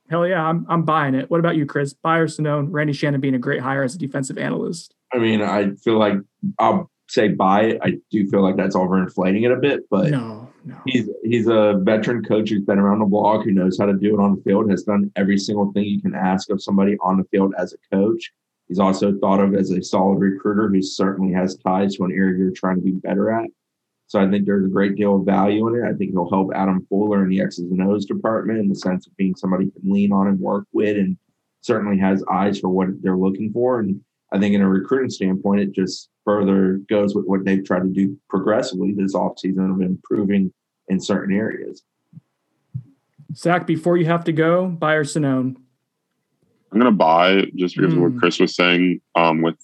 hell 0.10 0.28
yeah, 0.28 0.44
I'm 0.44 0.66
I'm 0.70 0.84
buying 0.84 1.16
it. 1.16 1.30
What 1.30 1.40
about 1.40 1.56
you, 1.56 1.66
Chris? 1.66 1.94
Buyer 1.94 2.28
Sonone, 2.28 2.72
Randy 2.72 2.94
Shannon 2.94 3.22
being 3.22 3.36
a 3.36 3.40
great 3.40 3.62
hire 3.62 3.84
as 3.84 3.96
a 3.96 3.98
defensive 3.98 4.38
analyst. 4.38 4.94
I 5.14 5.18
mean, 5.18 5.42
I 5.42 5.72
feel 5.76 5.98
like 5.98 6.16
I'll 6.58 6.90
say 7.10 7.30
buy 7.30 7.64
it. 7.64 7.80
I 7.84 7.94
do 8.12 8.28
feel 8.30 8.42
like 8.42 8.56
that's 8.56 8.76
overinflating 8.76 9.44
it 9.46 9.52
a 9.52 9.58
bit, 9.58 9.82
but 9.90 10.12
No, 10.12 10.48
no. 10.64 10.78
he's 10.86 11.10
he's 11.24 11.48
a 11.48 11.80
veteran 11.84 12.24
coach 12.24 12.50
who's 12.50 12.64
been 12.64 12.80
around 12.80 13.00
the 13.00 13.06
block, 13.06 13.44
who 13.44 13.52
knows 13.52 13.78
how 13.78 13.86
to 13.88 13.94
do 13.94 14.14
it 14.14 14.22
on 14.24 14.36
the 14.36 14.42
field, 14.44 14.70
has 14.70 14.84
done 14.84 15.12
every 15.16 15.38
single 15.38 15.72
thing 15.74 15.86
you 15.86 16.02
can 16.02 16.16
ask 16.16 16.50
of 16.50 16.62
somebody 16.62 16.96
on 17.02 17.18
the 17.18 17.24
field 17.26 17.54
as 17.58 17.74
a 17.74 17.96
coach. 17.96 18.32
He's 18.68 18.80
also 18.80 19.18
thought 19.20 19.40
of 19.40 19.56
as 19.56 19.72
a 19.72 19.82
solid 19.82 20.20
recruiter 20.20 20.70
who 20.70 20.82
certainly 20.82 21.34
has 21.34 21.58
ties 21.58 21.96
to 21.96 22.04
an 22.06 22.12
area 22.12 22.38
you're 22.38 22.52
trying 22.52 22.76
to 22.76 22.84
be 22.84 22.92
better 22.92 23.32
at. 23.32 23.50
So 24.06 24.20
I 24.20 24.30
think 24.30 24.46
there's 24.46 24.66
a 24.66 24.70
great 24.70 24.96
deal 24.96 25.16
of 25.18 25.26
value 25.26 25.68
in 25.68 25.76
it. 25.84 25.88
I 25.88 25.94
think 25.94 26.12
he'll 26.12 26.30
help 26.30 26.52
Adam 26.56 26.86
Fuller 26.90 27.24
in 27.24 27.30
the 27.30 27.42
X's 27.42 27.70
and 27.72 27.82
O's 27.82 28.06
department 28.06 28.60
in 28.60 28.70
the 28.70 28.76
sense 28.76 29.08
of 29.08 29.16
being 29.18 29.36
somebody 29.36 29.66
you 29.66 29.72
can 29.72 29.92
lean 29.92 30.12
on 30.12 30.28
and 30.28 30.40
work 30.40 30.66
with, 30.72 30.98
and 30.98 31.18
certainly 31.62 31.98
has 31.98 32.24
eyes 32.32 32.60
for 32.60 32.70
what 32.70 32.88
they're 33.02 33.18
looking 33.18 33.52
for. 33.52 33.80
And 33.80 34.02
I 34.32 34.40
think 34.40 34.54
in 34.54 34.62
a 34.62 34.70
recruiting 34.70 35.10
standpoint, 35.10 35.62
it 35.62 35.72
just 35.72 36.10
further 36.26 36.80
goes 36.90 37.16
with 37.16 37.26
what 37.26 37.46
they've 37.46 37.66
tried 37.66 37.82
to 37.84 37.90
do 37.90 38.18
progressively 38.30 38.94
this 38.94 39.16
offseason 39.16 39.74
of 39.74 39.82
improving 39.82 40.54
in 40.88 41.00
certain 41.00 41.36
areas. 41.36 41.84
Zach, 43.36 43.66
before 43.68 43.98
you 43.98 44.06
have 44.06 44.24
to 44.26 44.32
go, 44.32 44.68
buy 44.68 44.94
or 44.94 45.04
Sonnone? 45.04 45.56
I'm 46.72 46.78
gonna 46.80 46.92
buy 46.92 47.46
just 47.56 47.76
because 47.76 47.94
of 47.94 48.00
what 48.00 48.12
Mm. 48.14 48.20
Chris 48.20 48.40
was 48.40 48.56
saying. 48.56 49.02
Um, 49.16 49.42
with 49.42 49.56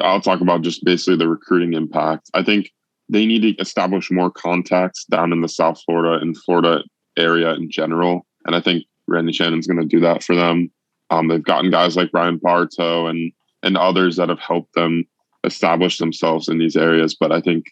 I'll 0.00 0.20
talk 0.20 0.40
about 0.40 0.62
just 0.62 0.84
basically 0.84 1.16
the 1.16 1.28
recruiting 1.28 1.74
impact. 1.74 2.30
I 2.34 2.42
think 2.42 2.72
they 3.08 3.24
need 3.24 3.42
to 3.42 3.54
establish 3.62 4.10
more 4.10 4.30
contacts 4.30 5.04
down 5.04 5.32
in 5.32 5.40
the 5.42 5.48
South 5.48 5.80
Florida 5.84 6.20
and 6.20 6.36
Florida 6.36 6.82
area 7.16 7.54
in 7.54 7.70
general, 7.70 8.26
and 8.46 8.54
I 8.56 8.60
think 8.60 8.84
Randy 9.06 9.32
Shannon's 9.32 9.66
gonna 9.66 9.84
do 9.84 10.00
that 10.00 10.22
for 10.24 10.34
them. 10.34 10.70
Um, 11.10 11.28
they've 11.28 11.42
gotten 11.42 11.70
guys 11.70 11.96
like 11.96 12.10
Brian 12.10 12.38
Bartow 12.38 13.06
and 13.06 13.32
and 13.66 13.76
others 13.76 14.16
that 14.16 14.28
have 14.30 14.38
helped 14.40 14.74
them 14.74 15.04
establish 15.44 15.98
themselves 15.98 16.48
in 16.48 16.58
these 16.58 16.76
areas, 16.76 17.14
but 17.14 17.32
I 17.32 17.40
think 17.40 17.66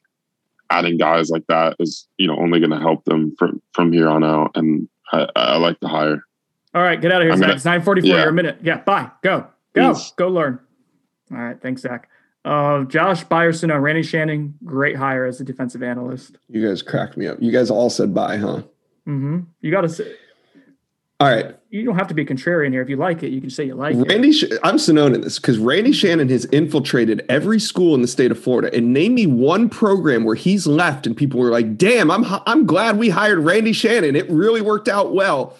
adding 0.70 0.96
guys 0.98 1.30
like 1.30 1.46
that 1.48 1.76
is 1.78 2.06
you 2.18 2.26
know 2.26 2.36
only 2.38 2.58
going 2.58 2.70
to 2.70 2.80
help 2.80 3.04
them 3.04 3.34
from 3.38 3.62
from 3.72 3.92
here 3.92 4.08
on 4.08 4.24
out, 4.24 4.50
and 4.54 4.88
I, 5.12 5.26
I 5.36 5.56
like 5.56 5.80
the 5.80 5.88
hire. 5.88 6.22
All 6.74 6.82
right, 6.82 7.00
get 7.00 7.12
out 7.12 7.20
of 7.22 7.26
here, 7.26 7.32
I'm 7.32 7.38
Zach. 7.38 7.46
gonna- 7.46 7.54
it's 7.56 7.64
944. 7.64 8.08
yeah. 8.08 8.20
You're 8.22 8.30
a 8.30 8.32
minute. 8.32 8.58
Yeah, 8.62 8.78
bye. 8.78 9.10
Go. 9.22 9.46
Go. 9.74 9.94
Peace. 9.94 10.12
Go 10.16 10.28
learn. 10.28 10.58
All 11.30 11.38
right. 11.38 11.60
Thanks, 11.60 11.82
Zach. 11.82 12.08
Uh, 12.44 12.84
Josh 12.84 13.24
Byerson, 13.24 13.72
uh, 13.72 13.78
Randy 13.78 14.02
Shannon, 14.02 14.54
great 14.64 14.96
hire 14.96 15.24
as 15.24 15.40
a 15.40 15.44
defensive 15.44 15.82
analyst. 15.82 16.36
You 16.48 16.66
guys 16.66 16.82
cracked 16.82 17.16
me 17.16 17.26
up. 17.26 17.38
You 17.40 17.50
guys 17.52 17.70
all 17.70 17.88
said 17.90 18.12
bye, 18.12 18.36
huh? 18.36 18.62
Mm-hmm. 19.08 19.40
You 19.62 19.70
got 19.70 19.80
to 19.82 19.88
say, 19.88 20.12
All 21.20 21.28
right. 21.28 21.56
you 21.70 21.84
don't 21.84 21.96
have 21.96 22.08
to 22.08 22.14
be 22.14 22.24
contrarian 22.24 22.72
here. 22.72 22.82
If 22.82 22.88
you 22.88 22.96
like 22.96 23.22
it, 23.22 23.30
you 23.30 23.40
can 23.40 23.48
say 23.48 23.64
you 23.64 23.74
like 23.74 23.94
it. 23.94 24.08
Randy, 24.08 24.32
I'm 24.64 24.76
Sonnone 24.76 25.14
in 25.14 25.20
this 25.20 25.38
because 25.38 25.58
Randy 25.58 25.92
Shannon 25.92 26.28
has 26.28 26.44
infiltrated 26.46 27.24
every 27.28 27.60
school 27.60 27.94
in 27.94 28.02
the 28.02 28.08
state 28.08 28.32
of 28.32 28.38
Florida 28.38 28.74
and 28.76 28.92
name 28.92 29.14
me 29.14 29.26
one 29.26 29.68
program 29.68 30.24
where 30.24 30.34
he's 30.34 30.66
left 30.66 31.06
and 31.06 31.16
people 31.16 31.38
were 31.38 31.50
like, 31.50 31.78
"Damn, 31.78 32.10
I'm 32.10 32.24
I'm 32.46 32.66
glad 32.66 32.98
we 32.98 33.10
hired 33.10 33.38
Randy 33.38 33.72
Shannon. 33.72 34.16
It 34.16 34.28
really 34.28 34.60
worked 34.60 34.88
out 34.88 35.14
well." 35.14 35.56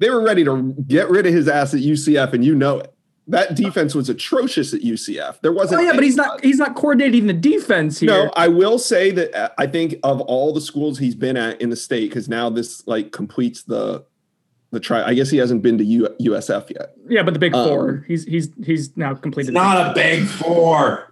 They 0.00 0.10
were 0.10 0.22
ready 0.22 0.42
to 0.44 0.74
get 0.88 1.10
rid 1.10 1.26
of 1.26 1.32
his 1.32 1.46
ass 1.46 1.72
at 1.72 1.80
UCF, 1.80 2.32
and 2.32 2.44
you 2.44 2.54
know 2.54 2.80
it. 2.80 2.92
That 3.28 3.54
defense 3.54 3.94
was 3.94 4.08
atrocious 4.08 4.74
at 4.74 4.80
UCF. 4.80 5.40
There 5.42 5.52
wasn't. 5.52 5.80
Oh 5.80 5.84
yeah, 5.84 5.92
but 5.92 6.02
he's 6.02 6.16
not. 6.16 6.42
He's 6.42 6.58
not 6.58 6.74
coordinating 6.74 7.28
the 7.28 7.32
defense 7.32 8.00
here. 8.00 8.08
No, 8.08 8.32
I 8.34 8.48
will 8.48 8.78
say 8.78 9.12
that 9.12 9.32
uh, 9.32 9.50
I 9.58 9.68
think 9.68 9.94
of 10.02 10.20
all 10.22 10.52
the 10.52 10.60
schools 10.60 10.98
he's 10.98 11.14
been 11.14 11.36
at 11.36 11.60
in 11.60 11.70
the 11.70 11.76
state, 11.76 12.08
because 12.08 12.28
now 12.28 12.50
this 12.50 12.84
like 12.88 13.12
completes 13.12 13.62
the 13.62 14.04
the 14.70 14.80
try. 14.80 15.02
I 15.02 15.14
guess 15.14 15.30
he 15.30 15.38
hasn't 15.38 15.62
been 15.62 15.78
to 15.78 15.84
U- 15.84 16.14
USF 16.20 16.70
yet. 16.70 16.94
Yeah, 17.08 17.22
but 17.22 17.34
the 17.34 17.40
Big 17.40 17.54
Um, 17.54 17.68
Four. 17.68 18.04
He's 18.06 18.24
he's 18.24 18.50
he's 18.64 18.96
now 18.96 19.14
completed. 19.14 19.48
It's 19.50 19.54
not 19.54 19.90
a 19.90 19.94
big 19.94 20.26
four. 20.26 21.06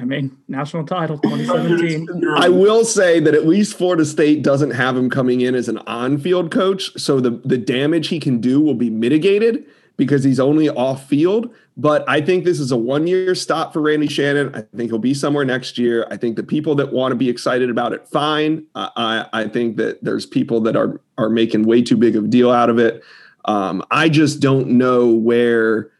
I 0.00 0.04
mean, 0.04 0.36
national 0.48 0.84
title 0.86 1.18
2017. 1.18 2.08
I 2.36 2.48
will 2.48 2.84
say 2.84 3.20
that 3.20 3.32
at 3.32 3.46
least 3.46 3.76
Florida 3.78 4.04
State 4.04 4.42
doesn't 4.42 4.72
have 4.72 4.96
him 4.96 5.08
coming 5.08 5.40
in 5.40 5.54
as 5.54 5.68
an 5.68 5.78
on-field 5.86 6.50
coach, 6.50 6.98
so 6.98 7.20
the 7.20 7.30
the 7.44 7.58
damage 7.58 8.08
he 8.08 8.18
can 8.18 8.40
do 8.40 8.60
will 8.60 8.74
be 8.74 8.90
mitigated 8.90 9.64
because 9.96 10.24
he's 10.24 10.40
only 10.40 10.68
off 10.68 11.06
field. 11.08 11.48
But 11.76 12.08
I 12.08 12.20
think 12.20 12.44
this 12.44 12.60
is 12.60 12.70
a 12.70 12.76
one-year 12.76 13.34
stop 13.34 13.72
for 13.72 13.80
Randy 13.80 14.06
Shannon. 14.06 14.54
I 14.54 14.62
think 14.76 14.90
he'll 14.90 14.98
be 14.98 15.14
somewhere 15.14 15.44
next 15.44 15.76
year. 15.76 16.06
I 16.08 16.16
think 16.16 16.36
the 16.36 16.44
people 16.44 16.76
that 16.76 16.92
want 16.92 17.10
to 17.10 17.16
be 17.16 17.28
excited 17.28 17.68
about 17.68 17.92
it, 17.92 18.06
fine. 18.08 18.64
I 18.76 18.90
I, 19.32 19.40
I 19.42 19.48
think 19.48 19.76
that 19.78 20.02
there's 20.04 20.24
people 20.24 20.60
that 20.62 20.76
are 20.76 21.00
are 21.18 21.28
making 21.28 21.64
way 21.64 21.82
too 21.82 21.96
big 21.96 22.14
of 22.14 22.24
a 22.24 22.28
deal 22.28 22.50
out 22.50 22.70
of 22.70 22.78
it. 22.78 23.02
Um, 23.46 23.82
I 23.90 24.08
just 24.08 24.40
don't 24.40 24.68
know 24.68 25.08
where 25.08 25.90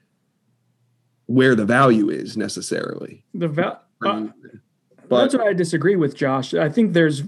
where 1.26 1.54
the 1.54 1.64
value 1.64 2.08
is 2.08 2.36
necessarily. 2.36 3.24
The 3.34 3.48
va- 3.48 3.80
uh, 4.04 4.28
But 5.08 5.22
that's 5.22 5.34
what 5.34 5.46
I 5.46 5.54
disagree 5.54 5.96
with, 5.96 6.14
Josh. 6.14 6.54
I 6.54 6.68
think 6.68 6.92
there's 6.92 7.24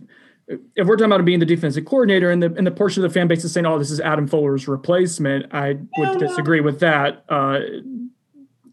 if 0.49 0.87
we're 0.87 0.97
talking 0.97 1.13
about 1.13 1.25
being 1.25 1.41
the 1.41 1.47
defensive 1.47 1.85
coordinator 1.85 2.31
and 2.31 2.43
the 2.43 2.55
and 2.57 2.67
the 2.67 2.71
portion 2.71 3.05
of 3.05 3.11
the 3.11 3.19
fan 3.19 3.27
base 3.27 3.45
is 3.45 3.53
saying, 3.53 3.67
"Oh, 3.67 3.79
this 3.79 3.91
is 3.91 4.01
Adam 4.01 4.29
Fuller's 4.29 4.69
replacement," 4.69 5.53
I 5.53 5.79
would 5.99 6.19
disagree 6.19 6.61
with 6.61 6.79
that 6.81 7.25
uh, 7.29 7.59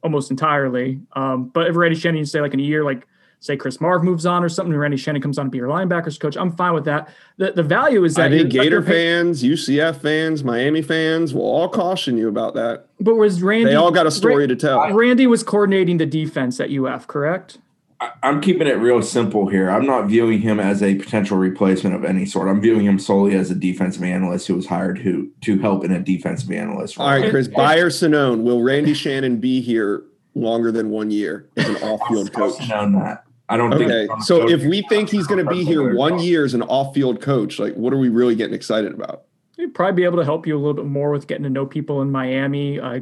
almost 0.03 0.31
entirely. 0.31 0.99
Um, 1.13 1.45
but 1.45 1.67
if 1.67 1.75
Randy 1.75 1.97
Shannon, 1.97 2.19
you 2.19 2.25
say 2.25 2.41
like 2.41 2.53
in 2.53 2.59
a 2.59 2.63
year, 2.63 2.83
like 2.83 3.07
say 3.39 3.57
Chris 3.57 3.81
Marve 3.81 4.03
moves 4.03 4.25
on 4.25 4.43
or 4.43 4.49
something, 4.49 4.71
and 4.71 4.79
Randy 4.79 4.97
Shannon 4.97 5.21
comes 5.21 5.37
on 5.37 5.45
to 5.45 5.49
be 5.49 5.57
your 5.57 5.67
linebackers 5.67 6.19
coach, 6.19 6.37
I'm 6.37 6.51
fine 6.55 6.73
with 6.73 6.85
that. 6.85 7.09
The 7.37 7.51
the 7.51 7.63
value 7.63 8.03
is 8.03 8.15
that 8.15 8.31
I 8.31 8.37
think 8.37 8.51
Gator 8.51 8.81
fans, 8.81 9.43
UCF 9.43 10.01
fans, 10.01 10.43
Miami 10.43 10.81
fans 10.81 11.33
will 11.33 11.41
all 11.41 11.69
caution 11.69 12.17
you 12.17 12.27
about 12.27 12.53
that. 12.55 12.87
but 12.99 13.15
was 13.15 13.41
Randy? 13.41 13.65
They 13.65 13.75
all 13.75 13.91
got 13.91 14.05
a 14.07 14.11
story 14.11 14.47
to 14.47 14.55
tell. 14.55 14.93
Randy 14.93 15.27
was 15.27 15.43
coordinating 15.43 15.97
the 15.97 16.05
defense 16.05 16.59
at 16.59 16.71
UF, 16.71 17.07
correct? 17.07 17.57
I- 18.03 18.11
I'm 18.21 18.41
keeping 18.41 18.67
it 18.67 18.77
real 18.79 19.01
simple 19.01 19.47
here. 19.47 19.69
I'm 19.69 19.85
not 19.85 20.07
viewing 20.07 20.41
him 20.41 20.59
as 20.59 20.83
a 20.83 20.95
potential 20.95 21.37
replacement 21.37 21.95
of 21.95 22.03
any 22.03 22.25
sort. 22.25 22.49
I'm 22.49 22.59
viewing 22.59 22.85
him 22.85 22.99
solely 22.99 23.33
as 23.35 23.49
a 23.49 23.55
defensive 23.55 24.03
analyst 24.03 24.47
who 24.47 24.55
was 24.55 24.67
hired 24.67 24.97
who 24.99 25.29
to 25.41 25.57
help 25.59 25.85
in 25.85 25.91
a 25.91 25.99
defensive 25.99 26.51
analyst. 26.51 26.97
role. 26.97 27.07
All 27.07 27.13
right, 27.13 27.29
Chris, 27.29 27.47
Buyer 27.47 27.89
Sonnone, 27.89 28.43
will 28.43 28.61
Randy 28.61 28.93
Shannon 28.93 29.37
be 29.37 29.61
here 29.61 30.03
longer 30.35 30.71
than 30.71 30.89
one 30.89 31.11
year 31.11 31.47
as 31.55 31.69
an 31.69 31.75
off-field 31.77 32.33
coach? 32.33 32.67
known 32.67 32.93
that. 32.93 33.23
I 33.47 33.55
don't 33.57 33.71
think. 33.77 33.89
Okay, 33.91 34.07
so 34.21 34.49
if 34.49 34.63
we 34.63 34.81
think 34.89 35.09
he's 35.09 35.27
going 35.27 35.43
to 35.43 35.49
be 35.49 35.63
here 35.63 35.95
one 35.95 36.19
year 36.19 36.43
as 36.43 36.53
an 36.53 36.63
off-field 36.63 37.21
coach, 37.21 37.59
like 37.59 37.73
what 37.75 37.93
are 37.93 37.97
we 37.99 38.09
really 38.09 38.35
getting 38.35 38.55
excited 38.55 38.93
about? 38.93 39.23
He'd 39.55 39.73
probably 39.75 39.95
be 40.01 40.03
able 40.03 40.17
to 40.17 40.25
help 40.25 40.47
you 40.47 40.57
a 40.57 40.59
little 40.59 40.73
bit 40.73 40.85
more 40.85 41.11
with 41.11 41.27
getting 41.27 41.43
to 41.43 41.49
know 41.49 41.65
people 41.65 42.01
in 42.01 42.11
Miami, 42.11 42.79
uh, 42.79 43.01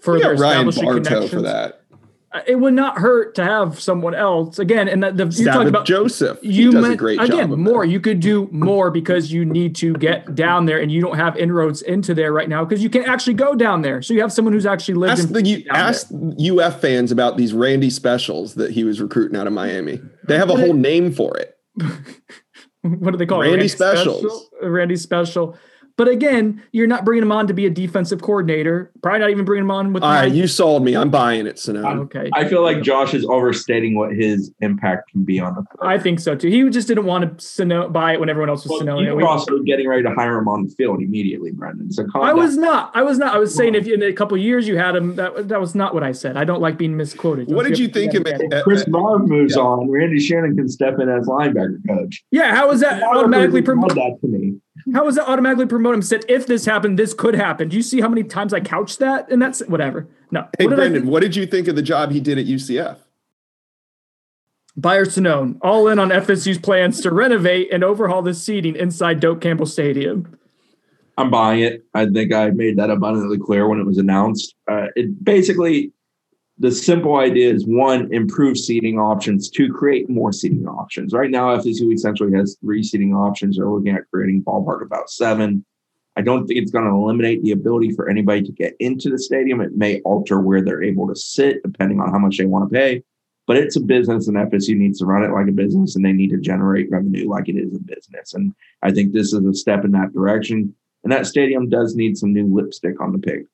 further 0.00 0.34
got 0.34 0.38
Ryan 0.40 0.68
establishing 0.68 0.84
Bartow 0.84 1.02
connections. 1.02 1.30
for 1.30 1.42
that. 1.42 1.80
Uh, 2.32 2.40
It 2.46 2.56
would 2.56 2.74
not 2.74 2.98
hurt 2.98 3.34
to 3.36 3.44
have 3.44 3.80
someone 3.80 4.14
else 4.14 4.58
again. 4.58 4.88
And 4.88 5.02
the, 5.02 5.10
the 5.10 5.24
you're 5.42 5.52
talking 5.52 5.68
about 5.68 5.84
Joseph. 5.86 6.40
He 6.42 6.52
You 6.52 6.70
does 6.70 6.84
a 6.84 6.88
meant, 6.88 6.98
great 6.98 7.18
job 7.18 7.30
again 7.30 7.50
more. 7.58 7.84
You 7.84 8.00
could 8.00 8.20
do 8.20 8.48
more 8.52 8.90
because 8.90 9.32
you 9.32 9.44
need 9.44 9.74
to 9.76 9.94
get 9.94 10.34
down 10.34 10.66
there, 10.66 10.80
and 10.80 10.92
you 10.92 11.00
don't 11.00 11.16
have 11.16 11.36
inroads 11.36 11.82
into 11.82 12.14
there 12.14 12.32
right 12.32 12.48
now 12.48 12.64
because 12.64 12.82
you 12.82 12.90
can 12.90 13.04
actually 13.04 13.34
go 13.34 13.54
down 13.54 13.82
there. 13.82 14.00
So 14.02 14.14
you 14.14 14.20
have 14.20 14.32
someone 14.32 14.54
who's 14.54 14.66
actually 14.66 14.94
lived. 14.94 15.12
Ask 15.12 15.26
in, 15.28 15.32
the 15.32 15.42
U- 15.42 15.64
down 15.64 15.76
ask 15.76 16.10
UF 16.38 16.80
fans 16.80 17.10
about 17.10 17.36
these 17.36 17.52
Randy 17.52 17.90
specials 17.90 18.54
that 18.54 18.70
he 18.70 18.84
was 18.84 19.00
recruiting 19.00 19.36
out 19.36 19.46
of 19.46 19.52
Miami. 19.52 20.00
They 20.28 20.38
have 20.38 20.50
a 20.50 20.56
whole 20.56 20.74
name 20.74 21.12
for 21.12 21.36
it. 21.36 21.56
what 22.82 23.10
do 23.10 23.16
they 23.16 23.26
call 23.26 23.42
it? 23.42 23.50
Randy 23.50 23.68
Specials. 23.68 24.20
Special? 24.20 24.48
Randy 24.70 24.96
special. 24.96 25.56
But 26.00 26.08
again, 26.08 26.62
you're 26.72 26.86
not 26.86 27.04
bringing 27.04 27.22
him 27.24 27.30
on 27.30 27.46
to 27.48 27.52
be 27.52 27.66
a 27.66 27.70
defensive 27.70 28.22
coordinator. 28.22 28.90
Probably 29.02 29.18
not 29.20 29.28
even 29.28 29.44
bringing 29.44 29.64
him 29.64 29.70
on 29.70 29.92
with. 29.92 30.02
All 30.02 30.08
right, 30.10 30.32
you 30.32 30.46
sold 30.46 30.82
me. 30.82 30.96
I'm 30.96 31.10
buying 31.10 31.46
it, 31.46 31.56
Sonnone. 31.56 31.98
okay. 32.04 32.30
I 32.32 32.48
feel 32.48 32.62
like 32.62 32.80
Josh 32.80 33.12
is 33.12 33.26
overstating 33.26 33.94
what 33.98 34.14
his 34.14 34.50
impact 34.62 35.10
can 35.12 35.24
be 35.24 35.38
on 35.38 35.54
the 35.56 35.60
field. 35.60 35.78
I 35.82 35.98
think 35.98 36.18
so 36.18 36.34
too. 36.34 36.48
He 36.48 36.66
just 36.70 36.88
didn't 36.88 37.04
want 37.04 37.38
to 37.38 37.44
Sano- 37.44 37.90
buy 37.90 38.14
it 38.14 38.20
when 38.20 38.30
everyone 38.30 38.48
else 38.48 38.64
was 38.66 38.70
Well, 38.82 38.96
Sanoing 38.96 39.02
you 39.02 39.08
it. 39.10 39.12
were 39.12 39.16
We- 39.18 39.24
also 39.24 39.58
getting 39.58 39.86
ready 39.86 40.02
to 40.04 40.10
hire 40.14 40.38
him 40.38 40.48
on 40.48 40.62
the 40.64 40.70
field 40.70 41.02
immediately, 41.02 41.50
Brendan. 41.50 41.92
So 41.92 42.06
calm 42.06 42.22
I 42.22 42.28
down. 42.28 42.38
was 42.38 42.56
not. 42.56 42.92
I 42.94 43.02
was 43.02 43.18
not. 43.18 43.34
I 43.34 43.38
was 43.38 43.54
saying 43.54 43.74
if 43.74 43.86
in 43.86 44.02
a 44.02 44.14
couple 44.14 44.38
of 44.38 44.42
years 44.42 44.66
you 44.66 44.78
had 44.78 44.96
him, 44.96 45.16
that 45.16 45.48
that 45.48 45.60
was 45.60 45.74
not 45.74 45.92
what 45.92 46.02
I 46.02 46.12
said. 46.12 46.38
I 46.38 46.44
don't 46.44 46.62
like 46.62 46.78
being 46.78 46.96
misquoted. 46.96 47.48
What 47.52 47.66
did 47.66 47.78
you 47.78 47.88
think 47.88 48.14
of 48.14 48.22
Yeah. 48.26 48.36
it? 48.40 48.54
uh, 48.54 48.62
Chris 48.62 48.88
Marve 48.88 49.28
moves 49.28 49.54
on. 49.54 49.90
Randy 49.90 50.18
Shannon 50.18 50.56
can 50.56 50.66
step 50.66 50.98
in 50.98 51.10
as 51.10 51.26
linebacker 51.26 51.76
coach. 51.86 52.24
Yeah, 52.30 52.54
how 52.54 52.70
is 52.70 52.80
that 52.80 53.02
automatically 53.02 53.60
promote? 53.60 53.90
that 53.96 54.16
to 54.22 54.28
me? 54.28 54.54
How 54.92 55.06
is 55.06 55.16
that 55.16 55.28
automatically 55.28 55.66
promote 55.66 55.94
him? 55.94 56.02
Said 56.02 56.24
if 56.28 56.46
this 56.46 56.64
happened, 56.64 56.98
this 56.98 57.14
could 57.14 57.34
happen. 57.34 57.68
Do 57.68 57.76
you 57.76 57.82
see 57.82 58.00
how 58.00 58.08
many 58.08 58.22
times 58.22 58.52
I 58.52 58.60
couched 58.60 58.98
that? 58.98 59.30
And 59.30 59.40
that's 59.40 59.60
whatever. 59.66 60.08
No. 60.30 60.48
Hey, 60.58 60.66
what 60.66 60.76
Brendan, 60.76 61.06
what 61.06 61.20
did 61.20 61.36
you 61.36 61.46
think 61.46 61.68
of 61.68 61.76
the 61.76 61.82
job 61.82 62.10
he 62.10 62.20
did 62.20 62.38
at 62.38 62.46
UCF? 62.46 62.96
Buyer 64.76 65.04
Sonnone, 65.04 65.58
all 65.62 65.88
in 65.88 65.98
on 65.98 66.10
FSU's 66.10 66.58
plans 66.58 67.00
to 67.02 67.10
renovate 67.10 67.72
and 67.72 67.84
overhaul 67.84 68.22
the 68.22 68.32
seating 68.32 68.76
inside 68.76 69.20
Doak 69.20 69.40
Campbell 69.40 69.66
Stadium. 69.66 70.38
I'm 71.18 71.30
buying 71.30 71.60
it. 71.60 71.84
I 71.92 72.06
think 72.06 72.32
I 72.32 72.50
made 72.50 72.76
that 72.78 72.88
abundantly 72.88 73.38
clear 73.38 73.68
when 73.68 73.78
it 73.78 73.84
was 73.84 73.98
announced. 73.98 74.54
Uh, 74.66 74.86
it 74.96 75.22
basically 75.22 75.92
the 76.60 76.70
simple 76.70 77.16
idea 77.16 77.50
is 77.50 77.66
one, 77.66 78.12
improve 78.12 78.58
seating 78.58 78.98
options, 78.98 79.48
two, 79.48 79.72
create 79.72 80.10
more 80.10 80.30
seating 80.30 80.68
options. 80.68 81.14
Right 81.14 81.30
now, 81.30 81.56
FSU 81.56 81.92
essentially 81.92 82.36
has 82.36 82.58
three 82.60 82.82
seating 82.82 83.14
options. 83.14 83.56
They're 83.56 83.66
looking 83.66 83.96
at 83.96 84.02
creating 84.12 84.44
ballpark 84.44 84.82
about 84.82 85.08
seven. 85.08 85.64
I 86.16 86.20
don't 86.20 86.46
think 86.46 86.60
it's 86.60 86.70
going 86.70 86.84
to 86.84 86.90
eliminate 86.90 87.42
the 87.42 87.52
ability 87.52 87.92
for 87.92 88.10
anybody 88.10 88.42
to 88.42 88.52
get 88.52 88.76
into 88.78 89.08
the 89.08 89.18
stadium. 89.18 89.62
It 89.62 89.74
may 89.74 90.02
alter 90.02 90.38
where 90.38 90.60
they're 90.60 90.82
able 90.82 91.08
to 91.08 91.16
sit 91.16 91.62
depending 91.62 91.98
on 91.98 92.12
how 92.12 92.18
much 92.18 92.36
they 92.36 92.44
want 92.44 92.70
to 92.70 92.78
pay. 92.78 93.02
But 93.46 93.56
it's 93.56 93.76
a 93.76 93.80
business, 93.80 94.28
and 94.28 94.36
FSU 94.36 94.76
needs 94.76 94.98
to 94.98 95.06
run 95.06 95.24
it 95.24 95.32
like 95.32 95.48
a 95.48 95.52
business, 95.52 95.96
and 95.96 96.04
they 96.04 96.12
need 96.12 96.30
to 96.30 96.36
generate 96.36 96.90
revenue 96.90 97.26
like 97.26 97.48
it 97.48 97.56
is 97.56 97.74
a 97.74 97.80
business. 97.80 98.34
And 98.34 98.54
I 98.82 98.92
think 98.92 99.12
this 99.12 99.32
is 99.32 99.42
a 99.46 99.54
step 99.54 99.86
in 99.86 99.92
that 99.92 100.12
direction. 100.12 100.74
And 101.04 101.12
that 101.12 101.26
stadium 101.26 101.70
does 101.70 101.96
need 101.96 102.18
some 102.18 102.34
new 102.34 102.54
lipstick 102.54 103.00
on 103.00 103.12
the 103.12 103.18
pig. 103.18 103.46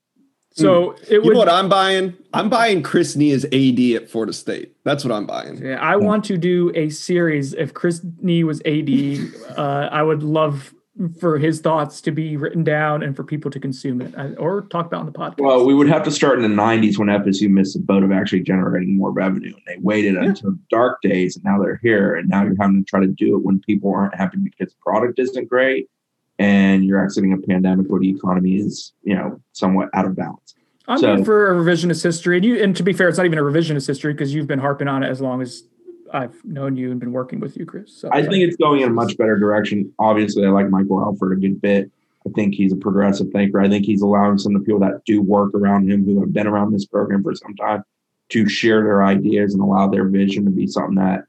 So 0.56 0.92
it 1.08 1.10
You 1.12 1.22
would. 1.22 1.32
know 1.34 1.38
what 1.38 1.48
I'm 1.50 1.68
buying? 1.68 2.14
I'm 2.32 2.48
buying 2.48 2.82
Chris 2.82 3.14
Nee 3.16 3.32
as 3.32 3.44
AD 3.46 3.78
at 4.02 4.08
Florida 4.08 4.32
State. 4.32 4.72
That's 4.84 5.04
what 5.04 5.12
I'm 5.12 5.26
buying. 5.26 5.58
Yeah, 5.58 5.76
I 5.80 5.96
want 5.96 6.24
to 6.24 6.38
do 6.38 6.72
a 6.74 6.88
series. 6.88 7.52
If 7.52 7.74
Chris 7.74 8.00
Nee 8.20 8.44
was 8.44 8.60
AD, 8.64 8.88
uh, 9.58 9.88
I 9.92 10.02
would 10.02 10.22
love 10.22 10.72
for 11.20 11.36
his 11.36 11.60
thoughts 11.60 12.00
to 12.00 12.10
be 12.10 12.38
written 12.38 12.64
down 12.64 13.02
and 13.02 13.14
for 13.14 13.22
people 13.22 13.50
to 13.50 13.60
consume 13.60 14.00
it 14.00 14.14
uh, 14.16 14.28
or 14.38 14.62
talk 14.68 14.86
about 14.86 15.00
on 15.00 15.04
the 15.06 15.12
podcast. 15.12 15.40
Well, 15.40 15.66
we 15.66 15.74
would 15.74 15.88
have 15.88 16.02
to 16.04 16.10
start 16.10 16.38
in 16.38 16.42
the 16.42 16.62
90s 16.62 16.96
when 16.96 17.08
FSU 17.08 17.50
missed 17.50 17.74
the 17.74 17.80
boat 17.84 18.02
of 18.02 18.10
actually 18.10 18.40
generating 18.40 18.96
more 18.96 19.10
revenue. 19.12 19.52
And 19.52 19.62
they 19.66 19.76
waited 19.82 20.16
until 20.16 20.54
dark 20.70 21.02
days, 21.02 21.36
and 21.36 21.44
now 21.44 21.62
they're 21.62 21.80
here. 21.82 22.14
And 22.14 22.30
now 22.30 22.44
you're 22.44 22.56
having 22.58 22.82
to 22.82 22.88
try 22.88 23.00
to 23.00 23.06
do 23.08 23.36
it 23.36 23.44
when 23.44 23.60
people 23.60 23.92
aren't 23.94 24.14
happy 24.14 24.38
because 24.38 24.72
the 24.72 24.78
product 24.80 25.18
isn't 25.18 25.50
great, 25.50 25.90
and 26.38 26.84
you're 26.84 27.02
exiting 27.02 27.32
a 27.32 27.38
pandemic 27.38 27.86
where 27.86 28.00
the 28.00 28.10
economy 28.10 28.56
is, 28.56 28.92
you 29.02 29.14
know, 29.14 29.40
somewhat 29.52 29.88
out 29.94 30.04
of 30.04 30.16
balance. 30.16 30.54
I'm 30.88 30.98
so- 30.98 31.24
for 31.24 31.50
a 31.50 31.54
revisionist 31.54 32.02
history, 32.02 32.36
and 32.36 32.44
you. 32.44 32.62
And 32.62 32.76
to 32.76 32.82
be 32.82 32.92
fair, 32.92 33.08
it's 33.08 33.18
not 33.18 33.26
even 33.26 33.38
a 33.38 33.42
revisionist 33.42 33.86
history 33.86 34.12
because 34.12 34.32
you've 34.32 34.46
been 34.46 34.60
harping 34.60 34.88
on 34.88 35.02
it 35.02 35.08
as 35.08 35.20
long 35.20 35.42
as 35.42 35.64
I've 36.12 36.44
known 36.44 36.76
you 36.76 36.90
and 36.90 37.00
been 37.00 37.12
working 37.12 37.40
with 37.40 37.56
you, 37.56 37.66
Chris. 37.66 37.92
So 37.92 38.08
I 38.12 38.22
think 38.22 38.44
it's 38.44 38.56
going 38.56 38.82
in 38.82 38.88
a 38.88 38.92
much 38.92 39.16
better 39.18 39.36
direction. 39.36 39.92
Obviously, 39.98 40.46
I 40.46 40.50
like 40.50 40.70
Michael 40.70 41.00
Alford 41.00 41.36
a 41.36 41.40
good 41.40 41.60
bit. 41.60 41.90
I 42.26 42.30
think 42.30 42.54
he's 42.54 42.72
a 42.72 42.76
progressive 42.76 43.30
thinker. 43.30 43.60
I 43.60 43.68
think 43.68 43.84
he's 43.84 44.02
allowing 44.02 44.38
some 44.38 44.54
of 44.54 44.60
the 44.60 44.64
people 44.64 44.80
that 44.80 45.04
do 45.04 45.22
work 45.22 45.54
around 45.54 45.90
him 45.90 46.04
who 46.04 46.20
have 46.20 46.32
been 46.32 46.46
around 46.46 46.72
this 46.72 46.84
program 46.84 47.22
for 47.22 47.34
some 47.34 47.54
time 47.54 47.84
to 48.30 48.48
share 48.48 48.82
their 48.82 49.02
ideas 49.02 49.54
and 49.54 49.62
allow 49.62 49.88
their 49.88 50.08
vision 50.08 50.44
to 50.44 50.50
be 50.50 50.66
something 50.66 50.96
that 50.96 51.24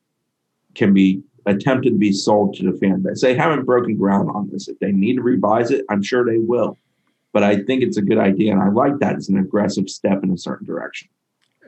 can 0.73 0.93
be 0.93 1.21
attempted 1.47 1.91
to 1.91 1.97
be 1.97 2.11
sold 2.11 2.55
to 2.55 2.69
the 2.69 2.77
fan 2.77 3.01
base. 3.01 3.21
They 3.21 3.35
haven't 3.35 3.65
broken 3.65 3.95
ground 3.95 4.29
on 4.33 4.49
this. 4.51 4.67
If 4.67 4.77
they 4.79 4.91
need 4.91 5.15
to 5.15 5.21
revise 5.21 5.71
it, 5.71 5.85
I'm 5.89 6.03
sure 6.03 6.25
they 6.25 6.37
will. 6.37 6.77
But 7.33 7.43
I 7.43 7.63
think 7.63 7.83
it's 7.83 7.97
a 7.97 8.01
good 8.01 8.17
idea, 8.17 8.51
and 8.51 8.61
I 8.61 8.69
like 8.69 8.99
that 8.99 9.15
it's 9.15 9.29
an 9.29 9.37
aggressive 9.37 9.89
step 9.89 10.23
in 10.23 10.31
a 10.31 10.37
certain 10.37 10.65
direction. 10.65 11.09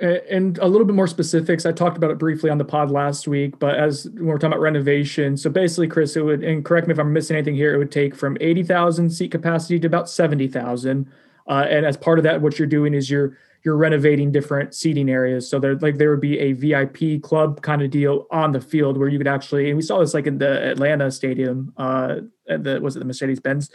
And 0.02 0.58
a 0.60 0.68
little 0.68 0.88
bit 0.88 0.96
more 0.96 1.08
specifics. 1.08 1.66
I 1.66 1.74
talked 1.74 1.98
about 1.98 2.10
it 2.10 2.18
briefly 2.18 2.50
on 2.50 2.58
the 2.58 2.66
pod 2.66 2.90
last 2.90 3.28
week, 3.28 3.60
but 3.60 3.76
as 3.76 4.10
when 4.14 4.28
we're 4.28 4.38
talking 4.38 4.54
about 4.54 4.62
renovation, 4.62 5.36
so 5.36 5.50
basically, 5.50 5.90
Chris, 5.90 6.16
it 6.16 6.22
would, 6.22 6.42
and 6.44 6.64
correct 6.64 6.88
me 6.88 6.94
if 6.94 7.00
I'm 7.00 7.12
missing 7.12 7.36
anything 7.36 7.56
here, 7.56 7.74
it 7.74 7.78
would 7.78 7.92
take 7.92 8.16
from 8.16 8.38
80,000 8.40 9.10
seat 9.10 9.32
capacity 9.32 9.78
to 9.80 9.88
about 9.88 10.10
70,000. 10.10 11.12
Uh, 11.48 11.66
and 11.70 11.86
as 11.86 11.98
part 11.98 12.18
of 12.18 12.24
that, 12.24 12.42
what 12.42 12.58
you're 12.58 12.68
doing 12.68 12.94
is 12.94 13.10
you're 13.10 13.38
you're 13.64 13.78
renovating 13.78 14.32
different 14.32 14.74
seating 14.74 15.10
areas. 15.10 15.50
So 15.50 15.60
there, 15.60 15.76
like, 15.76 15.98
there 15.98 16.12
would 16.12 16.22
be 16.22 16.40
a 16.40 16.54
VIP 16.54 17.22
club 17.22 17.62
kind 17.62 17.82
of 17.82 17.92
deal 17.92 18.26
on 18.32 18.52
the 18.52 18.62
field 18.62 18.98
where 18.98 19.10
you 19.10 19.18
could 19.18 19.28
actually, 19.28 19.70
and 19.70 19.76
we 19.76 19.82
saw 19.82 20.00
this 20.00 20.14
like 20.14 20.28
in 20.28 20.38
the 20.38 20.72
Atlanta 20.72 21.12
stadium, 21.12 21.74
uh, 21.78 22.18
the 22.48 22.80
was 22.82 22.96
it 22.96 23.00
the 23.00 23.06
Mercedes 23.06 23.40
Benz 23.40 23.70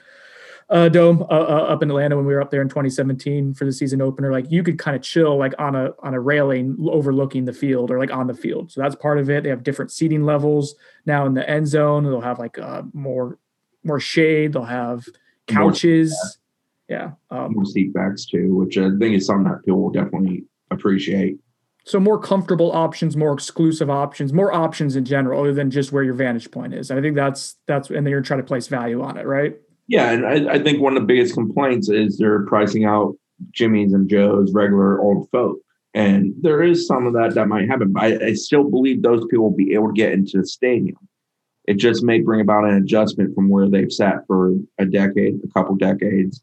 uh, 0.70 0.89
dome 0.89 1.22
uh, 1.22 1.35
uh, 1.35 1.66
up 1.68 1.82
in 1.82 1.91
Atlanta 1.91 2.16
when 2.16 2.24
we 2.24 2.35
were 2.35 2.41
up 2.41 2.51
there 2.51 2.62
in 2.62 2.68
2017 2.68 3.55
for 3.55 3.64
the 3.64 3.72
season 3.72 4.01
opener. 4.01 4.32
Like 4.32 4.51
you 4.51 4.62
could 4.62 4.78
kind 4.78 4.97
of 4.97 5.03
chill 5.03 5.37
like 5.37 5.55
on 5.59 5.74
a 5.74 5.91
on 6.03 6.14
a 6.14 6.20
railing 6.20 6.76
overlooking 6.91 7.45
the 7.45 7.53
field 7.53 7.91
or 7.91 7.99
like 7.99 8.12
on 8.12 8.26
the 8.26 8.35
field. 8.35 8.72
So 8.72 8.80
that's 8.80 8.95
part 8.95 9.18
of 9.18 9.28
it. 9.28 9.43
They 9.43 9.51
have 9.51 9.62
different 9.62 9.93
seating 9.93 10.24
levels 10.24 10.74
now 11.07 11.26
in 11.26 11.35
the 11.35 11.49
end 11.49 11.68
zone. 11.68 12.05
They'll 12.05 12.20
have 12.20 12.39
like 12.39 12.59
uh, 12.59 12.82
more 12.93 13.39
more 13.85 14.01
shade. 14.01 14.55
They'll 14.55 14.64
have 14.64 15.05
couches. 15.47 16.39
Yeah. 16.89 17.12
Um, 17.30 17.55
More 17.55 17.64
seat 17.64 17.93
backs 17.95 18.26
too, 18.26 18.55
which 18.55 18.76
I 18.76 18.91
think 18.99 19.16
is 19.16 19.26
something 19.26 19.51
that 19.51 19.64
people 19.64 19.82
will 19.82 19.91
definitely 19.91 20.45
appreciate. 20.70 21.39
so 21.87 22.01
more 22.01 22.18
comfortable 22.18 22.72
options, 22.72 23.16
more 23.16 23.32
exclusive 23.32 23.91
options, 23.91 24.32
more 24.32 24.53
options 24.53 24.97
in 24.97 25.05
general, 25.05 25.41
other 25.41 25.53
than 25.53 25.70
just 25.70 25.93
where 25.93 26.03
your 26.03 26.14
vantage 26.14 26.51
point 26.51 26.74
is. 26.74 26.91
And 26.91 26.99
I 26.99 27.03
think 27.03 27.16
that's 27.16 27.57
that's 27.66 27.91
and 27.91 28.07
then 28.07 28.11
you're 28.11 28.22
trying 28.22 28.41
to 28.41 28.47
place 28.47 28.66
value 28.68 29.03
on 29.03 29.16
it, 29.16 29.26
right? 29.26 29.57
Yeah, 29.87 30.11
and 30.12 30.26
I, 30.26 30.55
I 30.55 30.62
think 30.62 30.80
one 30.80 30.97
of 30.97 31.03
the 31.03 31.07
biggest 31.07 31.35
complaints 31.35 31.91
is 31.91 32.16
they're 32.16 32.47
pricing 32.47 32.87
out 32.87 33.16
Jimmy's 33.51 33.93
and 33.93 34.09
Joe's 34.09 34.53
regular 34.55 35.01
old 35.01 35.28
folk. 35.30 35.59
And 35.93 36.35
there 36.41 36.62
is 36.62 36.87
some 36.87 37.07
of 37.07 37.12
that 37.12 37.35
that 37.35 37.49
might 37.49 37.68
happen, 37.68 37.93
but 37.93 38.03
I, 38.03 38.26
I 38.28 38.32
still 38.32 38.64
believe 38.64 39.03
those 39.03 39.24
people 39.26 39.45
will 39.45 39.57
be 39.57 39.74
able 39.74 39.89
to 39.89 39.93
get 39.93 40.12
into 40.12 40.39
the 40.39 40.47
stadium. 40.47 40.97
It 41.66 41.74
just 41.74 42.03
may 42.03 42.20
bring 42.20 42.41
about 42.41 42.64
an 42.64 42.74
adjustment 42.74 43.35
from 43.35 43.49
where 43.49 43.68
they've 43.68 43.93
sat 43.93 44.26
for 44.26 44.55
a 44.78 44.87
decade, 44.87 45.39
a 45.45 45.49
couple 45.53 45.76
decades. 45.76 46.43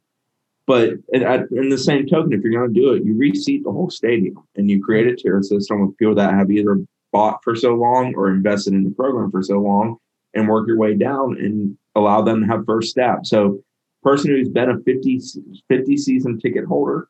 But 0.71 0.91
in, 1.11 1.21
at- 1.23 1.51
in 1.51 1.67
the 1.67 1.77
same 1.77 2.07
token, 2.07 2.31
if 2.31 2.43
you're 2.43 2.53
going 2.53 2.73
to 2.73 2.79
do 2.79 2.93
it, 2.93 3.03
you 3.03 3.17
reseat 3.17 3.65
the 3.65 3.73
whole 3.73 3.89
stadium 3.89 4.37
and 4.55 4.69
you 4.69 4.81
create 4.81 5.05
a 5.05 5.17
tier 5.17 5.43
system 5.43 5.85
with 5.85 5.97
people 5.97 6.15
that 6.15 6.33
have 6.33 6.49
either 6.49 6.77
bought 7.11 7.43
for 7.43 7.57
so 7.57 7.75
long 7.75 8.13
or 8.15 8.29
invested 8.31 8.73
in 8.73 8.85
the 8.85 8.91
program 8.91 9.29
for 9.31 9.43
so 9.43 9.59
long 9.59 9.97
and 10.33 10.47
work 10.47 10.65
your 10.69 10.77
way 10.77 10.95
down 10.95 11.35
and 11.37 11.77
allow 11.95 12.21
them 12.21 12.39
to 12.39 12.47
have 12.47 12.65
first 12.65 12.89
step. 12.89 13.25
So, 13.25 13.61
person 14.01 14.29
who's 14.29 14.47
been 14.47 14.69
a 14.69 14.79
50, 14.79 15.19
50 15.67 15.97
season 15.97 16.39
ticket 16.39 16.63
holder 16.63 17.09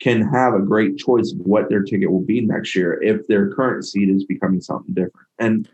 can 0.00 0.22
have 0.22 0.54
a 0.54 0.60
great 0.60 0.96
choice 0.96 1.32
of 1.32 1.46
what 1.46 1.68
their 1.68 1.82
ticket 1.82 2.10
will 2.10 2.24
be 2.24 2.40
next 2.40 2.74
year 2.74 2.98
if 3.02 3.26
their 3.26 3.52
current 3.52 3.84
seat 3.84 4.08
is 4.08 4.24
becoming 4.24 4.62
something 4.62 4.94
different. 4.94 5.26
And 5.38 5.68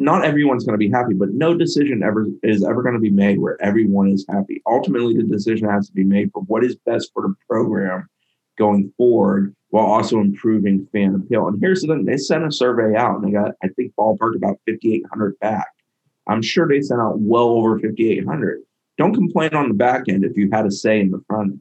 not 0.00 0.24
everyone's 0.24 0.64
going 0.64 0.74
to 0.74 0.78
be 0.78 0.90
happy, 0.90 1.14
but 1.14 1.30
no 1.30 1.54
decision 1.54 2.02
ever 2.02 2.26
is 2.42 2.64
ever 2.64 2.82
going 2.82 2.94
to 2.94 3.00
be 3.00 3.10
made 3.10 3.40
where 3.40 3.60
everyone 3.62 4.08
is 4.08 4.24
happy. 4.28 4.62
Ultimately, 4.66 5.16
the 5.16 5.22
decision 5.22 5.68
has 5.68 5.86
to 5.88 5.92
be 5.92 6.04
made 6.04 6.30
for 6.32 6.42
what 6.42 6.64
is 6.64 6.76
best 6.86 7.10
for 7.12 7.22
the 7.22 7.34
program 7.48 8.08
going 8.56 8.92
forward 8.96 9.54
while 9.70 9.86
also 9.86 10.18
improving 10.18 10.86
fan 10.92 11.14
appeal. 11.14 11.48
And 11.48 11.58
here's 11.60 11.82
the 11.82 11.88
thing: 11.88 12.04
they 12.04 12.16
sent 12.16 12.46
a 12.46 12.52
survey 12.52 12.96
out, 12.96 13.16
and 13.16 13.26
they 13.26 13.32
got, 13.32 13.52
I 13.62 13.68
think, 13.68 13.92
ballpark 13.98 14.36
about 14.36 14.58
5,800 14.66 15.38
back. 15.40 15.68
I'm 16.26 16.42
sure 16.42 16.68
they 16.68 16.80
sent 16.82 17.00
out 17.00 17.18
well 17.18 17.48
over 17.48 17.78
5,800. 17.78 18.60
Don't 18.98 19.14
complain 19.14 19.54
on 19.54 19.68
the 19.68 19.74
back 19.74 20.04
end 20.08 20.24
if 20.24 20.36
you 20.36 20.50
had 20.52 20.66
a 20.66 20.70
say 20.70 21.00
in 21.00 21.10
the 21.10 21.22
front 21.26 21.60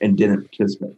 and 0.00 0.16
didn't 0.16 0.42
participate. 0.42 0.96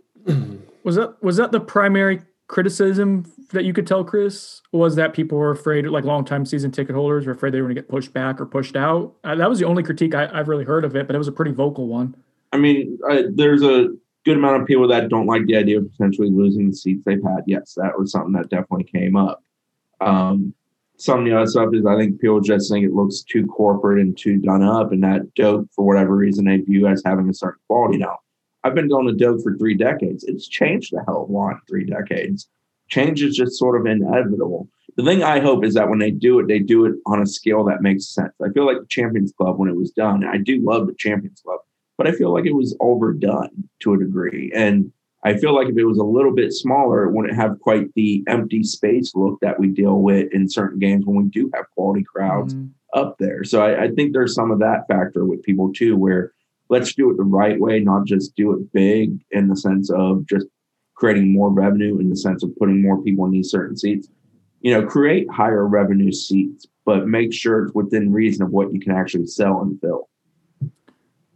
Was 0.83 0.97
that 0.97 1.23
was 1.23 1.37
that 1.37 1.53
the 1.53 1.61
primary 1.61 2.23
criticism 2.49 3.31
that 3.53 3.65
you 3.65 3.73
could 3.73 3.87
tell, 3.87 4.05
Chris? 4.05 4.61
Was 4.73 4.97
that 4.97 5.13
people 5.13 5.39
were 5.39 5.51
afraid, 5.51 5.87
like 5.87 6.05
longtime 6.05 6.47
season 6.47 6.71
ticket 6.71 6.95
holders, 6.95 7.27
were 7.27 7.33
afraid 7.33 7.53
they 7.53 7.61
were 7.61 7.67
going 7.67 7.77
to 7.77 7.83
get 7.83 7.89
pushed 7.89 8.13
back 8.13 8.41
or 8.41 8.47
pushed 8.47 8.77
out? 8.77 9.15
Uh, 9.25 9.35
that 9.35 9.49
was 9.49 9.59
the 9.59 9.67
only 9.67 9.83
critique 9.83 10.15
I, 10.15 10.29
I've 10.33 10.49
really 10.49 10.65
heard 10.65 10.85
of 10.85 10.95
it, 10.97 11.07
but 11.07 11.15
it 11.15 11.19
was 11.19 11.29
a 11.29 11.33
pretty 11.33 11.53
vocal 11.53 11.89
one. 11.89 12.15
I 12.53 12.59
mean, 12.59 12.99
I, 13.09 13.25
there's 13.35 13.63
a 13.63 13.89
good 14.25 14.37
amount 14.37 14.61
of 14.61 14.67
people 14.67 14.89
that 14.89 15.09
don't 15.09 15.27
like 15.27 15.47
the 15.47 15.57
idea 15.57 15.79
of 15.79 15.91
potentially 15.91 16.31
losing 16.31 16.71
the 16.71 16.77
seats 16.77 17.05
they've 17.05 17.23
had. 17.23 17.43
Yes, 17.47 17.75
that 17.77 17.99
was 17.99 18.13
something 18.13 18.33
that 18.33 18.51
definitely 18.51 18.85
came 18.85 19.17
up. 19.17 19.43
Um, 20.01 20.55
some 20.99 21.21
of 21.21 21.25
the 21.27 21.37
other 21.37 21.47
stuff 21.47 21.69
is 21.73 21.85
I 21.85 21.97
think 21.97 22.21
people 22.21 22.41
just 22.41 22.71
think 22.71 22.85
it 22.85 22.93
looks 22.93 23.23
too 23.23 23.47
corporate 23.47 24.01
and 24.01 24.17
too 24.17 24.39
done 24.39 24.63
up, 24.63 24.93
and 24.93 25.03
that 25.05 25.35
Doak 25.35 25.69
for 25.75 25.85
whatever 25.85 26.17
reason 26.17 26.47
they 26.47 26.59
view 26.59 26.87
as 26.87 27.03
having 27.05 27.29
a 27.29 27.35
certain 27.35 27.61
quality. 27.67 27.99
Now, 27.99 28.19
I've 28.67 28.75
been 28.75 28.89
going 28.89 29.07
to 29.07 29.13
Doak 29.13 29.43
for 29.43 29.57
three 29.57 29.75
decades. 29.75 30.25
It's 30.25 30.49
changed 30.49 30.93
a 30.93 31.05
hell 31.07 31.23
of 31.23 31.29
a 31.29 31.33
lot 31.33 31.57
three 31.69 31.85
decades. 31.85 32.49
Change 32.89 33.23
is 33.23 33.37
just 33.37 33.59
sort 33.59 33.81
of 33.81 33.87
inevitable. 33.87 34.69
The 34.97 35.05
thing 35.05 35.23
I 35.23 35.39
hope 35.39 35.65
is 35.65 35.75
that 35.75 35.89
when 35.89 36.01
they 36.01 36.11
do 36.11 36.41
it, 36.41 36.49
they 36.49 36.59
do 36.59 36.85
it 36.85 36.95
on 37.07 37.23
a 37.23 37.27
scale 37.27 37.63
that 37.65 37.83
makes 37.83 38.07
sense. 38.07 38.33
I 38.45 38.51
feel 38.51 38.67
like 38.67 38.81
the 38.81 38.87
Champions 38.89 39.33
Club 39.37 39.59
when 39.59 39.69
it 39.69 39.77
was 39.77 39.93
done. 39.93 40.25
I 40.25 40.39
do 40.39 40.61
love 40.65 40.89
the 40.89 40.95
Champions 40.95 41.43
Club, 41.43 41.61
but 41.97 42.09
I 42.09 42.13
feel 42.13 42.33
like 42.33 42.47
it 42.47 42.55
was 42.55 42.77
overdone 42.81 43.69
to 43.81 43.95
a 43.95 43.99
degree. 43.99 44.51
And 44.55 44.91
I 45.23 45.37
feel 45.37 45.55
like 45.55 45.69
if 45.69 45.77
it 45.77 45.85
was 45.85 45.99
a 45.99 46.05
little 46.05 46.35
bit 46.35 46.53
smaller, 46.53 47.05
it 47.05 47.13
wouldn't 47.13 47.37
have 47.37 47.61
quite 47.61 47.93
the 47.95 48.25
empty 48.27 48.63
space 48.63 49.15
look 49.15 49.39
that 49.43 49.61
we 49.61 49.69
deal 49.69 50.01
with 50.01 50.33
in 50.33 50.49
certain 50.49 50.79
games 50.79 51.05
when 51.05 51.17
we 51.17 51.31
do 51.31 51.51
have 51.55 51.71
quality 51.75 52.05
crowds 52.05 52.55
mm-hmm. 52.55 52.69
up 52.99 53.17
there. 53.19 53.45
So 53.45 53.63
I, 53.63 53.85
I 53.85 53.89
think 53.91 54.13
there's 54.13 54.35
some 54.35 54.51
of 54.51 54.59
that 54.61 54.87
factor 54.89 55.25
with 55.25 55.43
people 55.43 55.73
too, 55.73 55.97
where 55.97 56.33
let's 56.69 56.95
do 56.95 57.11
it 57.11 57.17
the 57.17 57.23
right 57.23 57.59
way, 57.59 57.81
not 57.81 58.07
just 58.07 58.35
do 58.37 58.53
it 58.53 58.73
big 58.73 59.21
in 59.31 59.49
the 59.49 59.57
sense 59.57 59.91
of 59.91 60.27
just 60.27 60.47
creating 60.95 61.33
more 61.33 61.51
revenue 61.51 61.99
in 61.99 62.11
the 62.11 62.17
sense 62.17 62.43
of 62.43 62.57
putting 62.59 62.83
more 62.83 63.03
people 63.03 63.25
in 63.27 63.31
these 63.31 63.51
certain 63.51 63.77
seats. 63.77 64.09
You 64.61 64.73
know, 64.73 64.87
create 64.87 65.31
higher 65.31 65.67
revenue 65.67 66.11
seats, 66.11 66.67
but 66.85 67.07
make 67.07 67.33
sure 67.33 67.65
it's 67.65 67.75
within 67.75 68.13
reason 68.13 68.43
of 68.43 68.51
what 68.51 68.73
you 68.73 68.81
can 68.81 68.93
actually 68.93 69.27
sell 69.27 69.61
and 69.61 69.81
fill. 69.81 70.09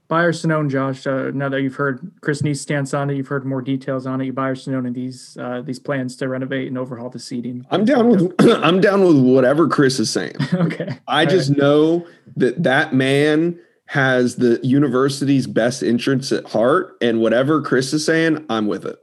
Buy 0.08 0.24
or 0.24 0.32
Sonnone, 0.32 0.68
Josh. 0.68 1.06
Uh, 1.06 1.30
now 1.32 1.48
that 1.48 1.62
you've 1.62 1.76
heard 1.76 2.10
Chris 2.20 2.42
Nee's 2.42 2.60
stance 2.60 2.92
on 2.92 3.10
it, 3.10 3.16
you've 3.16 3.28
heard 3.28 3.44
more 3.44 3.62
details 3.62 4.06
on 4.08 4.20
it. 4.20 4.24
You 4.24 4.32
buy 4.32 4.48
or 4.48 4.56
Sonnone 4.56 4.88
in 4.88 4.92
these 4.92 5.36
uh, 5.40 5.62
these 5.62 5.78
plans 5.78 6.16
to 6.16 6.28
renovate 6.28 6.66
and 6.66 6.76
overhaul 6.76 7.10
the 7.10 7.20
seating. 7.20 7.64
I'm 7.70 7.84
down 7.84 8.08
with 8.08 8.34
I'm 8.40 8.80
down 8.80 9.04
with 9.04 9.18
whatever 9.18 9.68
Chris 9.68 10.00
is 10.00 10.10
saying. 10.10 10.34
okay. 10.54 10.98
I 11.06 11.26
just 11.26 11.50
know 11.50 12.08
that 12.36 12.60
that 12.64 12.92
man 12.92 13.60
has 13.90 14.36
the 14.36 14.60
university's 14.62 15.48
best 15.48 15.82
interests 15.82 16.30
at 16.30 16.44
heart, 16.44 16.96
and 17.00 17.20
whatever 17.20 17.60
Chris 17.60 17.92
is 17.92 18.06
saying, 18.06 18.46
I'm 18.48 18.68
with 18.68 18.86
it. 18.86 18.96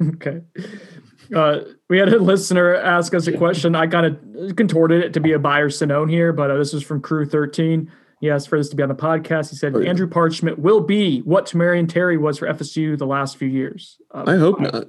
okay. 0.00 0.42
Uh, 1.34 1.62
we 1.88 1.98
had 1.98 2.08
a 2.12 2.18
listener 2.20 2.76
ask 2.76 3.14
us 3.14 3.26
a 3.26 3.36
question. 3.36 3.74
I 3.74 3.88
kind 3.88 4.06
of 4.06 4.54
contorted 4.54 5.02
it 5.02 5.12
to 5.14 5.20
be 5.20 5.32
a 5.32 5.40
buyer 5.40 5.68
Sonnone 5.68 6.08
here, 6.08 6.32
but 6.32 6.52
uh, 6.52 6.56
this 6.56 6.72
is 6.72 6.84
from 6.84 7.02
Crew 7.02 7.26
13. 7.26 7.90
He 8.20 8.30
asked 8.30 8.48
for 8.48 8.58
this 8.58 8.68
to 8.68 8.76
be 8.76 8.82
on 8.84 8.88
the 8.88 8.94
podcast. 8.94 9.50
He 9.50 9.56
said 9.56 9.74
Andrew 9.74 10.06
Parchment 10.06 10.60
will 10.60 10.82
be 10.82 11.22
what 11.22 11.46
Tamorrion 11.46 11.88
Terry 11.88 12.16
was 12.16 12.38
for 12.38 12.46
FSU 12.46 12.96
the 12.96 13.06
last 13.06 13.38
few 13.38 13.48
years. 13.48 13.98
Uh, 14.14 14.22
I 14.24 14.36
hope 14.36 14.60
not. 14.60 14.84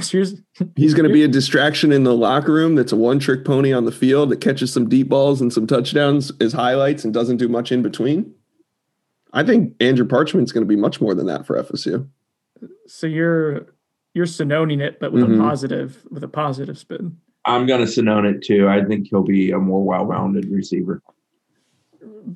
Seriously? 0.00 0.44
He's 0.76 0.94
going 0.94 1.08
to 1.08 1.12
be 1.12 1.24
a 1.24 1.28
distraction 1.28 1.92
in 1.92 2.04
the 2.04 2.14
locker 2.14 2.52
room. 2.52 2.74
That's 2.74 2.92
a 2.92 2.96
one-trick 2.96 3.44
pony 3.44 3.72
on 3.72 3.84
the 3.84 3.92
field 3.92 4.28
that 4.30 4.40
catches 4.40 4.72
some 4.72 4.88
deep 4.88 5.08
balls 5.08 5.40
and 5.40 5.52
some 5.52 5.66
touchdowns 5.66 6.30
as 6.40 6.52
highlights 6.52 7.04
and 7.04 7.12
doesn't 7.14 7.38
do 7.38 7.48
much 7.48 7.72
in 7.72 7.82
between. 7.82 8.32
I 9.32 9.42
think 9.44 9.74
Andrew 9.80 10.06
Parchment's 10.06 10.52
going 10.52 10.62
to 10.64 10.68
be 10.68 10.76
much 10.76 11.00
more 11.00 11.14
than 11.14 11.26
that 11.26 11.46
for 11.46 11.56
FSU. 11.62 12.06
So 12.86 13.06
you're 13.06 13.66
you're 14.14 14.26
Sononing 14.26 14.80
it, 14.80 14.98
but 15.00 15.12
with 15.12 15.22
Mhm. 15.24 15.36
a 15.36 15.38
positive 15.38 16.04
with 16.10 16.24
a 16.24 16.28
positive 16.28 16.78
spin. 16.78 17.16
I'm 17.44 17.66
going 17.66 17.80
to 17.80 17.86
Sonnone 17.86 18.34
it 18.34 18.42
too. 18.42 18.68
I 18.68 18.84
think 18.84 19.08
he'll 19.08 19.22
be 19.22 19.50
a 19.52 19.58
more 19.58 19.82
well-rounded 19.84 20.46
receiver. 20.50 21.02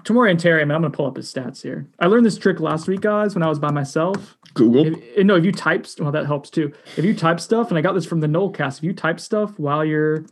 Tamorrion 0.05 0.39
Terry, 0.39 0.65
man, 0.65 0.75
I'm 0.77 0.83
gonna 0.83 0.93
pull 0.93 1.07
up 1.07 1.17
his 1.17 1.33
stats 1.33 1.63
here. 1.63 1.87
I 1.99 2.07
learned 2.07 2.27
this 2.27 2.39
trick 2.39 2.61
last 2.61 2.89
week, 2.89 3.01
guys, 3.01 3.35
when 3.35 3.43
I 3.43 3.49
was 3.49 3.59
by 3.59 3.71
myself. 3.71 4.37
Google. 4.55 4.87
If, 4.87 5.25
no, 5.25 5.37
if 5.37 5.45
you 5.45 5.53
type, 5.53 5.87
well, 5.99 6.11
that 6.13 6.27
helps 6.27 6.51
too. 6.51 6.73
If 6.97 7.05
you 7.05 7.15
type 7.15 7.41
stuff, 7.41 7.69
and 7.71 7.79
I 7.79 7.81
got 7.81 7.93
this 7.93 8.05
from 8.07 8.21
the 8.21 8.27
Nolecast, 8.27 8.79
if 8.79 8.85
you 8.85 8.93
type 8.93 9.21
stuff 9.21 9.59
while 9.59 9.85
you're 9.85 10.25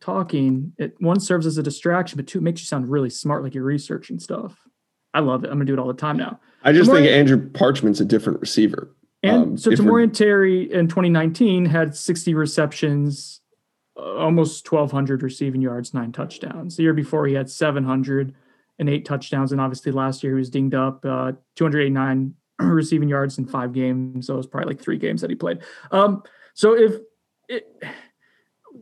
talking, 0.00 0.72
it 0.78 0.94
one 1.00 1.20
serves 1.20 1.46
as 1.46 1.58
a 1.58 1.62
distraction, 1.62 2.16
but 2.16 2.26
two, 2.26 2.38
it 2.38 2.42
makes 2.42 2.60
you 2.60 2.66
sound 2.66 2.88
really 2.88 3.10
smart, 3.10 3.42
like 3.42 3.54
you're 3.54 3.64
researching 3.64 4.18
stuff. 4.18 4.56
I 5.14 5.20
love 5.20 5.44
it. 5.44 5.48
I'm 5.48 5.54
gonna 5.54 5.64
do 5.64 5.72
it 5.74 5.78
all 5.78 5.86
the 5.88 5.94
time 5.94 6.16
now. 6.16 6.40
I 6.64 6.72
just 6.72 6.90
think 6.90 7.06
Andrew 7.06 7.48
Parchment's 7.50 8.00
a 8.00 8.04
different 8.04 8.40
receiver. 8.40 8.90
And 9.22 9.42
Um, 9.42 9.56
so 9.56 9.70
if 9.70 9.80
we're- 9.80 10.06
Terry 10.08 10.72
in 10.72 10.86
2019 10.88 11.66
had 11.66 11.94
60 11.94 12.34
receptions, 12.34 13.40
uh, 13.96 14.00
almost 14.16 14.64
1,200 14.64 15.22
receiving 15.22 15.60
yards, 15.60 15.92
nine 15.94 16.12
touchdowns. 16.12 16.76
The 16.76 16.84
year 16.84 16.92
before 16.94 17.26
he 17.26 17.34
had 17.34 17.50
700 17.50 18.34
and 18.78 18.88
eight 18.88 19.04
touchdowns, 19.04 19.52
and 19.52 19.60
obviously 19.60 19.92
last 19.92 20.22
year 20.22 20.34
he 20.34 20.38
was 20.38 20.50
dinged 20.50 20.74
up, 20.74 21.04
uh, 21.04 21.32
289 21.56 22.34
receiving 22.60 23.08
yards 23.08 23.38
in 23.38 23.46
five 23.46 23.72
games. 23.72 24.26
So 24.26 24.34
it 24.34 24.38
was 24.38 24.46
probably 24.46 24.74
like 24.74 24.82
three 24.82 24.98
games 24.98 25.20
that 25.20 25.30
he 25.30 25.36
played. 25.36 25.58
Um, 25.90 26.22
so 26.54 26.74
if 26.74 26.94
it, 27.48 27.72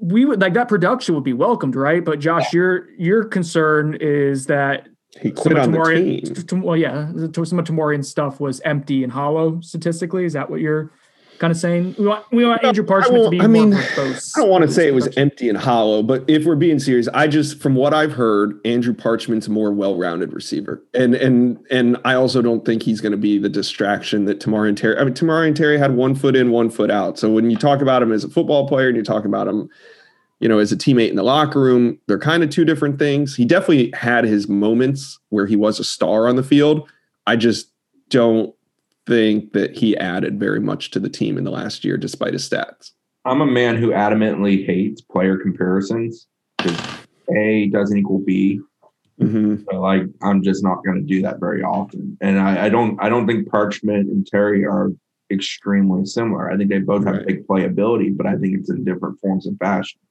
we 0.01 0.25
would 0.25 0.41
like 0.41 0.55
that 0.55 0.69
production 0.69 1.15
would 1.15 1.25
be 1.25 1.33
welcomed, 1.33 1.77
right? 1.77 2.05
But 2.05 2.19
Josh, 2.19 2.53
your 2.53 2.91
your 2.99 3.25
concern 3.25 3.97
is 4.01 4.47
that 4.47 4.89
he 5.21 5.31
quit 5.31 5.59
on 5.59 5.73
the 5.73 5.83
team. 5.85 6.21
t- 6.23 6.43
t- 6.43 6.57
well, 6.57 6.77
yeah, 6.77 7.11
some 7.45 7.59
of 7.59 7.65
Tamorrion 7.65 8.05
stuff 8.05 8.41
was 8.41 8.61
empty 8.65 9.03
and 9.03 9.13
hollow 9.13 9.61
statistically. 9.61 10.25
Is 10.25 10.35
that 10.35 10.51
what 10.51 10.61
you're 10.61 10.93
kind 11.39 11.51
of 11.51 11.57
saying? 11.57 11.95
We 11.99 12.07
want 12.07 12.25
we 12.33 12.45
want 12.45 12.65
Andrew 12.65 12.85
Parchment 12.85 13.25
to 13.25 13.31
be 13.31 13.41
I 13.41 13.47
mean, 13.47 13.71
more 13.71 13.81
verbose. 13.81 14.33
I 14.37 14.41
don't 14.41 14.51
want 14.51 14.67
to 14.67 14.71
say 14.71 14.87
it 14.87 14.95
was 14.95 15.09
empty 15.17 15.49
and 15.49 15.57
hollow, 15.57 16.03
but 16.03 16.25
if 16.29 16.45
we're 16.45 16.57
being 16.57 16.79
serious, 16.79 17.09
I 17.15 17.29
just 17.29 17.61
from 17.61 17.75
what 17.75 17.95
I've 17.95 18.13
heard, 18.13 18.61
Andrew 18.65 18.95
Parchment's 18.95 19.47
a 19.47 19.51
more 19.51 19.73
well-rounded 19.73 20.33
receiver, 20.33 20.83
and 20.95 21.15
and 21.15 21.59
and 21.71 21.97
I 22.05 22.15
also 22.15 22.43
don't 22.43 22.65
think 22.65 22.83
he's 22.83 23.01
going 23.01 23.13
to 23.13 23.19
be 23.19 23.39
the 23.39 23.49
distraction 23.49 24.25
that 24.27 24.41
Tamorrion 24.41 24.77
Terry. 24.77 24.99
I 24.99 25.05
mean, 25.05 25.15
Tamorrion 25.15 25.55
Terry 25.55 25.79
had 25.79 25.95
one 25.95 26.15
foot 26.15 26.37
in, 26.37 26.51
one 26.51 26.71
foot 26.71 26.91
out. 26.91 27.19
So 27.19 27.31
when 27.31 27.51
you 27.51 27.57
talk 27.57 27.81
about 27.81 28.03
him 28.03 28.13
as 28.13 28.25
a 28.25 28.29
football 28.29 28.67
player, 28.69 28.89
and 28.89 28.97
you 28.97 29.03
talk 29.03 29.25
about 29.25 29.47
him, 29.47 29.69
you 30.41 30.49
know, 30.49 30.59
as 30.59 30.73
a 30.73 30.77
teammate 30.77 31.11
in 31.11 31.17
the 31.17 31.23
locker 31.23 31.61
room, 31.61 31.99
they're 32.09 32.19
kind 32.19 32.43
of 32.43 32.51
two 32.51 32.65
different 32.65 32.99
things. 32.99 33.37
He 33.37 33.45
definitely 33.45 33.93
had 33.93 34.25
his 34.25 34.49
moments 34.49 35.19
where 35.29 35.47
he 35.47 35.57
was 35.57 35.79
a 35.79 35.85
star 35.85 36.29
on 36.29 36.37
the 36.37 36.43
field. 36.43 36.89
I 37.27 37.37
just 37.37 37.71
don't 38.09 38.55
think 39.07 39.53
that 39.53 39.77
he 39.77 39.97
added 39.97 40.39
very 40.39 40.61
much 40.61 40.91
to 40.93 41.01
the 41.01 41.09
team 41.09 41.39
in 41.39 41.45
the 41.45 41.51
last 41.51 41.85
year, 41.85 41.97
despite 41.97 42.33
his 42.33 42.49
stats. 42.49 42.93
I'm 43.25 43.41
a 43.41 43.47
man 43.47 43.77
who 43.77 43.91
adamantly 43.91 44.65
hates 44.67 45.01
player 45.01 45.37
comparisons 45.37 46.27
because 46.59 46.79
A 47.37 47.69
doesn't 47.73 47.99
equal 47.99 48.21
B. 48.21 48.61
Mm-hmm. 49.21 49.63
So 49.71 49.81
like 49.81 50.03
I'm 50.23 50.43
just 50.43 50.63
not 50.63 50.85
going 50.85 50.99
to 51.01 51.07
do 51.07 51.23
that 51.23 51.41
very 51.41 51.63
often. 51.63 52.17
And 52.21 52.39
I, 52.39 52.67
I 52.67 52.69
don't 52.69 53.03
I 53.03 53.09
don't 53.09 53.27
think 53.27 53.49
Parchment 53.49 54.09
and 54.11 54.27
Terry 54.27 54.65
are 54.65 54.91
extremely 55.33 56.05
similar. 56.05 56.51
I 56.51 56.57
think 56.57 56.71
they 56.71 56.79
both 56.79 57.05
have 57.05 57.17
Right. 57.17 57.27
big 57.27 57.47
playability, 57.47 58.17
but 58.17 58.27
I 58.27 58.37
think 58.37 58.57
it's 58.59 58.71
in 58.71 58.85
different 58.85 59.19
forms 59.19 59.47
and 59.47 59.59
fashions. 59.59 60.03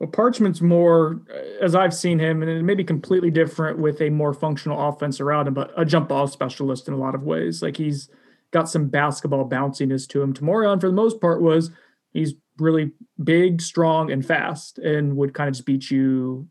Well, 0.00 0.10
Parchment's 0.10 0.60
more, 0.60 1.20
uh, 1.32 1.64
as 1.64 1.74
I've 1.74 1.94
seen 1.94 2.18
him, 2.18 2.42
and 2.42 2.50
it 2.50 2.62
may 2.64 2.74
be 2.74 2.84
completely 2.84 3.30
different 3.30 3.78
with 3.78 4.00
a 4.00 4.10
more 4.10 4.34
functional 4.34 4.88
offense 4.88 5.20
around 5.20 5.46
him, 5.48 5.54
but 5.54 5.72
a 5.76 5.84
jump 5.84 6.08
ball 6.08 6.26
specialist 6.26 6.88
in 6.88 6.94
a 6.94 6.98
lot 6.98 7.14
of 7.14 7.22
ways. 7.22 7.62
Like 7.62 7.76
he's 7.76 8.08
got 8.50 8.68
some 8.68 8.88
basketball 8.88 9.48
bounciness 9.48 10.08
to 10.08 10.20
him. 10.22 10.34
Tamorrion, 10.34 10.80
for 10.80 10.88
the 10.88 10.94
most 10.94 11.20
part, 11.20 11.40
was 11.42 11.70
he's 12.12 12.34
really 12.58 12.90
big, 13.22 13.60
strong, 13.62 14.10
and 14.10 14.24
fast, 14.26 14.78
and 14.78 15.16
would 15.16 15.32
kind 15.32 15.48
of 15.48 15.54
just 15.54 15.66
beat 15.66 15.90
you 15.90 16.48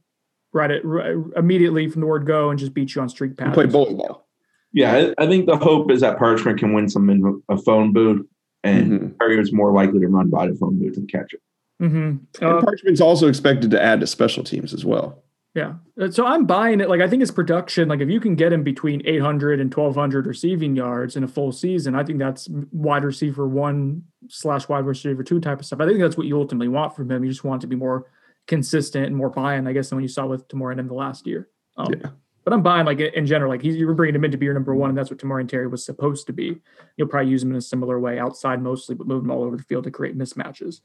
right 0.53 0.71
at 0.71 0.85
right, 0.85 1.15
immediately 1.35 1.89
from 1.89 2.01
the 2.01 2.07
word 2.07 2.25
go 2.25 2.49
and 2.49 2.59
just 2.59 2.73
beat 2.73 2.95
you 2.95 3.01
on 3.01 3.09
streak 3.09 3.31
He 3.31 3.35
patterns. 3.35 3.55
played 3.55 3.71
bully 3.71 3.95
ball. 3.95 4.27
Yeah, 4.71 4.93
I, 5.17 5.23
I 5.23 5.27
think 5.27 5.47
the 5.47 5.57
hope 5.57 5.91
is 5.91 6.01
that 6.01 6.17
Parchment 6.17 6.59
can 6.59 6.73
win 6.73 6.87
some 6.89 7.09
in 7.09 7.41
a 7.49 7.57
phone 7.57 7.91
booth, 7.91 8.25
and 8.63 8.91
Mhm. 9.01 9.19
Terry 9.19 9.37
is 9.39 9.51
more 9.51 9.73
likely 9.73 9.99
to 9.99 10.07
run 10.07 10.29
by 10.29 10.47
the 10.47 10.55
phone 10.55 10.79
booth 10.79 10.95
and 10.97 11.11
catch 11.11 11.33
it. 11.33 11.41
Hmm 11.89 12.15
And 12.41 12.63
Parchment's 12.63 13.01
also 13.01 13.27
expected 13.27 13.71
to 13.71 13.81
add 13.81 13.99
to 13.99 14.07
special 14.07 14.43
teams 14.43 14.73
as 14.73 14.85
well. 14.85 15.23
Yeah. 15.53 15.75
Uh, 16.01 16.09
So 16.09 16.25
I'm 16.25 16.45
buying 16.45 16.81
it. 16.81 16.89
Like, 16.89 17.01
I 17.01 17.07
think 17.07 17.19
his 17.19 17.31
production, 17.31 17.87
like, 17.87 17.99
if 17.99 18.09
you 18.09 18.19
can 18.19 18.35
get 18.35 18.51
him 18.51 18.63
between 18.63 19.01
800 19.05 19.59
and 19.59 19.71
1200 19.73 20.25
receiving 20.25 20.75
yards 20.75 21.15
in 21.15 21.23
a 21.23 21.27
full 21.27 21.51
season, 21.51 21.93
I 21.93 22.03
think 22.03 22.17
that's 22.19 22.47
wide 22.71 23.03
receiver 23.03 23.47
one 23.47 24.03
slash 24.29 24.67
wide 24.67 24.85
receiver 24.85 25.23
two 25.23 25.39
type 25.39 25.59
of 25.59 25.65
stuff. 25.65 25.79
I 25.79 25.85
think 25.85 25.99
that's 25.99 26.17
what 26.17 26.25
you 26.25 26.39
ultimately 26.39 26.69
want 26.69 26.95
from 26.95 27.11
him. 27.11 27.23
You 27.23 27.29
just 27.29 27.43
want 27.43 27.61
to 27.61 27.67
be 27.67 27.75
more 27.75 28.09
consistent 28.47 29.05
and 29.05 29.15
more 29.15 29.29
buy-in, 29.29 29.67
I 29.67 29.73
guess, 29.73 29.89
than 29.89 29.97
what 29.97 30.03
you 30.03 30.07
saw 30.07 30.25
with 30.25 30.47
Tamorrion 30.47 30.79
in 30.79 30.87
the 30.87 30.93
last 30.95 31.27
year. 31.27 31.49
Um, 31.77 31.93
Yeah. 31.93 32.09
But 32.43 32.51
I'm 32.51 32.61
buying, 32.61 32.85
like, 32.85 32.99
in 32.99 33.25
general, 33.25 33.49
like, 33.49 33.61
he's, 33.61 33.77
you 33.77 33.87
were 33.87 33.93
bringing 33.93 34.15
him 34.15 34.25
in 34.25 34.31
to 34.31 34.37
be 34.37 34.45
your 34.45 34.53
number 34.53 34.75
one, 34.75 34.89
and 34.89 34.97
that's 34.97 35.09
what 35.09 35.17
Tamorrion 35.17 35.47
Terry 35.47 35.67
was 35.67 35.85
supposed 35.85 36.27
to 36.27 36.33
be. 36.33 36.59
You'll 36.97 37.07
probably 37.07 37.31
use 37.31 37.41
him 37.41 37.51
in 37.51 37.55
a 37.55 37.61
similar 37.61 38.01
way, 38.01 38.19
outside 38.19 38.61
mostly, 38.61 38.95
but 38.95 39.07
move 39.07 39.23
him 39.23 39.31
all 39.31 39.43
over 39.43 39.55
the 39.55 39.63
field 39.63 39.85
to 39.85 39.91
create 39.91 40.17
mismatches. 40.17 40.81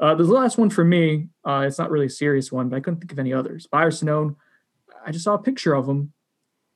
Uh, 0.00 0.14
the 0.14 0.24
last 0.24 0.56
one 0.56 0.70
for 0.70 0.82
me, 0.82 1.28
uh, 1.44 1.64
it's 1.66 1.78
not 1.78 1.90
really 1.90 2.06
a 2.06 2.10
serious 2.10 2.50
one, 2.50 2.70
but 2.70 2.76
I 2.76 2.80
couldn't 2.80 3.00
think 3.00 3.12
of 3.12 3.18
any 3.18 3.34
others. 3.34 3.66
Byron 3.66 3.92
Sonnone, 3.92 4.36
I 5.04 5.12
just 5.12 5.24
saw 5.24 5.34
a 5.34 5.38
picture 5.38 5.74
of 5.74 5.86
him. 5.86 6.12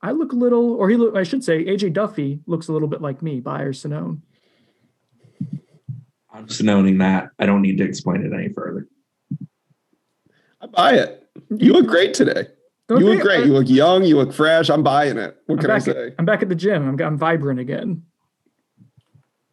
I 0.02 0.10
look 0.10 0.32
a 0.32 0.36
little, 0.36 0.74
or 0.74 0.90
he 0.90 0.96
look, 0.96 1.16
I 1.16 1.22
should 1.22 1.42
say, 1.42 1.64
AJ 1.64 1.94
Duffy 1.94 2.40
looks 2.46 2.68
a 2.68 2.72
little 2.72 2.88
bit 2.88 3.00
like 3.00 3.22
me, 3.22 3.40
Byron 3.40 3.72
Sonnone. 3.72 4.20
I'm 6.30 6.46
just 6.46 6.62
noting 6.62 6.98
that. 6.98 7.30
I 7.38 7.46
don't 7.46 7.62
need 7.62 7.78
to 7.78 7.84
explain 7.84 8.22
it 8.22 8.32
any 8.34 8.52
further. 8.52 8.88
I 10.60 10.66
buy 10.66 10.94
it. 10.94 11.26
You 11.56 11.72
look 11.72 11.86
great 11.86 12.12
today. 12.12 12.48
You 12.90 12.98
look 12.98 13.20
great. 13.20 13.46
You 13.46 13.52
look 13.52 13.68
young. 13.68 14.04
You 14.04 14.16
look 14.16 14.34
fresh. 14.34 14.68
I'm 14.68 14.82
buying 14.82 15.16
it. 15.16 15.36
What 15.46 15.56
I'm 15.56 15.60
can 15.60 15.70
I 15.70 15.78
say? 15.78 16.08
at, 16.08 16.14
I'm 16.18 16.26
back 16.26 16.42
at 16.42 16.50
the 16.50 16.54
gym. 16.54 16.86
I'm, 16.86 17.00
I'm 17.00 17.16
vibrant 17.16 17.60
again. 17.60 18.02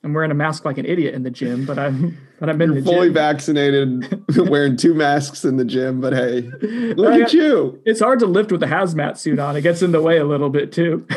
I'm 0.04 0.14
wearing 0.14 0.32
a 0.32 0.36
mask 0.36 0.66
like 0.66 0.78
an 0.80 0.86
idiot 0.86 1.14
in 1.14 1.22
the 1.24 1.30
gym, 1.30 1.66
but 1.66 1.78
I'm 1.78 2.18
but 2.40 2.50
I'm 2.50 2.60
You're 2.60 2.82
fully 2.82 3.08
gym. 3.08 3.14
vaccinated, 3.14 4.24
wearing 4.50 4.76
two 4.76 4.96
masks 4.96 5.46
in 5.46 5.58
the 5.58 5.66
gym, 5.66 6.02
but 6.02 6.14
hey, 6.14 6.42
look 6.96 7.14
I- 7.14 7.22
at 7.22 7.34
you. 7.34 7.80
It's 7.86 8.00
hard 8.00 8.18
to 8.20 8.26
lift 8.26 8.52
with 8.52 8.64
a 8.64 8.68
hazmat 8.68 9.18
suit 9.18 9.38
on. 9.38 9.56
It 9.56 9.62
gets 9.62 9.82
in 9.84 9.92
the 9.92 10.02
way 10.02 10.18
a 10.18 10.26
little 10.26 10.50
bit 10.50 10.72
too. 10.72 11.06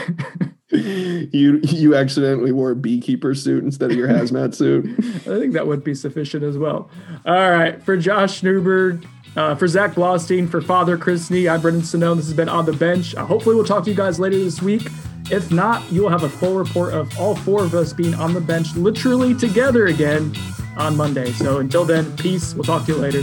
You 0.71 1.61
you 1.63 1.95
accidentally 1.95 2.51
wore 2.51 2.73
a 2.73 2.75
beekeeper 2.77 3.33
suit 3.35 3.63
instead 3.63 3.93
of 3.93 3.97
your 3.97 4.09
hazmat 4.09 4.57
suit. 4.57 4.87
I 4.99 5.39
think 5.39 5.53
that 5.53 5.69
would 5.69 5.85
be 5.85 5.95
sufficient 5.95 6.43
as 6.43 6.59
well. 6.59 6.91
All 7.25 7.51
right. 7.51 7.81
For 7.85 7.97
Josh 7.97 8.43
Newberg, 8.43 9.07
uh, 9.37 9.55
for 9.55 9.69
Zach 9.69 9.93
Blostein, 9.95 10.51
for 10.51 10.61
Father 10.61 10.97
Chris 10.99 11.31
Nee, 11.31 11.47
I'm 11.49 11.61
Brendan 11.61 11.83
Sonnone. 11.83 12.17
This 12.17 12.25
has 12.27 12.35
been 12.35 12.49
On 12.49 12.65
the 12.65 12.73
Bench. 12.73 13.15
Uh, 13.15 13.25
hopefully, 13.25 13.55
we'll 13.55 13.65
talk 13.65 13.85
to 13.85 13.91
you 13.91 13.95
guys 13.97 14.19
later 14.19 14.37
this 14.39 14.61
week. 14.63 14.83
If 15.31 15.51
not, 15.51 15.91
you 15.91 16.03
will 16.03 16.11
have 16.11 16.23
a 16.23 16.29
full 16.29 16.55
report 16.55 16.93
of 16.93 17.19
all 17.19 17.35
four 17.35 17.65
of 17.65 17.75
us 17.75 17.93
being 17.93 18.15
on 18.15 18.35
the 18.35 18.41
bench 18.41 18.75
literally 18.77 19.35
together 19.35 19.87
again 19.87 20.35
on 20.77 20.97
Monday. 20.97 21.33
So 21.33 21.59
until 21.59 21.85
then, 21.85 22.15
peace. 22.17 22.55
We'll 22.55 22.65
talk 22.65 22.87
to 22.87 22.93
you 22.93 22.99
later. 22.99 23.23